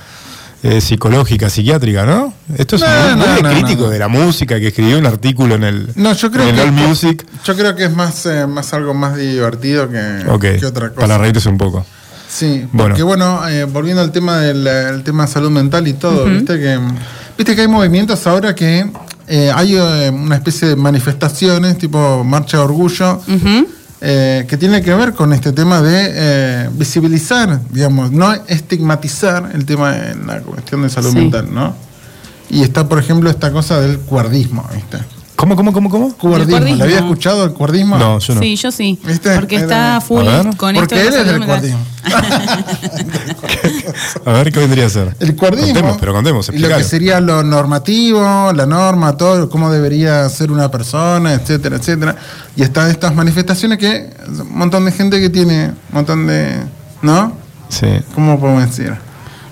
eh, 0.63 0.79
psicológica, 0.79 1.49
psiquiátrica, 1.49 2.05
¿no? 2.05 2.33
Esto 2.55 2.75
es 2.75 2.83
No, 2.83 2.87
un 3.13 3.19
no, 3.19 3.25
muy 3.27 3.41
no, 3.41 3.49
crítico 3.49 3.83
no. 3.85 3.89
de 3.89 3.97
la 3.97 4.07
música 4.09 4.59
que 4.59 4.67
escribió 4.67 4.99
un 4.99 5.07
artículo 5.07 5.55
en 5.55 5.63
el, 5.63 5.89
no, 5.95 6.13
yo 6.13 6.29
creo 6.29 6.47
en 6.47 6.55
que 6.55 6.61
el 6.61 6.67
All 6.69 6.73
Music. 6.73 7.25
yo 7.43 7.55
creo 7.55 7.75
que 7.75 7.85
es 7.85 7.95
más, 7.95 8.25
eh, 8.27 8.45
más 8.45 8.71
algo 8.73 8.93
más 8.93 9.15
divertido 9.17 9.89
que, 9.89 10.23
Ok, 10.29 10.41
que 10.59 10.65
otra 10.67 10.89
cosa. 10.89 11.01
para 11.01 11.17
reírse 11.17 11.49
un 11.49 11.57
poco. 11.57 11.83
Sí, 12.29 12.67
Bueno. 12.71 12.89
porque 12.89 13.01
bueno, 13.03 13.47
eh, 13.49 13.63
volviendo 13.65 14.01
al 14.03 14.11
tema 14.11 14.37
del 14.37 14.65
el 14.67 15.03
tema 15.03 15.25
de 15.25 15.31
salud 15.31 15.49
mental 15.49 15.87
y 15.87 15.93
todo, 15.93 16.25
viste 16.25 16.59
que 16.59 16.79
viste 17.37 17.55
que 17.55 17.61
hay 17.61 17.67
movimientos 17.67 18.25
ahora 18.27 18.53
que 18.53 18.85
eh, 19.27 19.51
hay 19.53 19.75
eh, 19.75 20.09
una 20.11 20.35
especie 20.35 20.67
de 20.69 20.75
manifestaciones 20.75 21.77
tipo 21.77 22.23
marcha 22.23 22.57
de 22.57 22.63
orgullo. 22.63 23.19
Eh, 24.01 24.45
que 24.47 24.57
tiene 24.57 24.81
que 24.81 24.93
ver 24.95 25.13
con 25.13 25.31
este 25.31 25.51
tema 25.53 25.81
de 25.81 26.07
eh, 26.11 26.69
visibilizar, 26.73 27.59
digamos, 27.69 28.11
no 28.11 28.33
estigmatizar 28.47 29.51
el 29.53 29.65
tema 29.65 29.91
de 29.91 30.15
la 30.25 30.41
cuestión 30.41 30.81
de 30.81 30.89
salud 30.89 31.11
Sí. 31.11 31.17
mental, 31.17 31.47
¿no? 31.53 31.75
Y 32.49 32.63
está, 32.63 32.89
por 32.89 32.99
ejemplo, 32.99 33.29
esta 33.29 33.51
cosa 33.51 33.79
del 33.79 33.99
cuardismo, 33.99 34.67
¿viste? 34.73 34.97
¿Cómo, 35.41 35.55
cómo, 35.55 35.73
cómo, 35.73 35.89
cómo? 35.89 36.13
Cuardismo, 36.13 36.51
¿le 36.51 36.57
cuardismo. 36.59 36.83
había 36.83 36.97
escuchado 36.97 37.43
el 37.45 37.53
cuardismo? 37.53 37.97
No, 37.97 38.19
yo 38.19 38.35
no. 38.35 38.41
Sí, 38.41 38.55
yo 38.55 38.69
sí. 38.69 38.99
¿Viste? 39.03 39.33
Porque 39.33 39.55
está 39.55 39.99
full 39.99 40.27
A 40.27 40.43
ver. 40.43 40.55
con 40.55 40.75
Porque 40.75 41.01
él 41.01 41.07
esto 41.07 41.19
es 41.19 41.25
del 41.25 41.43
cuardismo. 41.43 41.79
A 44.25 44.31
ver 44.33 44.51
qué 44.51 44.59
vendría 44.59 44.85
a 44.85 44.89
ser. 44.89 45.15
El 45.19 45.35
cuardismo. 45.35 45.73
Contemos, 45.73 45.97
pero 45.99 46.13
contemos, 46.13 46.47
lo 46.53 46.77
que 46.77 46.83
sería 46.83 47.19
lo 47.19 47.41
normativo, 47.41 48.53
la 48.53 48.67
norma, 48.67 49.17
todo, 49.17 49.49
cómo 49.49 49.71
debería 49.71 50.29
ser 50.29 50.51
una 50.51 50.69
persona, 50.69 51.33
etcétera, 51.33 51.77
etcétera. 51.77 52.15
Y 52.55 52.61
están 52.61 52.91
estas 52.91 53.15
manifestaciones 53.15 53.79
que 53.79 54.11
un 54.27 54.55
montón 54.55 54.85
de 54.85 54.91
gente 54.91 55.19
que 55.19 55.31
tiene 55.31 55.69
un 55.69 55.73
montón 55.91 56.27
de. 56.27 56.55
¿No? 57.01 57.33
Sí. 57.69 57.87
¿Cómo 58.13 58.39
podemos 58.39 58.67
decir? 58.67 58.95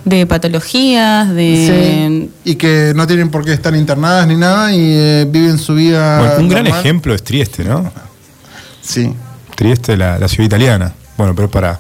De 0.06 0.26
patologías, 0.26 1.30
de. 1.34 2.30
Sí. 2.44 2.52
Y 2.52 2.56
que 2.56 2.94
no 2.96 3.06
tienen 3.06 3.30
por 3.30 3.44
qué 3.46 3.54
estar 3.54 3.76
internadas 3.76 4.26
ni 4.28 4.36
nada 4.36 4.74
y 4.74 4.80
eh, 4.82 5.28
viven 5.30 5.58
su 5.58 5.76
vida. 5.76 6.20
Bueno, 6.20 6.34
un 6.40 6.50
gran 6.50 6.64
normal. 6.64 6.80
ejemplo 6.80 7.14
es 7.14 7.24
Trieste, 7.24 7.64
¿no? 7.64 7.92
Sí. 8.82 9.14
Trieste, 9.56 9.98
la, 9.98 10.18
la 10.18 10.28
ciudad 10.28 10.46
italiana. 10.46 10.94
Bueno, 11.18 11.36
pero 11.36 11.50
para, 11.52 11.74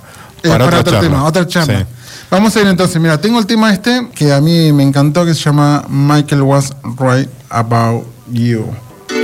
Eh, 0.43 0.47
para, 0.49 0.51
para 0.51 0.65
otra 0.65 0.79
otro 0.79 0.91
charla. 0.93 1.09
tema, 1.09 1.23
otra 1.25 1.47
charla. 1.47 1.79
Sí. 1.79 1.85
Vamos 2.29 2.55
a 2.55 2.61
ir 2.61 2.67
entonces, 2.67 3.01
mira, 3.01 3.19
tengo 3.19 3.39
el 3.39 3.45
tema 3.47 3.73
este 3.73 4.07
que 4.13 4.31
a 4.31 4.39
mí 4.41 4.71
me 4.73 4.83
encantó 4.83 5.25
que 5.25 5.33
se 5.33 5.39
llama 5.41 5.85
Michael 5.89 6.41
Was 6.43 6.75
Right 6.99 7.29
About 7.49 8.05
You. 8.31 8.65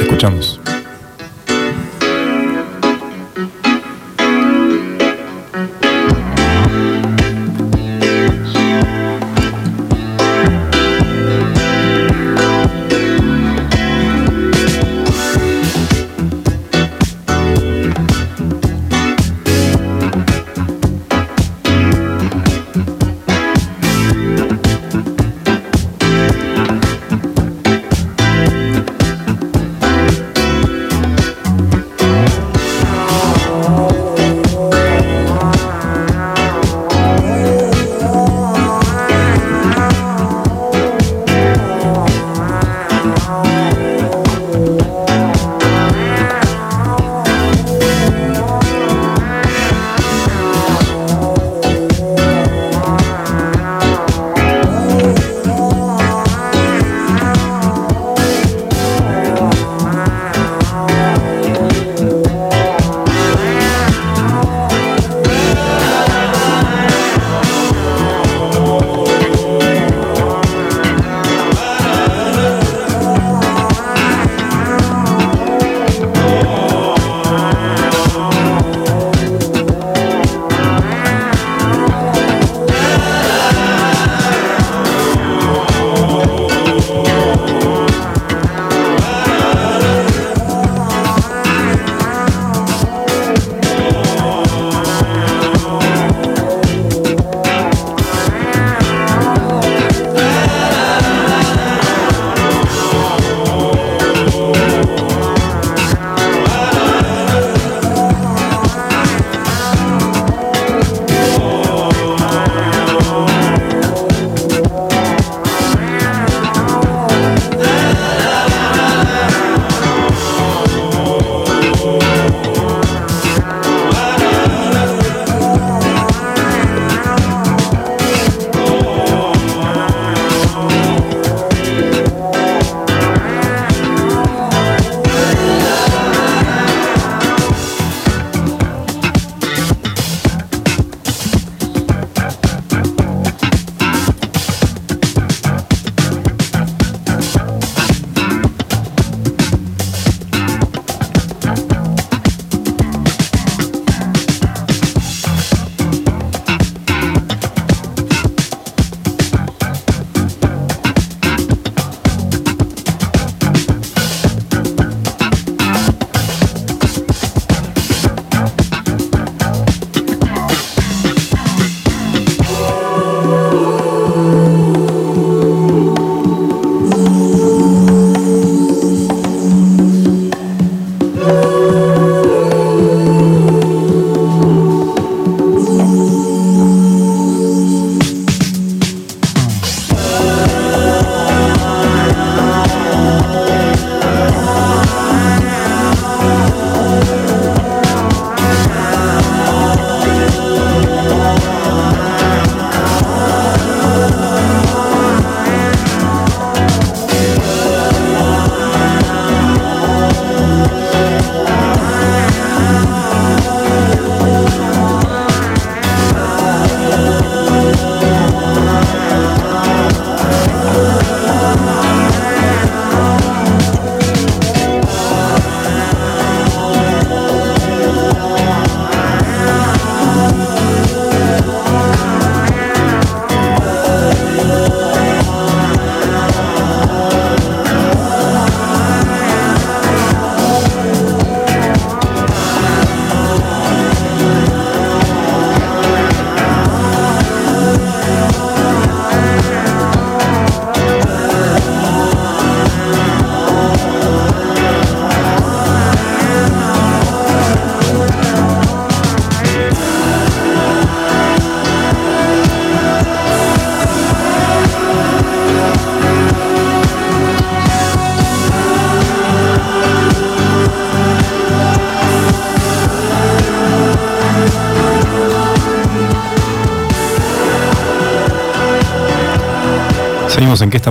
Escuchamos. 0.01 0.59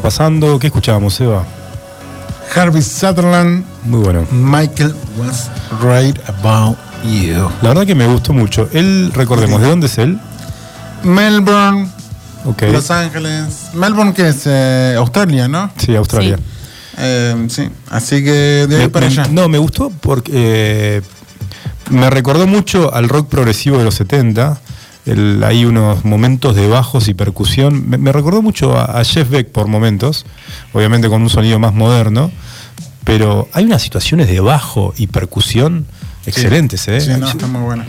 Pasando. 0.05 0.59
¿Qué 0.59 0.67
escuchábamos, 0.67 1.19
Eva? 1.19 1.45
Harvey 2.55 2.83
Sutherland, 2.83 3.65
Muy 3.85 4.01
bueno. 4.01 4.27
Michael 4.31 4.95
was 5.19 5.49
right 5.83 6.17
about 6.29 6.77
you. 7.03 7.49
La 7.63 7.71
verdad 7.71 7.87
que 7.87 7.95
me 7.95 8.07
gustó 8.07 8.35
mucho. 8.35 8.69
Él, 8.75 9.11
recordemos, 9.15 9.63
¿de 9.63 9.67
dónde 9.67 9.87
es 9.87 9.97
él? 9.97 10.21
Melbourne, 11.03 11.89
Ok. 12.45 12.63
Los 12.71 12.91
Ángeles. 12.91 13.71
Melbourne, 13.73 14.13
que 14.13 14.29
es 14.29 14.43
eh, 14.45 14.95
Australia, 14.99 15.49
¿no? 15.49 15.71
Sí, 15.79 15.97
Australia. 15.97 16.37
Sí. 16.37 16.43
Eh, 16.99 17.47
sí, 17.49 17.71
así 17.91 18.23
que 18.23 18.67
de 18.69 18.77
ahí 18.77 18.83
Me- 18.83 18.89
para 18.91 19.07
me- 19.07 19.13
allá. 19.13 19.27
No, 19.31 19.49
me 19.49 19.57
gustó 19.57 19.91
porque 20.03 20.31
eh, 20.35 21.03
me 21.89 22.11
recordó 22.11 22.47
mucho 22.47 22.93
al 22.95 23.09
rock 23.09 23.29
progresivo 23.31 23.79
de 23.79 23.85
los 23.85 23.95
70. 23.95 24.59
El- 25.07 25.43
hay 25.45 25.64
unos 25.64 26.05
momentos 26.05 26.57
de 26.57 26.67
bajos 26.68 27.09
y 27.09 27.14
percusión. 27.14 27.89
Me, 27.89 27.99
me 27.99 28.13
recordó 28.13 28.41
mucho 28.43 28.76
a, 28.79 28.85
a 29.01 29.05
Jeff 29.05 29.29
Beck 29.29 29.49
por 29.51 29.67
momentos, 29.68 30.25
obviamente 30.72 31.09
con 31.09 31.22
un 31.22 31.29
sonido 31.31 31.59
más 31.59 31.75
moderno. 31.75 32.31
Pero 33.05 33.49
hay 33.53 33.64
unas 33.64 33.83
situaciones 33.83 34.29
de 34.29 34.41
bajo 34.41 34.95
y 34.97 35.09
percusión 35.09 35.87
excelentes, 36.25 36.89
¿eh? 36.89 37.01
Sí, 37.03 37.11
no, 37.18 37.29
está 37.29 37.47
muy 37.47 37.61
bueno. 37.63 37.85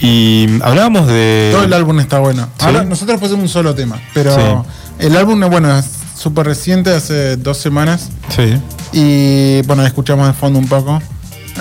Y 0.00 0.46
hablábamos 0.62 1.06
de. 1.06 1.48
Todo 1.52 1.64
el 1.64 1.72
álbum 1.72 1.98
está 2.00 2.18
bueno. 2.18 2.48
Sí. 2.58 2.66
Ahora, 2.66 2.84
nosotros 2.84 3.18
pusimos 3.18 3.42
un 3.42 3.48
solo 3.48 3.74
tema, 3.74 3.98
pero 4.14 4.34
Sí. 4.34 5.06
el 5.06 5.16
álbum 5.16 5.42
es 5.42 5.50
bueno, 5.50 5.76
es 5.78 5.86
súper 6.14 6.46
reciente, 6.46 6.90
hace 6.94 7.36
dos 7.36 7.56
semanas. 7.58 8.10
Sí. 8.28 8.54
Y 8.92 9.62
bueno, 9.66 9.84
escuchamos 9.84 10.26
de 10.26 10.34
fondo 10.34 10.58
un 10.58 10.68
poco. 10.68 11.00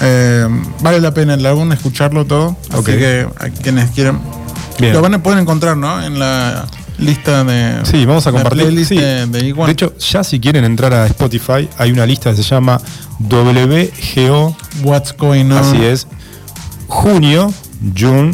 Eh, 0.02 0.48
vale 0.81 0.99
la 0.99 1.11
pena 1.14 1.34
el 1.34 1.45
álbum, 1.45 1.72
escucharlo 1.72 2.26
todo. 2.26 2.56
Así 2.69 2.77
Ok. 2.80 2.85
que 2.85 3.27
a 3.39 3.49
quienes 3.49 3.89
quieran. 3.91 4.22
Bien. 4.79 4.93
Lo 4.93 5.01
van 5.01 5.13
a 5.15 5.23
poder 5.23 5.39
encontrar, 5.39 5.75
¿no? 5.77 6.01
En 6.03 6.19
la 6.19 6.65
lista 6.97 7.43
de. 7.43 7.85
Sí, 7.85 8.05
vamos 8.05 8.27
a 8.27 8.31
compartir. 8.31 8.85
sí. 8.85 8.95
de, 8.97 9.25
de. 9.27 9.53
De 9.53 9.71
hecho, 9.71 9.93
ya 9.97 10.23
si 10.23 10.39
quieren 10.39 10.63
entrar 10.65 10.93
a 10.93 11.05
Spotify, 11.07 11.67
hay 11.77 11.91
una 11.91 12.05
lista 12.05 12.31
que 12.31 12.37
se 12.37 12.43
llama 12.43 12.79
WGO 13.19 14.55
What's 14.83 15.15
Going 15.17 15.45
On. 15.51 15.57
Así 15.57 15.83
es. 15.83 16.07
Junio, 16.87 17.53
June 17.97 18.31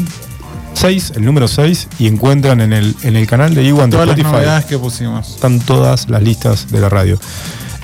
6, 0.73 1.13
el 1.15 1.25
número 1.25 1.47
6, 1.47 1.87
y 1.99 2.07
encuentran 2.07 2.61
en 2.61 2.73
el, 2.73 2.95
en 3.03 3.15
el 3.15 3.25
canal 3.27 3.53
de 3.55 3.63
Iwan 3.63 3.89
de 3.89 3.95
Todas 3.97 4.07
las 4.07 4.17
Spotify. 4.17 4.35
novedades 4.37 4.65
que 4.65 4.77
pusimos. 4.77 5.29
Están 5.29 5.59
todas 5.59 6.09
las 6.09 6.21
listas 6.21 6.69
de 6.71 6.79
la 6.81 6.89
radio. 6.89 7.19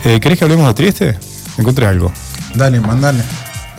Eh, 0.05 0.19
¿Querés 0.19 0.37
que 0.37 0.45
hablemos 0.45 0.67
de 0.67 0.73
Trieste? 0.73 1.17
Encontré 1.57 1.85
algo. 1.87 2.11
Dale, 2.55 2.79
mandale. 2.79 3.23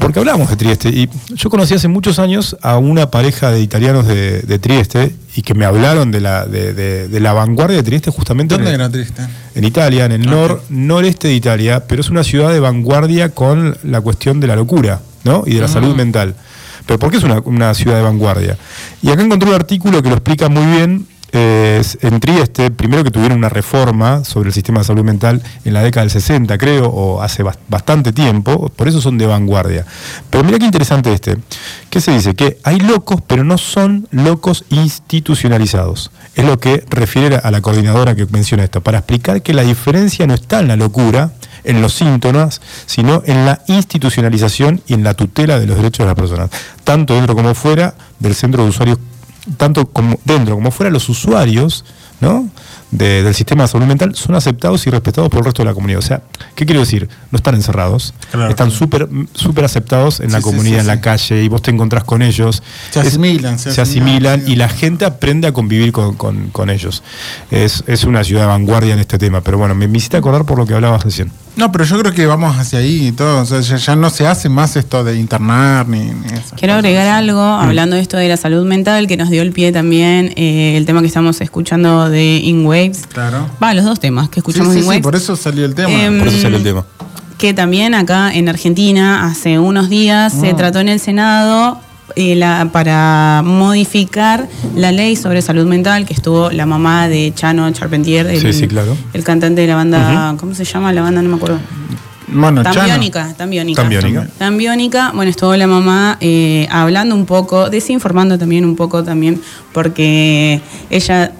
Porque 0.00 0.18
hablamos 0.18 0.48
de 0.48 0.56
Trieste 0.56 0.88
y 0.88 1.08
yo 1.34 1.50
conocí 1.50 1.74
hace 1.74 1.86
muchos 1.86 2.18
años 2.18 2.56
a 2.62 2.78
una 2.78 3.10
pareja 3.10 3.50
de 3.50 3.60
italianos 3.60 4.06
de, 4.06 4.40
de 4.42 4.58
Trieste 4.58 5.14
y 5.36 5.42
que 5.42 5.54
me 5.54 5.64
hablaron 5.66 6.10
de 6.10 6.20
la, 6.20 6.46
de, 6.46 6.72
de- 6.72 7.08
de 7.08 7.20
la 7.20 7.32
vanguardia 7.34 7.76
de 7.76 7.82
Trieste 7.82 8.10
justamente 8.10 8.54
en 8.54 8.60
¿Dónde 8.62 8.74
el- 8.74 8.80
era 8.80 8.90
triste? 8.90 9.22
en 9.54 9.64
Italia, 9.64 10.06
en 10.06 10.12
el 10.12 10.26
nor, 10.26 10.62
noreste 10.70 11.28
de 11.28 11.34
Italia, 11.34 11.84
pero 11.86 12.00
es 12.00 12.08
una 12.10 12.24
ciudad 12.24 12.50
de 12.50 12.60
vanguardia 12.60 13.28
con 13.28 13.76
la 13.84 14.00
cuestión 14.00 14.40
de 14.40 14.46
la 14.46 14.56
locura 14.56 15.00
¿no? 15.24 15.44
y 15.46 15.54
de 15.54 15.60
la 15.60 15.68
salud 15.68 15.94
mental. 15.94 16.34
Pero 16.86 16.98
¿por 16.98 17.10
qué 17.10 17.18
es 17.18 17.22
una, 17.24 17.40
una 17.44 17.74
ciudad 17.74 17.96
de 17.96 18.02
vanguardia? 18.02 18.56
Y 19.02 19.10
acá 19.10 19.22
encontré 19.22 19.48
un 19.48 19.54
artículo 19.54 20.02
que 20.02 20.08
lo 20.08 20.14
explica 20.16 20.48
muy 20.48 20.64
bien. 20.76 21.06
Eh, 21.32 21.82
en 22.00 22.20
Trieste, 22.20 22.70
primero 22.70 23.04
que 23.04 23.10
tuvieron 23.10 23.38
una 23.38 23.48
reforma 23.48 24.24
sobre 24.24 24.48
el 24.48 24.52
sistema 24.54 24.80
de 24.80 24.84
salud 24.84 25.04
mental 25.04 25.42
en 25.64 25.72
la 25.74 25.82
década 25.82 26.02
del 26.02 26.10
60, 26.10 26.58
creo, 26.58 26.86
o 26.88 27.22
hace 27.22 27.42
bas- 27.44 27.58
bastante 27.68 28.12
tiempo, 28.12 28.68
por 28.70 28.88
eso 28.88 29.00
son 29.00 29.18
de 29.18 29.26
vanguardia. 29.26 29.84
Pero 30.30 30.44
mira 30.44 30.58
qué 30.58 30.64
interesante 30.66 31.12
este. 31.12 31.36
¿Qué 31.88 32.00
se 32.00 32.12
dice? 32.12 32.34
Que 32.34 32.58
hay 32.64 32.78
locos, 32.80 33.20
pero 33.26 33.44
no 33.44 33.58
son 33.58 34.08
locos 34.10 34.64
institucionalizados. 34.70 36.10
Es 36.34 36.44
lo 36.44 36.58
que 36.58 36.84
refiere 36.88 37.36
a 37.36 37.50
la 37.50 37.60
coordinadora 37.60 38.14
que 38.14 38.26
menciona 38.26 38.64
esto, 38.64 38.80
para 38.80 38.98
explicar 38.98 39.42
que 39.42 39.52
la 39.54 39.62
diferencia 39.62 40.26
no 40.26 40.34
está 40.34 40.60
en 40.60 40.68
la 40.68 40.76
locura, 40.76 41.32
en 41.64 41.82
los 41.82 41.92
síntomas, 41.92 42.60
sino 42.86 43.22
en 43.26 43.44
la 43.44 43.60
institucionalización 43.66 44.80
y 44.86 44.94
en 44.94 45.04
la 45.04 45.14
tutela 45.14 45.58
de 45.60 45.66
los 45.66 45.76
derechos 45.76 45.98
de 46.04 46.06
las 46.06 46.14
personas, 46.14 46.50
tanto 46.84 47.14
dentro 47.14 47.34
como 47.34 47.54
fuera 47.54 47.94
del 48.18 48.34
centro 48.34 48.62
de 48.62 48.70
usuarios, 48.70 48.98
tanto 49.56 49.86
como 49.86 50.18
dentro 50.24 50.54
como 50.54 50.70
fuera 50.70 50.90
los 50.90 51.08
usuarios, 51.08 51.84
¿no? 52.20 52.48
De- 52.90 53.22
del 53.22 53.34
sistema 53.34 53.62
de 53.64 53.68
salud 53.68 53.86
mental 53.86 54.14
son 54.14 54.34
aceptados 54.34 54.86
y 54.86 54.90
respetados 54.90 55.28
por 55.30 55.38
el 55.40 55.44
resto 55.44 55.62
de 55.62 55.68
la 55.68 55.74
comunidad. 55.74 55.98
O 56.00 56.02
sea, 56.02 56.22
¿qué 56.54 56.66
quiero 56.66 56.80
decir? 56.80 57.08
No 57.30 57.36
están 57.36 57.54
encerrados, 57.54 58.14
Claro, 58.30 58.50
están 58.50 58.68
claro. 58.68 58.78
súper 58.78 59.08
súper 59.34 59.64
aceptados 59.64 60.20
en 60.20 60.32
la 60.32 60.38
Sí, 60.38 60.44
comunidad, 60.44 60.76
sí, 60.76 60.80
en 60.80 60.86
la 60.88 60.94
sí. 60.96 61.00
calle, 61.00 61.42
y 61.44 61.48
vos 61.48 61.62
te 61.62 61.70
encontrás 61.70 62.04
con 62.04 62.22
ellos. 62.22 62.62
Se 62.90 63.00
Es- 63.00 63.06
asimilan, 63.08 63.58
se 63.58 63.72
se 63.72 63.80
asimilan, 63.80 64.42
y 64.46 64.56
la 64.56 64.68
gente 64.68 65.04
aprende 65.04 65.46
a 65.48 65.52
convivir 65.52 65.92
con, 65.92 66.14
con- 66.16 66.50
con 66.50 66.70
ellos. 66.70 67.02
Es, 67.50 67.84
es 67.86 68.04
una 68.04 68.24
ciudad 68.24 68.42
de 68.42 68.46
vanguardia 68.48 68.94
en 68.94 69.00
este 69.00 69.18
tema, 69.18 69.40
pero 69.40 69.58
bueno, 69.58 69.74
me, 69.74 69.86
me 69.88 69.98
hiciste 69.98 70.16
acordar 70.16 70.44
por 70.44 70.58
lo 70.58 70.66
que 70.66 70.74
hablabas 70.74 71.04
recién. 71.04 71.30
No, 71.56 71.72
pero 71.72 71.84
yo 71.84 71.98
creo 71.98 72.12
que 72.12 72.26
vamos 72.26 72.56
hacia 72.56 72.78
ahí 72.78 73.08
y 73.08 73.12
todo. 73.12 73.42
O 73.42 73.44
sea, 73.44 73.60
ya, 73.60 73.76
ya 73.76 73.96
no 73.96 74.08
se 74.08 74.26
hace 74.26 74.48
más 74.48 74.76
esto 74.76 75.02
de 75.04 75.18
internar 75.18 75.86
ni, 75.88 75.98
ni 75.98 76.26
eso. 76.32 76.54
Quiero 76.56 76.74
agregar 76.74 77.08
algo, 77.08 77.40
hablando 77.42 77.96
de 77.96 78.02
esto 78.02 78.16
de 78.16 78.28
la 78.28 78.36
salud 78.36 78.64
mental, 78.66 79.06
que 79.08 79.16
nos 79.16 79.30
dio 79.30 79.42
el 79.42 79.52
pie 79.52 79.72
también 79.72 80.32
eh, 80.36 80.76
el 80.76 80.86
tema 80.86 81.00
que 81.00 81.08
estamos 81.08 81.40
escuchando 81.40 82.08
de 82.08 82.36
In 82.36 82.64
Waves. 82.82 83.06
Claro. 83.06 83.48
Va, 83.62 83.74
los 83.74 83.84
dos 83.84 84.00
temas 84.00 84.28
que 84.28 84.34
Sí, 84.36 84.40
escuchamos 84.40 84.74
sí, 84.74 84.80
sí, 84.82 84.86
Waves. 84.86 85.02
por 85.02 85.16
eso 85.16 85.36
salió 85.36 85.64
el 85.64 85.74
tema. 85.74 85.90
Em, 85.90 86.18
Por 86.18 86.28
eso 86.28 86.38
salió 86.40 86.56
el 86.58 86.64
tema. 86.64 86.84
que 87.38 87.54
también 87.54 87.94
acá 87.94 88.32
en 88.34 88.48
Argentina 88.48 89.26
hace 89.26 89.58
unos 89.58 89.88
días 89.88 90.34
Ah. 90.36 90.40
se 90.40 90.54
trató 90.54 90.80
en 90.80 90.88
el 90.88 91.00
Senado 91.00 91.78
eh, 92.16 92.34
la- 92.34 92.68
para 92.72 93.40
modificar 93.44 94.48
la 94.74 94.90
ley 94.90 95.14
sobre 95.14 95.40
salud 95.42 95.64
mental 95.66 96.04
que 96.06 96.12
estuvo 96.12 96.50
la 96.50 96.66
mamá 96.66 97.06
de 97.08 97.32
Chano 97.36 97.70
Charpentier, 97.70 98.26
el, 98.26 98.40
Sí, 98.40 98.52
sí, 98.52 98.66
claro. 98.66 98.96
el 99.12 99.22
cantante 99.22 99.60
de 99.60 99.68
la 99.68 99.76
banda, 99.76 100.34
¿cómo 100.38 100.52
se 100.54 100.64
llama 100.64 100.92
la 100.92 101.02
banda? 101.02 101.22
No 101.22 101.28
me 101.30 101.36
acuerdo. 101.36 101.58
bueno. 102.32 102.62
Tambiónica, 102.64 103.32
Tambiónica. 103.36 103.80
Tambiónica. 103.82 104.26
Tambiónica, 104.38 105.12
bueno, 105.14 105.30
estuvo 105.30 105.54
la 105.56 105.66
mamá 105.68 106.16
eh, 106.20 106.66
hablando 106.70 107.14
un 107.14 107.26
poco, 107.26 107.70
desinformando 107.70 108.36
también 108.38 108.64
un 108.64 108.74
poco 108.76 109.02
también, 109.04 109.40
porque 109.72 110.60
ella 110.90 111.32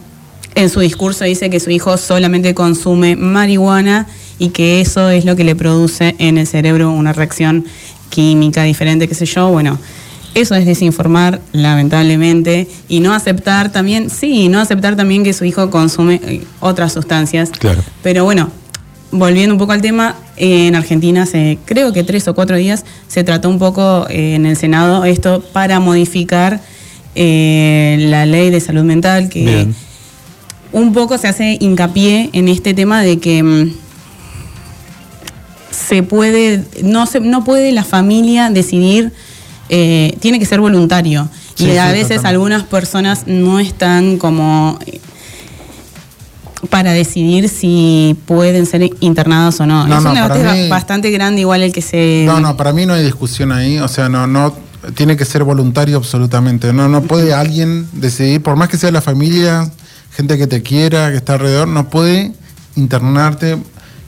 en 0.55 0.69
su 0.69 0.81
discurso 0.81 1.25
dice 1.25 1.51
que 1.51 1.61
su 1.61 1.71
hijo 1.71 1.97
solamente 1.97 2.55
consume 2.55 3.17
marihuana 3.17 4.07
y 4.39 4.49
que 4.49 4.81
eso 4.81 5.11
es 5.11 5.25
lo 5.25 5.37
que 5.37 5.45
le 5.45 5.55
produce 5.55 6.15
en 6.19 6.39
el 6.39 6.47
cerebro 6.47 6.91
una 6.91 7.13
reacción 7.13 7.65
química 8.09 8.65
diferente, 8.65 9.09
qué 9.09 9.15
sé 9.15 9.27
yo, 9.27 9.51
bueno. 9.51 9.79
Eso 10.33 10.55
es 10.55 10.65
desinformar, 10.65 11.41
lamentablemente, 11.53 12.69
y 12.89 13.01
no 13.01 13.15
aceptar 13.15 13.73
también, 13.73 14.11
sí, 14.11 14.49
no 14.49 14.61
aceptar 14.61 14.95
también 14.95 15.25
que 15.25 15.33
su 15.33 15.45
hijo 15.45 15.71
consume 15.71 16.21
eh, 16.25 16.45
otras 16.61 16.93
sustancias. 16.93 17.51
Claro. 17.51 17.83
Pero 18.05 18.23
bueno, 18.23 18.49
volviendo 19.11 19.55
un 19.55 19.59
poco 19.59 19.73
al 19.73 19.83
tema, 19.83 20.15
en 20.37 20.77
Argentina 20.77 21.25
hace 21.25 21.59
creo 21.65 21.93
que 21.93 22.05
tres 22.05 22.29
o 22.29 22.35
cuatro 22.35 22.57
días 22.57 22.85
se 23.09 23.25
trató 23.25 23.49
un 23.49 23.59
poco 23.59 24.07
eh, 24.09 24.37
en 24.37 24.47
el 24.47 24.57
Senado 24.57 25.05
esto 25.05 25.43
para 25.53 25.81
modificar 25.81 26.61
eh, 27.15 27.97
la 28.09 28.25
ley 28.25 28.51
de 28.51 28.61
salud 28.61 28.85
mental 28.85 29.29
que 29.29 29.45
Bien. 29.45 29.75
Un 30.73 30.93
poco 30.93 31.19
se 31.19 31.29
hace 31.29 31.57
hincapié 31.61 32.31
en 32.33 32.49
este 32.49 32.75
tema 32.75 33.03
de 33.03 33.19
que 33.19 33.43
mm, 33.43 33.73
se 35.71 36.03
puede, 36.03 36.65
no 36.83 37.07
se, 37.07 37.21
no 37.21 37.45
puede 37.45 37.73
la 37.73 37.85
familia 37.85 38.51
decidir, 38.51 39.13
eh, 39.69 40.17
tiene 40.21 40.39
que 40.39 40.47
ser 40.47 40.61
voluntario. 40.61 41.29
Sí, 41.55 41.67
y 41.67 41.77
a 41.77 41.93
veces 41.93 42.25
algunas 42.25 42.63
personas 42.63 43.25
no 43.27 43.59
están 43.61 44.17
como 44.19 44.79
eh, 44.87 45.01
para 46.71 46.93
decidir 46.93 47.49
si 47.49 48.17
pueden 48.27 48.67
ser 48.67 48.91
internadas 49.01 49.61
o 49.61 49.67
no. 49.67 49.87
No, 49.87 49.99
es 49.99 50.05
no, 50.05 50.11
un 50.11 50.15
debate 50.17 50.43
mí- 50.63 50.69
bastante 50.69 51.11
grande 51.11 51.41
igual 51.43 51.63
el 51.63 51.73
que 51.73 51.83
se... 51.83 52.25
No, 52.27 52.41
no, 52.41 52.57
para 52.57 52.73
mí 52.73 52.87
no 52.87 52.95
hay 52.95 53.05
discusión 53.05 53.53
ahí. 53.53 53.79
O 53.79 53.89
sea, 53.89 54.09
no, 54.09 54.27
no 54.27 54.55
tiene 54.95 55.17
que 55.17 55.25
ser 55.25 55.45
voluntario 55.45 55.97
absolutamente. 55.97 56.73
No, 56.73 56.89
no 56.89 57.03
puede 57.03 57.35
alguien 57.35 57.87
decidir, 57.93 58.43
por 58.43 58.57
más 58.57 58.69
que 58.69 58.77
sea 58.79 58.91
la 58.91 59.03
familia, 59.03 59.71
gente 60.21 60.37
que 60.39 60.47
te 60.47 60.63
quiera, 60.63 61.11
que 61.11 61.17
está 61.17 61.35
alrededor, 61.35 61.67
no 61.67 61.89
puede 61.89 62.33
internarte 62.77 63.57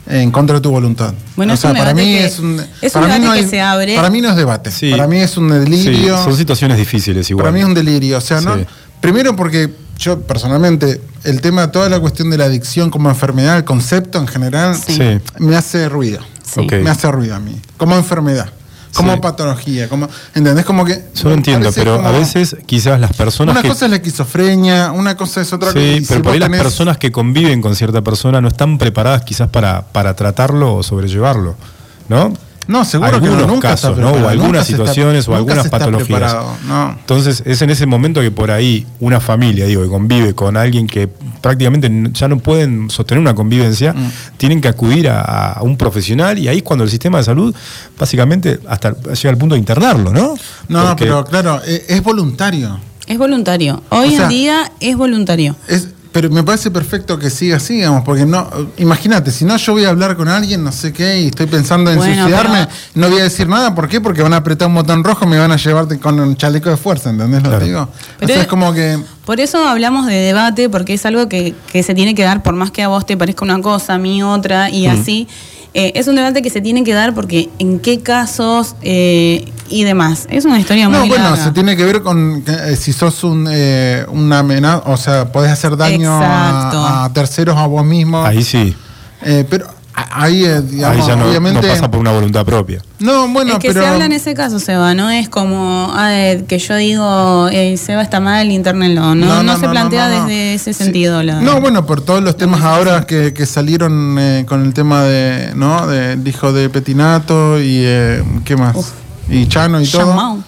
en 0.07 0.31
contra 0.31 0.55
de 0.57 0.61
tu 0.61 0.69
voluntad. 0.69 1.13
Bueno, 1.35 1.53
o 1.53 1.55
es 1.55 1.59
sea, 1.61 1.71
un 1.71 1.77
para 1.77 1.93
mí 1.93 2.03
que- 2.03 2.25
es 2.25 2.37
un, 2.39 2.61
es 2.81 2.91
para 2.91 3.05
un 3.07 3.11
mí 3.13 3.19
debate 3.21 3.39
no 3.41 3.43
que 3.45 3.49
se 3.49 3.61
abre. 3.61 3.95
Para 3.95 4.09
mí 4.09 4.21
no 4.21 4.29
es 4.29 4.35
debate. 4.35 4.69
Sí. 4.71 4.91
Para 4.91 5.07
mí 5.07 5.17
es 5.19 5.37
un 5.37 5.49
Sí, 5.49 5.55
delirio. 5.59 6.23
son 6.23 6.35
situaciones 6.37 6.77
difíciles 6.77 7.29
igual. 7.29 7.43
Para 7.45 7.53
mí 7.53 7.61
es 7.61 7.65
un 7.65 7.73
delirio. 7.73 8.17
O 8.17 8.21
sea, 8.21 8.41
no. 8.41 8.57
Primero 9.01 9.35
porque 9.35 9.73
yo 9.97 10.21
personalmente, 10.21 11.01
el 11.23 11.41
tema, 11.41 11.71
toda 11.71 11.89
la 11.89 11.99
cuestión 11.99 12.29
de 12.29 12.37
la 12.37 12.45
adicción 12.45 12.89
como 12.89 13.09
enfermedad, 13.09 13.57
el 13.57 13.63
concepto 13.63 14.19
en 14.19 14.27
general, 14.27 14.77
me 15.39 15.55
hace 15.55 15.89
ruido. 15.89 16.19
Me 16.83 16.89
hace 16.89 17.09
ruido 17.11 17.35
a 17.35 17.39
mí. 17.39 17.59
Como 17.77 17.95
enfermedad. 17.95 18.49
Como 18.93 19.13
Sí. 19.13 19.19
patología. 19.21 19.89
Como, 19.89 20.07
¿Entendés? 20.35 20.65
Como 20.65 20.85
que. 20.85 21.05
Yo 21.15 21.29
lo 21.29 21.35
entiendo, 21.35 21.71
pero 21.73 21.97
como- 21.97 22.07
a 22.07 22.11
veces 22.11 22.55
quizás 22.65 22.99
las 22.99 23.13
personas 23.13 23.53
Una 23.53 23.61
que... 23.61 23.67
cosa 23.69 23.85
es 23.85 23.91
la 23.91 23.97
esquizofrenia, 23.97 24.91
una 24.91 25.17
cosa 25.17 25.41
es 25.41 25.51
otra 25.51 25.69
cosa. 25.73 25.79
Sí, 25.79 26.03
pero 26.07 26.19
si 26.19 26.23
por 26.23 26.33
ahí 26.33 26.39
las 26.39 26.49
personas 26.49 26.97
que 26.97 27.11
conviven 27.11 27.61
con 27.61 27.75
cierta 27.75 28.01
persona 28.01 28.39
no 28.41 28.47
están 28.47 28.77
preparadas 28.77 29.23
quizás 29.23 29.49
para, 29.49 29.81
para 29.87 30.15
tratarlo 30.15 30.75
o 30.75 30.83
sobrellevarlo, 30.83 31.55
¿no? 32.09 32.33
No, 32.67 32.85
seguro 32.85 33.09
que 33.11 33.15
algunos 33.17 33.47
no, 33.47 33.53
nunca 33.53 33.69
casos, 33.69 33.97
¿no? 33.97 34.11
o 34.11 34.27
algunas 34.27 34.61
está- 34.61 34.83
situaciones 34.85 35.27
o 35.27 35.35
algunas 35.35 35.67
patologías. 35.69 36.35
no. 36.67 36.91
Entonces, 36.99 37.43
es 37.45 37.61
en 37.61 37.69
ese 37.69 37.85
momento 37.85 38.21
que 38.21 38.31
por 38.31 38.51
ahí 38.51 38.85
una 38.99 39.19
familia, 39.19 39.65
digo, 39.65 39.83
que 39.83 39.89
convive 39.89 40.33
con 40.33 40.55
alguien 40.57 40.87
que 40.87 41.07
prácticamente 41.07 41.91
ya 42.13 42.27
no 42.27 42.39
pueden 42.39 42.89
sostener 42.89 43.21
una 43.21 43.35
convivencia, 43.35 43.93
Mm. 43.93 44.11
tienen 44.37 44.61
que 44.61 44.67
acudir 44.69 45.09
a, 45.09 45.51
a 45.53 45.61
un 45.63 45.75
profesional 45.77 46.39
y 46.39 46.47
ahí 46.47 46.57
es 46.57 46.63
cuando 46.63 46.83
el 46.85 46.89
sistema 46.89 47.17
de 47.17 47.23
salud, 47.25 47.53
básicamente, 47.99 48.59
hasta 48.67 48.95
llega 49.13 49.29
al 49.29 49.37
punto 49.37 49.55
de 49.55 49.59
internarlo, 49.59 50.11
¿no? 50.11 50.35
No, 50.69 50.85
Porque- 50.87 51.03
pero 51.05 51.25
claro, 51.25 51.61
eh, 51.65 51.85
es 51.89 52.01
voluntario. 52.03 52.79
Es 53.05 53.17
voluntario. 53.17 53.83
Hoy 53.89 54.07
O 54.07 54.11
sea- 54.11 54.23
en 54.23 54.29
día 54.29 54.71
es 54.79 54.95
voluntario. 54.95 55.55
Es, 55.67 55.89
pero 56.13 56.29
me 56.29 56.43
parece 56.43 56.71
perfecto 56.71 57.19
que 57.19 57.29
siga 57.29 57.57
así, 57.57 57.73
digamos, 57.73 58.03
porque 58.05 58.25
no, 58.25 58.47
imagínate, 58.77 59.31
si 59.31 59.43
no 59.43 59.57
yo 59.57 59.73
voy 59.73 59.83
a 59.83 59.89
hablar 59.89 60.15
con 60.15 60.29
alguien, 60.29 60.63
no 60.63 60.71
sé 60.71 60.93
qué, 60.93 61.19
y 61.21 61.25
estoy 61.27 61.47
pensando 61.47 61.91
en 61.91 61.97
Bueno, 61.97 62.13
suicidarme, 62.13 62.67
pero- 62.67 62.71
no 62.95 63.09
voy 63.09 63.19
a 63.19 63.23
decir 63.23 63.47
nada, 63.49 63.73
¿por 63.75 63.89
qué? 63.89 63.99
Porque 63.99 64.21
van 64.21 64.33
a 64.33 64.37
apretar 64.37 64.67
un 64.69 64.75
botón 64.75 65.03
rojo 65.03 65.25
y 65.25 65.27
me 65.27 65.37
van 65.39 65.51
a 65.51 65.57
llevarte 65.57 65.99
con 65.99 66.19
un 66.19 66.37
chaleco 66.37 66.69
de 66.69 66.77
fuerza, 66.77 67.09
¿entendés 67.09 67.43
lo 67.43 67.57
que 67.59 67.65
digo? 67.65 67.89
Pero 68.19 68.25
o 68.25 68.27
sea, 68.27 68.35
es- 68.37 68.41
es 68.43 68.47
como 68.47 68.71
que... 68.73 68.97
Por 69.25 69.39
eso 69.39 69.67
hablamos 69.67 70.05
de 70.05 70.13
debate, 70.15 70.69
porque 70.69 70.93
es 70.93 71.05
algo 71.05 71.27
que, 71.27 71.55
que 71.71 71.81
se 71.83 71.95
tiene 71.95 72.13
que 72.15 72.23
dar, 72.23 72.43
por 72.43 72.53
más 72.55 72.71
que 72.71 72.83
a 72.83 72.87
vos 72.89 73.05
te 73.05 73.17
parezca 73.17 73.43
una 73.43 73.61
cosa, 73.61 73.95
a 73.95 73.97
mí 73.97 74.21
otra, 74.21 74.69
y 74.69 74.85
así. 74.85 75.27
Eh, 75.75 75.91
es 75.95 76.07
un 76.07 76.15
debate 76.15 76.41
que 76.43 76.49
se 76.51 76.61
tiene 76.61 76.83
que 76.83 76.93
dar 76.93 77.13
porque 77.15 77.49
en 77.57 77.79
qué 77.79 77.99
casos 78.01 78.75
eh, 78.83 79.51
y 79.69 79.83
demás. 79.83 80.27
Es 80.29 80.45
una 80.45 80.59
historia 80.59 80.87
muy 80.87 80.99
No, 80.99 81.07
bueno, 81.07 81.23
larga. 81.31 81.43
se 81.45 81.51
tiene 81.51 81.75
que 81.75 81.83
ver 81.83 82.01
con 82.03 82.43
que, 82.43 82.51
eh, 82.51 82.75
si 82.75 82.93
sos 82.93 83.23
un, 83.23 83.47
eh, 83.51 84.05
una 84.09 84.39
amenaza, 84.39 84.83
o 84.85 84.97
sea, 84.97 85.31
podés 85.31 85.51
hacer 85.51 85.75
daño 85.75 86.11
a, 86.13 87.05
a 87.05 87.13
terceros, 87.13 87.57
a 87.57 87.65
vos 87.65 87.83
mismo. 87.85 88.23
Ahí 88.23 88.43
sí, 88.43 88.75
Eh, 89.23 89.45
pero 89.49 89.65
ahí, 89.95 90.43
eh, 90.45 90.61
digamos, 90.61 91.01
ahí 91.01 91.07
ya 91.07 91.15
no, 91.15 91.27
obviamente... 91.27 91.61
no 91.61 91.67
pasa 91.67 91.89
por 91.91 91.99
una 91.99 92.11
voluntad 92.11 92.45
propia. 92.45 92.81
No, 92.99 93.27
bueno, 93.27 93.53
es 93.53 93.59
que 93.59 93.67
pero... 93.69 93.81
se 93.81 93.87
habla 93.87 94.05
en 94.05 94.11
ese 94.13 94.33
caso, 94.33 94.59
Seba, 94.59 94.93
no 94.93 95.09
es 95.09 95.29
como 95.29 95.91
ah, 95.93 96.13
eh, 96.13 96.45
que 96.47 96.57
yo 96.59 96.75
digo, 96.75 97.49
eh, 97.51 97.77
Seba 97.77 98.01
está 98.01 98.19
mal, 98.19 98.49
internenlo. 98.51 99.13
No, 99.15 99.43
no, 99.43 99.59
se 99.59 99.67
plantea 99.69 100.09
no, 100.09 100.15
no. 100.19 100.25
desde 100.27 100.53
ese 100.55 100.73
Sí. 100.73 100.83
sentido. 100.83 101.21
la- 101.23 101.41
No, 101.41 101.59
bueno, 101.61 101.85
por 101.85 102.01
todos 102.01 102.23
los 102.23 102.37
temas 102.37 102.61
ahora 102.63 103.05
que, 103.05 103.33
que 103.33 103.45
salieron 103.45 104.17
eh, 104.19 104.45
con 104.47 104.63
el 104.65 104.73
tema 104.73 105.03
de, 105.03 105.51
¿no? 105.55 105.85
Del 105.87 106.27
hijo 106.27 106.51
de 106.53 106.69
Petinato 106.69 107.59
y, 107.59 107.81
eh, 107.83 108.23
¿qué 108.45 108.55
más? 108.55 108.75
Uf. 108.75 108.89
Y 109.29 109.47
Chano 109.47 109.79
y 109.81 109.87
todo. 109.87 110.43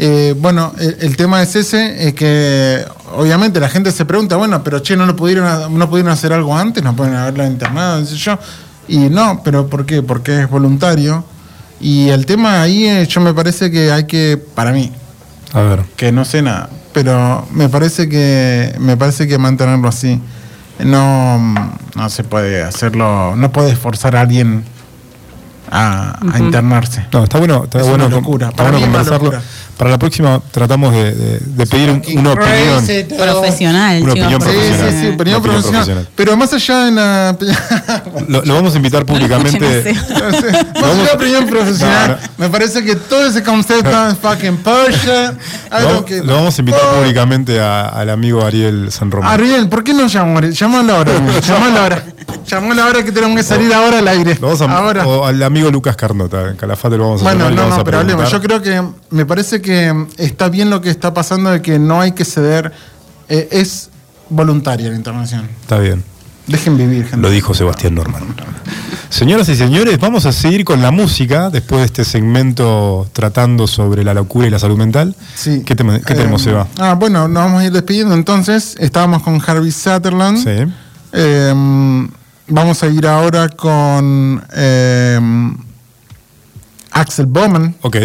Eh, 0.00 0.34
bueno, 0.38 0.72
el, 0.78 0.96
el 1.00 1.16
tema 1.16 1.42
es 1.42 1.56
ese, 1.56 2.06
es 2.06 2.14
que 2.14 2.84
obviamente 3.16 3.58
la 3.58 3.68
gente 3.68 3.90
se 3.90 4.04
pregunta, 4.04 4.36
bueno, 4.36 4.62
pero 4.62 4.78
che, 4.78 4.96
¿no 4.96 5.06
lo 5.06 5.16
pudieron, 5.16 5.76
no 5.76 5.90
pudieron 5.90 6.12
hacer 6.12 6.32
algo 6.32 6.56
antes? 6.56 6.84
¿No 6.84 6.94
pueden 6.94 7.16
haberlo 7.16 7.44
internado? 7.44 7.98
qué 8.00 8.06
sé 8.06 8.16
yo. 8.16 8.38
Y 8.88 9.10
no, 9.10 9.42
pero 9.44 9.68
¿por 9.68 9.84
qué? 9.86 10.02
Porque 10.02 10.42
es 10.42 10.50
voluntario. 10.50 11.24
Y 11.80 12.08
el 12.08 12.26
tema 12.26 12.62
ahí, 12.62 13.06
yo 13.06 13.20
me 13.20 13.32
parece 13.34 13.70
que 13.70 13.92
hay 13.92 14.04
que, 14.06 14.36
para 14.54 14.72
mí, 14.72 14.90
A 15.52 15.60
ver. 15.60 15.82
que 15.96 16.10
no 16.10 16.24
sé 16.24 16.42
nada, 16.42 16.68
pero 16.92 17.46
me 17.52 17.68
parece 17.68 18.08
que 18.08 18.74
me 18.80 18.96
parece 18.96 19.28
que 19.28 19.38
mantenerlo 19.38 19.88
así. 19.88 20.20
No, 20.80 21.38
no 21.94 22.08
se 22.10 22.24
puede 22.24 22.62
hacerlo, 22.64 23.36
no 23.36 23.52
puedes 23.52 23.78
forzar 23.78 24.16
a 24.16 24.22
alguien 24.22 24.64
a, 25.70 26.18
a 26.32 26.38
internarse. 26.38 27.06
No, 27.12 27.24
está 27.24 27.38
bueno, 27.38 27.64
está 27.64 27.78
Es 27.80 27.86
bueno, 27.88 28.06
una 28.06 28.16
locura. 28.16 28.48
está 28.48 28.56
Para 28.64 28.70
bueno 28.70 28.78
mí 28.78 28.84
es 28.84 28.88
una 28.88 28.98
conversarlo. 28.98 29.30
locura. 29.32 29.42
Para 29.78 29.90
la 29.90 29.98
próxima 29.98 30.40
tratamos 30.50 30.92
de, 30.92 31.14
de- 31.14 31.38
de 31.38 31.66
pedir 31.66 31.88
un- 31.90 32.02
una 32.18 32.32
opinión. 32.32 32.84
Profesional, 33.16 34.02
Una 34.02 34.12
opinión 34.12 34.32
Sí, 34.42 34.48
profesional. 34.48 34.90
sí, 34.90 34.96
sí, 34.98 35.06
Una 35.06 35.14
opinión 35.14 35.18
opinión 35.18 35.42
profesional. 35.42 35.72
profesional. 35.84 36.08
Pero 36.16 36.36
más 36.36 36.52
allá 36.52 36.84
de 36.84 36.90
la. 36.90 37.36
Lo, 38.28 38.42
lo 38.44 38.54
vamos 38.54 38.74
a 38.74 38.76
invitar 38.76 39.06
públicamente. 39.06 39.60
No 39.60 39.68
sé, 39.82 39.94
más 40.74 40.82
allá 40.84 40.94
de 40.96 41.04
la 41.04 41.12
opinión 41.14 41.46
profesional, 41.46 42.18
No, 42.20 42.44
me 42.44 42.50
parece 42.50 42.84
que 42.84 42.96
todo 42.96 43.26
ese 43.26 43.42
concepto 43.44 44.08
es 44.08 44.18
fucking. 44.18 44.58
Lo, 44.64 45.76
Algo 45.76 46.04
que- 46.04 46.22
lo 46.24 46.34
vamos 46.34 46.58
a 46.58 46.60
invitar 46.60 46.80
públicamente 46.96 47.60
a- 47.60 47.88
al 47.88 48.10
amigo 48.10 48.44
Ariel 48.44 48.90
San 48.90 49.10
Román. 49.12 49.32
Ariel, 49.32 49.68
¿por 49.68 49.84
qué 49.84 49.94
no 49.94 50.06
llamó? 50.08 50.40
Llamalo 50.40 50.96
ahora. 50.96 51.12
Llamalo 51.40 51.78
ahora. 51.80 52.04
Llamalo 52.46 52.82
ahora 52.82 53.04
que 53.04 53.12
tenemos 53.12 53.36
que 53.36 53.42
salir 53.42 53.72
ahora 53.72 53.98
al 54.00 54.08
aire. 54.08 54.34
Lo 54.40 54.48
vamos 54.48 54.60
a- 54.60 54.76
ahora. 54.78 55.06
O 55.06 55.24
al 55.24 55.42
amigo 55.42 55.70
Lucas 55.70 55.94
Carnota, 55.96 56.48
en 56.48 56.56
Calafate 56.56 56.96
lo 56.96 57.04
vamos 57.04 57.20
a 57.20 57.24
Bueno, 57.24 57.38
llamar 57.40 57.50
le 57.50 57.56
no, 57.56 57.62
vamos 57.62 57.76
no, 57.76 57.82
a 57.82 57.84
pero 57.84 57.98
hablemos. 58.00 58.30
Yo 58.30 58.40
creo 58.40 58.62
que 58.62 58.82
me 59.10 59.24
parece 59.26 59.60
que 59.60 59.67
está 60.16 60.48
bien 60.48 60.70
lo 60.70 60.80
que 60.80 60.90
está 60.90 61.14
pasando 61.14 61.50
de 61.50 61.62
que 61.62 61.78
no 61.78 62.00
hay 62.00 62.12
que 62.12 62.24
ceder. 62.24 62.72
Eh, 63.28 63.48
es 63.52 63.90
voluntaria 64.30 64.88
la 64.90 64.96
intervención. 64.96 65.48
Está 65.60 65.78
bien. 65.78 66.02
Dejen 66.46 66.78
vivir, 66.78 67.02
gente. 67.04 67.18
Lo 67.18 67.30
dijo 67.30 67.52
Sebastián 67.54 67.94
Norman. 67.94 68.22
Señoras 69.10 69.48
y 69.48 69.56
señores, 69.56 69.98
vamos 69.98 70.26
a 70.26 70.32
seguir 70.32 70.64
con 70.64 70.82
la 70.82 70.90
música 70.90 71.50
después 71.50 71.80
de 71.80 71.86
este 71.86 72.04
segmento 72.04 73.06
tratando 73.12 73.66
sobre 73.66 74.04
la 74.04 74.14
locura 74.14 74.46
y 74.46 74.50
la 74.50 74.58
salud 74.58 74.76
mental. 74.76 75.14
Sí. 75.34 75.62
¿Qué, 75.64 75.74
Eh, 75.74 76.00
tenemos, 76.06 76.42
Seba? 76.42 76.66
Ah, 76.78 76.94
bueno, 76.94 77.26
nos 77.28 77.42
vamos 77.44 77.62
a 77.62 77.64
ir 77.66 77.72
despidiendo 77.72 78.14
entonces. 78.14 78.76
Estábamos 78.78 79.22
con 79.22 79.40
Harvey 79.46 79.70
Sutherland. 79.72 80.38
Sí. 80.38 80.72
Eh, 81.12 82.08
vamos 82.48 82.82
a 82.82 82.86
ir 82.86 83.06
ahora 83.06 83.48
con 83.48 84.42
eh, 84.54 85.20
Axel 86.92 87.26
Bowman. 87.26 87.76
Ok. 87.82 87.96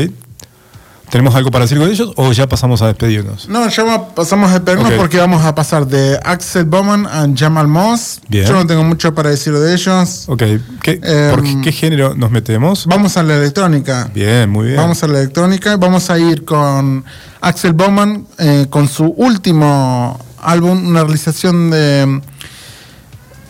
¿Tenemos 1.14 1.36
algo 1.36 1.52
para 1.52 1.66
decir 1.66 1.78
con 1.78 1.88
ellos 1.92 2.12
o 2.16 2.32
ya 2.32 2.50
pasamos 2.50 2.82
a 2.82 2.88
despedirnos? 2.88 3.48
No, 3.48 3.70
ya 3.70 4.08
pasamos 4.16 4.50
a 4.50 4.54
despedirnos 4.54 4.94
porque 4.94 5.20
vamos 5.20 5.46
a 5.46 5.54
pasar 5.54 5.86
de 5.86 6.20
Axel 6.24 6.66
Bowman 6.66 7.06
a 7.06 7.28
Jamal 7.36 7.68
Moss. 7.68 8.20
Bien. 8.28 8.48
Yo 8.48 8.54
no 8.54 8.66
tengo 8.66 8.84
mucho 8.84 9.14
para 9.14 9.30
decir 9.30 9.54
de 9.54 9.76
ellos. 9.76 10.24
Ok. 10.28 10.42
¿Qué, 10.82 11.00
Em, 11.04 11.30
¿Por 11.30 11.44
qué, 11.44 11.62
qué 11.66 11.72
género 11.72 12.16
nos 12.16 12.32
metemos? 12.32 12.88
Vamos 12.88 13.16
a 13.16 13.22
la 13.22 13.36
electrónica. 13.36 14.10
Bien, 14.12 14.50
muy 14.50 14.70
bien. 14.70 14.78
Vamos 14.78 15.04
a 15.04 15.08
la 15.08 15.20
electrónica. 15.20 15.78
Vamos 15.78 16.10
a 16.10 16.18
ir 16.18 16.46
con 16.46 17.06
Axel 17.42 17.74
Bowman 17.74 18.26
eh, 18.40 18.66
con 18.72 18.88
su 18.88 19.06
último 19.06 20.20
álbum, 20.42 20.88
una 20.88 21.04
realización 21.04 21.70
de, 21.70 22.22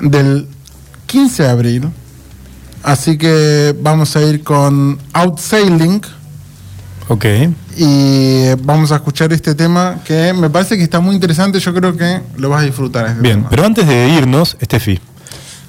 del 0.01 0.49
15 1.05 1.43
de 1.43 1.49
abril. 1.49 1.89
Así 2.83 3.17
que 3.17 3.73
vamos 3.79 4.17
a 4.17 4.21
ir 4.21 4.43
con 4.43 4.99
Out 5.13 5.39
Sailing 5.39 6.01
Ok. 7.09 7.25
y 7.77 8.53
vamos 8.63 8.91
a 8.91 8.95
escuchar 8.95 9.33
este 9.33 9.55
tema 9.55 9.97
que 10.05 10.33
me 10.33 10.49
parece 10.49 10.77
que 10.77 10.83
está 10.83 10.99
muy 10.99 11.15
interesante. 11.15 11.59
Yo 11.59 11.73
creo 11.73 11.95
que 11.97 12.21
lo 12.37 12.49
vas 12.49 12.61
a 12.61 12.65
disfrutar. 12.65 13.07
este 13.07 13.21
Bien, 13.21 13.37
tema. 13.37 13.49
pero 13.49 13.65
antes 13.65 13.87
de 13.87 14.09
irnos, 14.09 14.55
Estefi. 14.59 14.99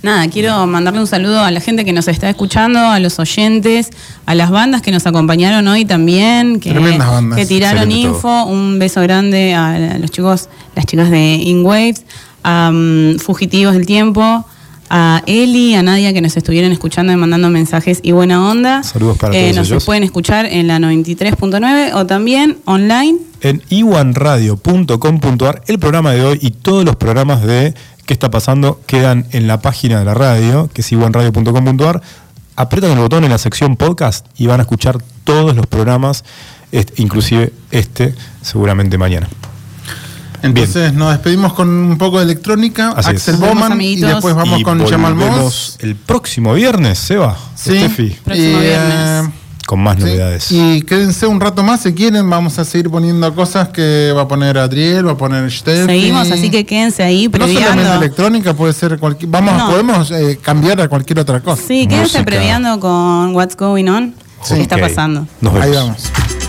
Nada, 0.03 0.29
quiero 0.29 0.67
mandarle 0.67 1.01
un 1.01 1.07
saludo 1.07 1.41
a 1.43 1.51
la 1.51 1.61
gente 1.61 1.83
que 1.87 1.93
nos 1.95 2.09
está 2.09 2.29
escuchando, 2.29 2.79
a 2.79 3.01
los 3.01 3.19
oyentes, 3.19 3.89
a 4.27 4.35
las 4.35 4.51
bandas 4.51 4.83
que 4.83 4.91
nos 4.91 5.07
acompañaron 5.07 5.67
hoy 5.67 5.87
también, 5.87 6.61
que, 6.61 6.71
Tremendas 6.73 7.09
bandas. 7.11 7.39
que 7.39 7.47
tiraron 7.47 7.85
Excelente 7.85 8.09
info. 8.09 8.45
Un 8.45 8.79
beso 8.79 9.01
grande 9.01 9.55
a 9.55 9.97
los 9.99 10.11
chicos, 10.11 10.51
las 10.77 10.85
chicas 10.85 11.11
de 11.11 11.37
In 11.37 11.65
Waves, 11.65 12.05
a 12.43 12.71
mm, 12.71 13.19
Fugitivos 13.19 13.73
del 13.73 13.87
Tiempo, 13.87 14.45
a 14.91 15.23
Eli, 15.27 15.75
a 15.75 15.83
Nadia 15.83 16.13
que 16.13 16.21
nos 16.21 16.37
estuvieron 16.37 16.73
escuchando 16.73 17.13
y 17.13 17.17
mandando 17.17 17.51
mensajes 17.51 18.01
y 18.03 18.13
buena 18.13 18.49
onda. 18.51 18.81
Eh, 18.81 18.85
Saludos 18.85 19.19
para 19.19 19.33
todos 19.33 19.57
Nos 19.57 19.71
ellos. 19.71 19.85
pueden 19.85 20.03
escuchar 20.05 20.47
en 20.47 20.67
la 20.69 20.79
93.9 20.79 21.95
o 21.95 22.07
también 22.07 22.59
online. 22.65 23.19
en 23.41 23.63
iwanradio.com.ar. 23.69 25.63
El 25.67 25.79
programa 25.79 26.13
de 26.13 26.23
hoy 26.23 26.39
y 26.41 26.51
todos 26.51 26.85
los 26.85 26.97
programas 26.97 27.43
de 27.43 27.75
¿Qué 28.07 28.13
está 28.13 28.31
pasando? 28.31 28.81
quedan 28.87 29.27
en 29.33 29.47
la 29.47 29.63
página 29.63 29.99
de 29.99 30.05
la 30.05 30.13
radio, 30.15 30.69
que 30.73 30.83
es 30.83 30.93
iwanradio.com.ar. 30.93 32.03
Apretan 32.57 32.91
el 32.93 32.99
botón 32.99 33.25
en 33.25 33.31
la 33.31 33.39
sección 33.39 33.77
podcast 33.77 34.27
y 34.37 34.47
van 34.47 34.61
a 34.61 34.65
escuchar 34.65 34.99
todos 35.25 35.57
los 35.57 35.67
programas, 35.67 36.23
este, 36.71 37.01
inclusive 37.03 37.53
este, 37.71 38.15
seguramente 38.43 38.99
mañana. 38.99 39.29
Entonces 40.45 40.93
nos 40.93 41.11
despedimos 41.13 41.53
con 41.55 41.69
un 41.69 41.99
poco 41.99 42.19
de 42.19 42.25
electrónica, 42.25 42.93
Así. 42.97 43.11
Axel 43.11 43.37
Bowman 43.37 43.81
y 43.81 43.97
después 43.97 44.35
vamos 44.35 44.61
Y 44.61 44.63
con 44.63 44.85
Jamal 44.87 45.15
Moss. 45.15 45.77
el 45.81 45.97
próximo 45.97 46.55
viernes, 46.55 46.99
Seba, 46.99 47.37
Sí. 47.55 47.77
Estefi, 47.77 48.11
Próximo 48.25 48.59
viernes. 48.61 49.31
con 49.67 49.81
más 49.81 49.97
sí. 49.97 50.03
novedades. 50.03 50.53
Y 50.53 50.83
quédense 50.83 51.27
un 51.27 51.41
rato 51.41 51.63
más 51.63 51.81
si 51.81 51.95
quieren, 51.95 52.29
vamos 52.29 52.59
a 52.59 52.65
seguir 52.67 52.91
poniendo 52.91 53.35
cosas 53.35 53.71
que 53.71 54.13
va 54.15 54.23
a 54.23 54.29
poner 54.29 54.59
Adriel, 54.59 55.07
va 55.07 55.13
a 55.13 55.17
poner 55.17 55.51
Steffi. 55.51 55.87
Seguimos, 55.87 56.31
así 56.31 56.51
que 56.51 56.67
quédense 56.67 57.03
ahí 57.03 57.29
No 57.29 57.33
solamente 57.39 57.63
previando. 57.73 57.95
electrónica, 58.05 58.55
puede 58.55 58.75
ser 58.75 58.99
cualquier. 58.99 59.31
Vamos, 59.31 59.57
No. 59.57 59.71
podemos 59.71 60.11
eh, 60.11 60.39
cambiar 60.43 60.81
a 60.83 60.89
cualquier 60.89 61.21
otra 61.21 61.41
cosa. 61.41 61.63
Sí, 61.67 61.87
quédense 61.87 62.19
Música. 62.19 62.25
previando 62.25 62.79
con 62.79 63.35
What's 63.35 63.57
Going 63.57 63.89
On. 63.89 64.15
Sí. 64.43 64.57
¿Qué 64.57 64.61
está 64.61 64.77
pasando? 64.77 65.27
Nos 65.41 65.55
vemos. 65.55 65.67
Ahí 65.67 65.73
vamos. 65.75 66.44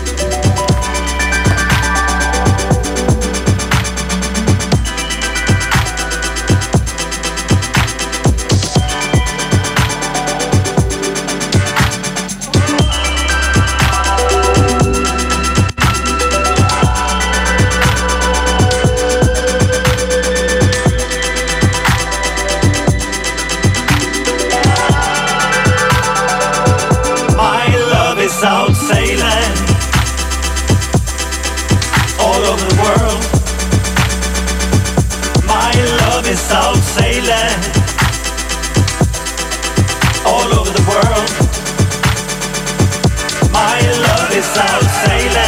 Out 44.58 45.45